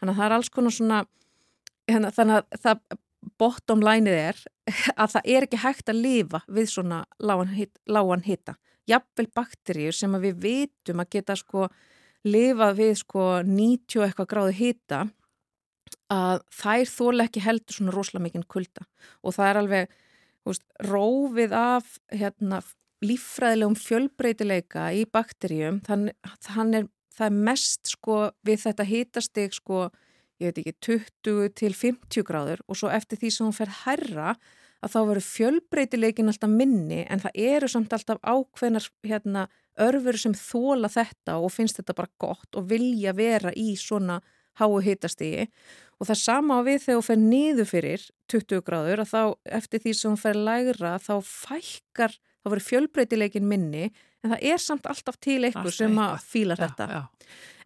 Þannig 0.00 0.12
að 0.12 0.18
það 0.20 0.26
er 0.26 0.36
alls 0.36 0.52
konar 0.52 0.76
svona, 0.76 1.00
hérna, 1.88 2.12
þannig 2.12 2.42
að 2.42 2.60
það 2.66 2.84
bottom 3.40 3.82
lineið 3.82 4.20
er 4.20 4.44
að 5.00 5.16
það 5.16 5.32
er 5.32 5.46
ekki 5.46 5.62
hægt 5.64 5.90
að 5.90 6.02
lifa 6.04 6.42
við 6.52 6.70
svona 6.70 7.02
lágan, 7.18 7.52
hit, 7.56 7.72
lágan 7.88 8.24
hita 8.26 8.56
jafnvel 8.86 9.28
bakteríur 9.34 9.96
sem 9.96 10.14
að 10.14 10.28
við 10.28 10.40
vitum 10.44 11.02
að 11.02 11.12
geta 11.16 11.36
sko 11.38 11.66
lifað 12.26 12.78
við 12.80 12.92
sko 13.02 13.26
90 13.46 14.06
eitthvað 14.06 14.30
gráðu 14.30 14.56
hita 14.60 15.00
að 16.12 16.42
þær 16.54 16.90
þóla 16.90 17.26
ekki 17.26 17.42
heldur 17.42 17.78
svona 17.78 17.94
rosalega 17.94 18.26
mikinn 18.26 18.48
kulda. 18.50 18.86
Og 19.26 19.34
það 19.36 19.48
er 19.50 19.60
alveg 19.60 19.94
veist, 20.46 20.66
rófið 20.86 21.54
af 21.58 21.96
hérna, 22.14 22.60
líffræðilegum 23.04 23.78
fjölbreytileika 23.80 24.90
í 24.96 25.04
bakteríum. 25.12 25.80
Þann, 25.86 26.10
þann 26.46 26.74
er, 26.80 26.90
það 27.16 27.30
er 27.30 27.40
mest 27.50 27.94
sko 27.96 28.20
við 28.46 28.62
þetta 28.68 28.86
hitastig 28.86 29.56
sko 29.58 29.88
ég 30.42 30.52
veit 30.52 30.62
ekki 30.62 30.76
20 31.24 31.50
til 31.56 31.74
50 31.74 32.28
gráður. 32.28 32.62
Og 32.70 32.78
svo 32.78 32.92
eftir 32.92 33.20
því 33.20 33.32
sem 33.32 33.48
hún 33.48 33.56
fer 33.56 33.72
herra 33.84 34.36
að 34.84 34.92
þá 34.92 34.98
veru 35.10 35.22
fjölbreytileikin 35.24 36.30
alltaf 36.30 36.52
minni 36.52 37.02
en 37.08 37.22
það 37.22 37.38
eru 37.48 37.70
samt 37.70 37.94
alltaf 37.96 38.20
ákveðnar 38.22 38.86
hérna, 39.06 39.46
örfur 39.82 40.18
sem 40.20 40.34
þóla 40.36 40.90
þetta 40.92 41.38
og 41.42 41.52
finnst 41.52 41.80
þetta 41.80 41.96
bara 41.96 42.12
gott 42.20 42.56
og 42.56 42.68
vilja 42.70 43.12
vera 43.16 43.52
í 43.56 43.74
svona 43.80 44.20
háu 44.60 44.78
hitastígi 44.84 45.46
og 45.96 46.08
það 46.10 46.20
sama 46.20 46.58
á 46.58 46.66
við 46.66 46.82
þegar 46.84 46.98
þú 47.00 47.06
fer 47.06 47.20
niður 47.22 47.68
fyrir 47.70 48.06
20 48.32 48.64
gráður 48.66 49.02
að 49.04 49.12
þá 49.12 49.20
eftir 49.58 49.82
því 49.84 49.94
sem 49.96 50.16
þú 50.16 50.22
fer 50.22 50.40
lægra 50.48 50.94
þá 51.00 51.14
fækkar, 51.24 52.16
þá 52.42 52.50
verður 52.52 52.66
fjölbreytileikin 52.70 53.48
minni 53.48 53.86
en 54.24 54.32
það 54.34 54.46
er 54.52 54.62
samt 54.62 54.88
alltaf 54.90 55.18
til 55.22 55.40
eitthvað 55.44 55.70
Alltaf 55.70 55.78
sem 55.78 55.96
að 55.98 56.10
eitthvað. 56.10 56.28
fílar 56.32 56.60
Já, 56.60 56.66
þetta. 56.66 56.88
já. 56.92 57.02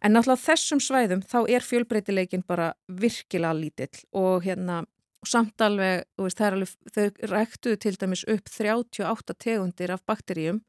En 0.01 0.15
náttúrulega 0.15 0.45
þessum 0.47 0.81
svæðum 0.81 1.21
þá 1.27 1.37
er 1.53 1.65
fjölbreytileikin 1.65 2.43
bara 2.47 2.71
virkilega 2.87 3.53
lítill 3.57 4.03
og 4.17 4.45
hérna 4.47 4.81
samt 5.27 5.61
alveg, 5.61 6.07
veist, 6.17 6.39
alveg, 6.41 6.71
þau 6.95 7.09
ræktuðu 7.29 7.77
til 7.83 7.97
dæmis 8.01 8.23
upp 8.25 8.47
38 8.49 9.35
tegundir 9.37 9.93
af 9.93 10.01
bakteríum 10.09 10.63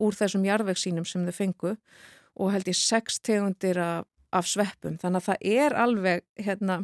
úr 0.00 0.16
þessum 0.16 0.46
jarðvegsínum 0.46 1.04
sem 1.08 1.26
þau 1.28 1.36
fengu 1.36 1.74
og 2.38 2.52
held 2.54 2.70
ég 2.70 2.78
6 2.78 3.20
tegundir 3.26 3.80
af, 3.82 4.06
af 4.34 4.46
sveppum. 4.48 4.98
Þannig 5.00 5.22
að 5.22 5.26
það 5.28 5.50
er 5.58 5.76
alveg, 5.78 6.24
hérna, 6.40 6.76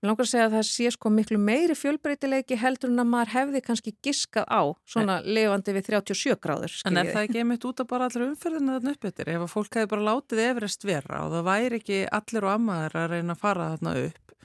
mér 0.00 0.10
langar 0.10 0.24
að 0.24 0.30
segja 0.30 0.46
að 0.48 0.56
það 0.56 0.66
sé 0.70 0.90
sko 0.94 1.12
miklu 1.12 1.38
meiri 1.42 1.76
fjölbreytileiki 1.76 2.58
heldur 2.60 2.92
en 2.92 3.02
að 3.02 3.10
maður 3.12 3.32
hefði 3.34 3.62
kannski 3.66 3.94
giskað 4.04 4.48
á 4.48 4.62
svona 4.88 5.20
lifandi 5.26 5.76
við 5.76 5.90
37 5.90 6.38
gráður. 6.40 6.76
En 6.88 7.00
er 7.00 7.04
skiljiði. 7.04 7.14
það 7.16 7.28
ekki 7.28 7.42
einmitt 7.44 7.66
út 7.68 7.84
af 7.84 7.90
bara 7.90 8.08
allir 8.08 8.26
umferðinu 8.28 8.76
þarna 8.76 8.94
upp 8.96 9.08
yfir? 9.10 9.32
Ef 9.34 9.46
að 9.46 9.54
fólk 9.54 9.80
hefði 9.80 9.92
bara 9.94 10.08
látið 10.08 10.44
Everest 10.46 10.86
vera 10.88 11.24
og 11.26 11.34
það 11.36 11.48
væri 11.50 11.80
ekki 11.82 12.02
allir 12.20 12.48
og 12.48 12.54
ammaður 12.56 13.00
að 13.02 13.10
reyna 13.14 13.36
að 13.36 13.42
fara 13.44 13.72
þarna 13.74 13.96
upp, 14.06 14.38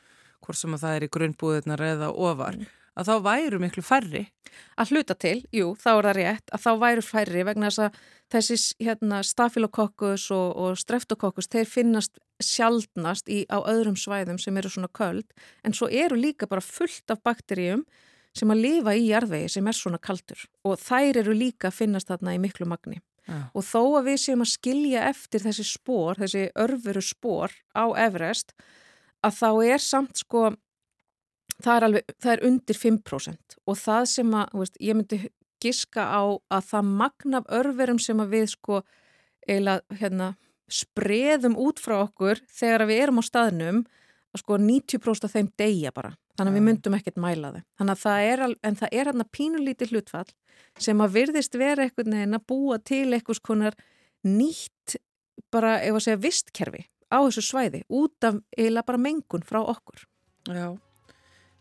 hvort 0.46 0.62
sem 0.62 0.76
að 0.76 0.84
það 0.86 0.98
er 0.98 1.08
í 1.08 1.14
grunnbúðirnar 1.16 1.86
eða 1.94 2.12
ofar, 2.12 2.60
að 2.96 3.10
þá 3.10 3.16
væru 3.28 3.60
miklu 3.62 3.84
færri. 3.86 4.26
að 4.80 4.92
hluta 4.94 5.16
til, 5.20 5.44
jú, 5.52 5.74
þá 5.76 5.90
er 5.92 6.06
það 6.06 6.16
rétt 6.16 6.52
að 6.56 6.62
þá 6.64 6.70
væru 6.80 7.02
færri 7.04 7.42
vegna 7.44 7.68
þess 7.68 7.82
að 7.84 7.98
þessi 8.32 8.86
hérna, 8.86 9.18
stafilokokkus 9.24 10.30
og, 10.32 10.48
og 10.56 10.78
streptokokkus, 10.80 11.50
þeir 11.52 11.68
finnast 11.68 12.20
sjaldnast 12.40 13.28
í, 13.28 13.44
á 13.52 13.60
öðrum 13.68 13.98
svæðum 14.00 14.40
sem 14.40 14.56
eru 14.56 14.72
svona 14.72 14.92
köld, 14.96 15.28
en 15.64 15.76
svo 15.76 15.90
eru 15.92 16.16
líka 16.16 16.48
bara 16.48 16.64
fullt 16.64 17.12
af 17.12 17.20
bakteríum 17.24 17.84
sem 18.36 18.52
að 18.52 18.64
lifa 18.64 18.96
í 18.96 19.10
jarðvegi 19.10 19.52
sem 19.56 19.68
er 19.68 19.76
svona 19.76 20.00
kaldur 20.00 20.48
og 20.64 20.80
þær 20.80 21.22
eru 21.24 21.36
líka 21.36 21.70
að 21.70 21.78
finnast 21.82 22.12
þarna 22.12 22.36
í 22.36 22.42
miklu 22.44 22.68
magni. 22.68 23.02
Já. 23.26 23.48
Og 23.58 23.64
þó 23.66 23.82
að 23.98 24.12
við 24.12 24.20
séum 24.22 24.44
að 24.44 24.52
skilja 24.52 25.06
eftir 25.10 25.42
þessi 25.42 25.66
spór, 25.66 26.20
þessi 26.20 26.50
örfuru 26.62 27.02
spór 27.02 27.56
á 27.74 27.90
Everest, 28.06 28.54
að 29.26 29.40
þá 29.40 29.50
er 29.66 29.82
samt 29.82 30.22
sko 30.22 30.52
það 31.64 31.76
er, 31.76 31.88
alveg, 31.88 32.16
það 32.22 32.34
er 32.34 32.46
undir 32.50 32.80
5% 32.80 33.58
og 33.66 33.80
það 33.80 34.06
sem 34.12 34.36
að, 34.36 34.56
veist, 34.62 34.80
ég 34.84 34.98
myndi 34.98 35.22
giska 35.64 36.06
á 36.06 36.24
að 36.52 36.68
það 36.72 36.90
magnaf 37.02 37.52
örverum 37.60 38.02
sem 38.02 38.20
að 38.22 38.34
við 38.36 38.48
sko 38.54 38.82
eiginlega 39.48 40.00
hérna 40.00 40.34
spreðum 40.72 41.58
út 41.62 41.80
frá 41.82 42.00
okkur 42.02 42.42
þegar 42.50 42.88
við 42.90 43.02
erum 43.06 43.22
á 43.22 43.24
staðnum 43.26 43.84
að 44.36 44.42
sko 44.42 44.58
90% 44.60 45.28
af 45.28 45.36
þeim 45.36 45.52
deyja 45.58 45.94
bara. 45.96 46.16
Þannig 46.36 46.52
að 46.52 46.58
við 46.58 46.66
myndum 46.66 46.96
ekkert 46.98 47.20
mæla 47.22 47.52
þau. 47.54 47.62
Þannig 47.80 47.94
að 47.94 48.02
það 48.02 48.30
er, 48.30 48.42
en 48.68 48.80
það 48.82 48.90
er 48.92 49.10
hérna 49.10 49.28
pínulítið 49.38 49.94
hlutfall 49.94 50.32
sem 50.82 51.04
að 51.04 51.14
virðist 51.16 51.56
vera 51.60 51.86
einhvern 51.86 52.18
veginn 52.18 52.36
að 52.36 52.48
búa 52.50 52.80
til 52.84 53.06
einhvers 53.14 53.40
konar 53.40 53.78
nýtt 54.26 54.98
bara, 55.54 55.78
ef 55.86 55.96
að 55.96 56.04
segja, 56.08 56.22
vistkerfi 56.26 56.84
á 57.08 57.18
þessu 57.22 57.46
svæði 57.46 57.84
út 57.94 58.28
af 58.28 58.42
eiginlega 58.58 58.90
bara 58.90 59.04
mengun 59.06 59.46
frá 59.46 59.62
okkur. 59.62 60.04
Já, 60.50 60.76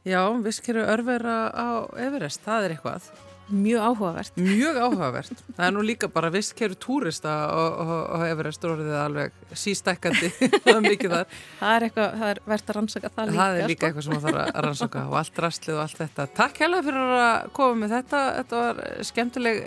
já, 0.04 0.20
visskeru 0.44 0.84
örvera 0.84 1.38
á 1.50 1.68
Everest, 2.06 2.44
það 2.44 2.68
er 2.68 2.76
eitthvað. 2.76 3.12
Mjög 3.48 3.80
áhugavert. 3.80 4.36
Mjög 4.40 4.76
áhugavert. 4.80 5.40
Það 5.56 5.66
er 5.66 5.72
nú 5.76 5.82
líka 5.84 6.08
bara 6.08 6.30
visskeru 6.32 6.76
túrista 6.80 7.32
og, 7.52 7.74
og, 7.82 7.90
og 8.16 8.22
Everest 8.24 8.64
orðið 8.64 8.94
alveg 8.96 9.34
sístækandi 9.52 10.30
það 10.38 10.70
er 10.78 10.80
mikið 10.86 11.12
þar. 11.12 11.34
Það 11.58 11.74
er, 11.74 11.86
eitthvað, 11.88 12.16
það 12.22 12.30
er 12.30 12.40
verðt 12.52 12.72
að 12.72 12.78
rannsaka 12.78 13.10
það 13.12 13.28
líka. 13.28 13.42
Það 13.42 13.58
er 13.58 13.68
líka 13.68 13.80
sko. 13.80 13.90
eitthvað 13.90 14.06
sem 14.06 14.14
það 14.14 14.24
þarf 14.28 14.40
að 14.44 14.64
rannsaka 14.66 15.04
og 15.10 15.18
allt 15.20 15.42
rastlið 15.44 15.76
og 15.76 15.82
allt 15.84 16.00
þetta. 16.00 16.28
Takk 16.40 16.64
hella 16.64 16.80
fyrir 16.88 17.14
að 17.18 17.52
koma 17.60 17.80
með 17.82 17.94
þetta. 17.98 18.24
Þetta 18.40 18.64
var 18.64 18.82
skemmtileg 19.12 19.62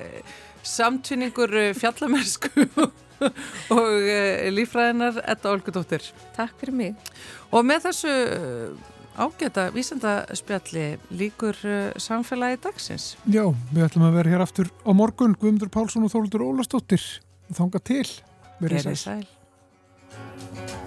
samtvinningur 0.74 1.58
fjallamennsku 1.78 2.68
og 3.78 4.12
lífræðinar 4.58 5.22
Etta 5.22 5.54
Olgudóttir. 5.54 6.12
Takk 6.34 6.58
fyrir 6.58 6.82
mig. 6.82 7.10
Og 7.54 7.62
með 7.66 7.92
þessu 7.92 8.14
ágæta 9.18 9.68
vísendaspjalli 9.74 10.88
líkur 11.09 11.57
eh, 11.65 11.91
samfélagi 11.97 12.61
dagsins. 12.63 13.15
Já, 13.26 13.45
við 13.74 13.88
ætlum 13.89 14.07
að 14.07 14.20
vera 14.22 14.36
hér 14.36 14.45
aftur 14.45 14.72
á 14.86 14.91
morgun, 14.93 15.38
Guðmundur 15.38 15.74
Pálsson 15.74 16.05
og 16.07 16.13
Þóldur 16.13 16.45
Ólastóttir. 16.47 17.03
Þánga 17.53 17.84
til. 17.84 18.07
Verið 18.61 18.89
sæl. 18.89 18.97
sæl. 19.03 20.86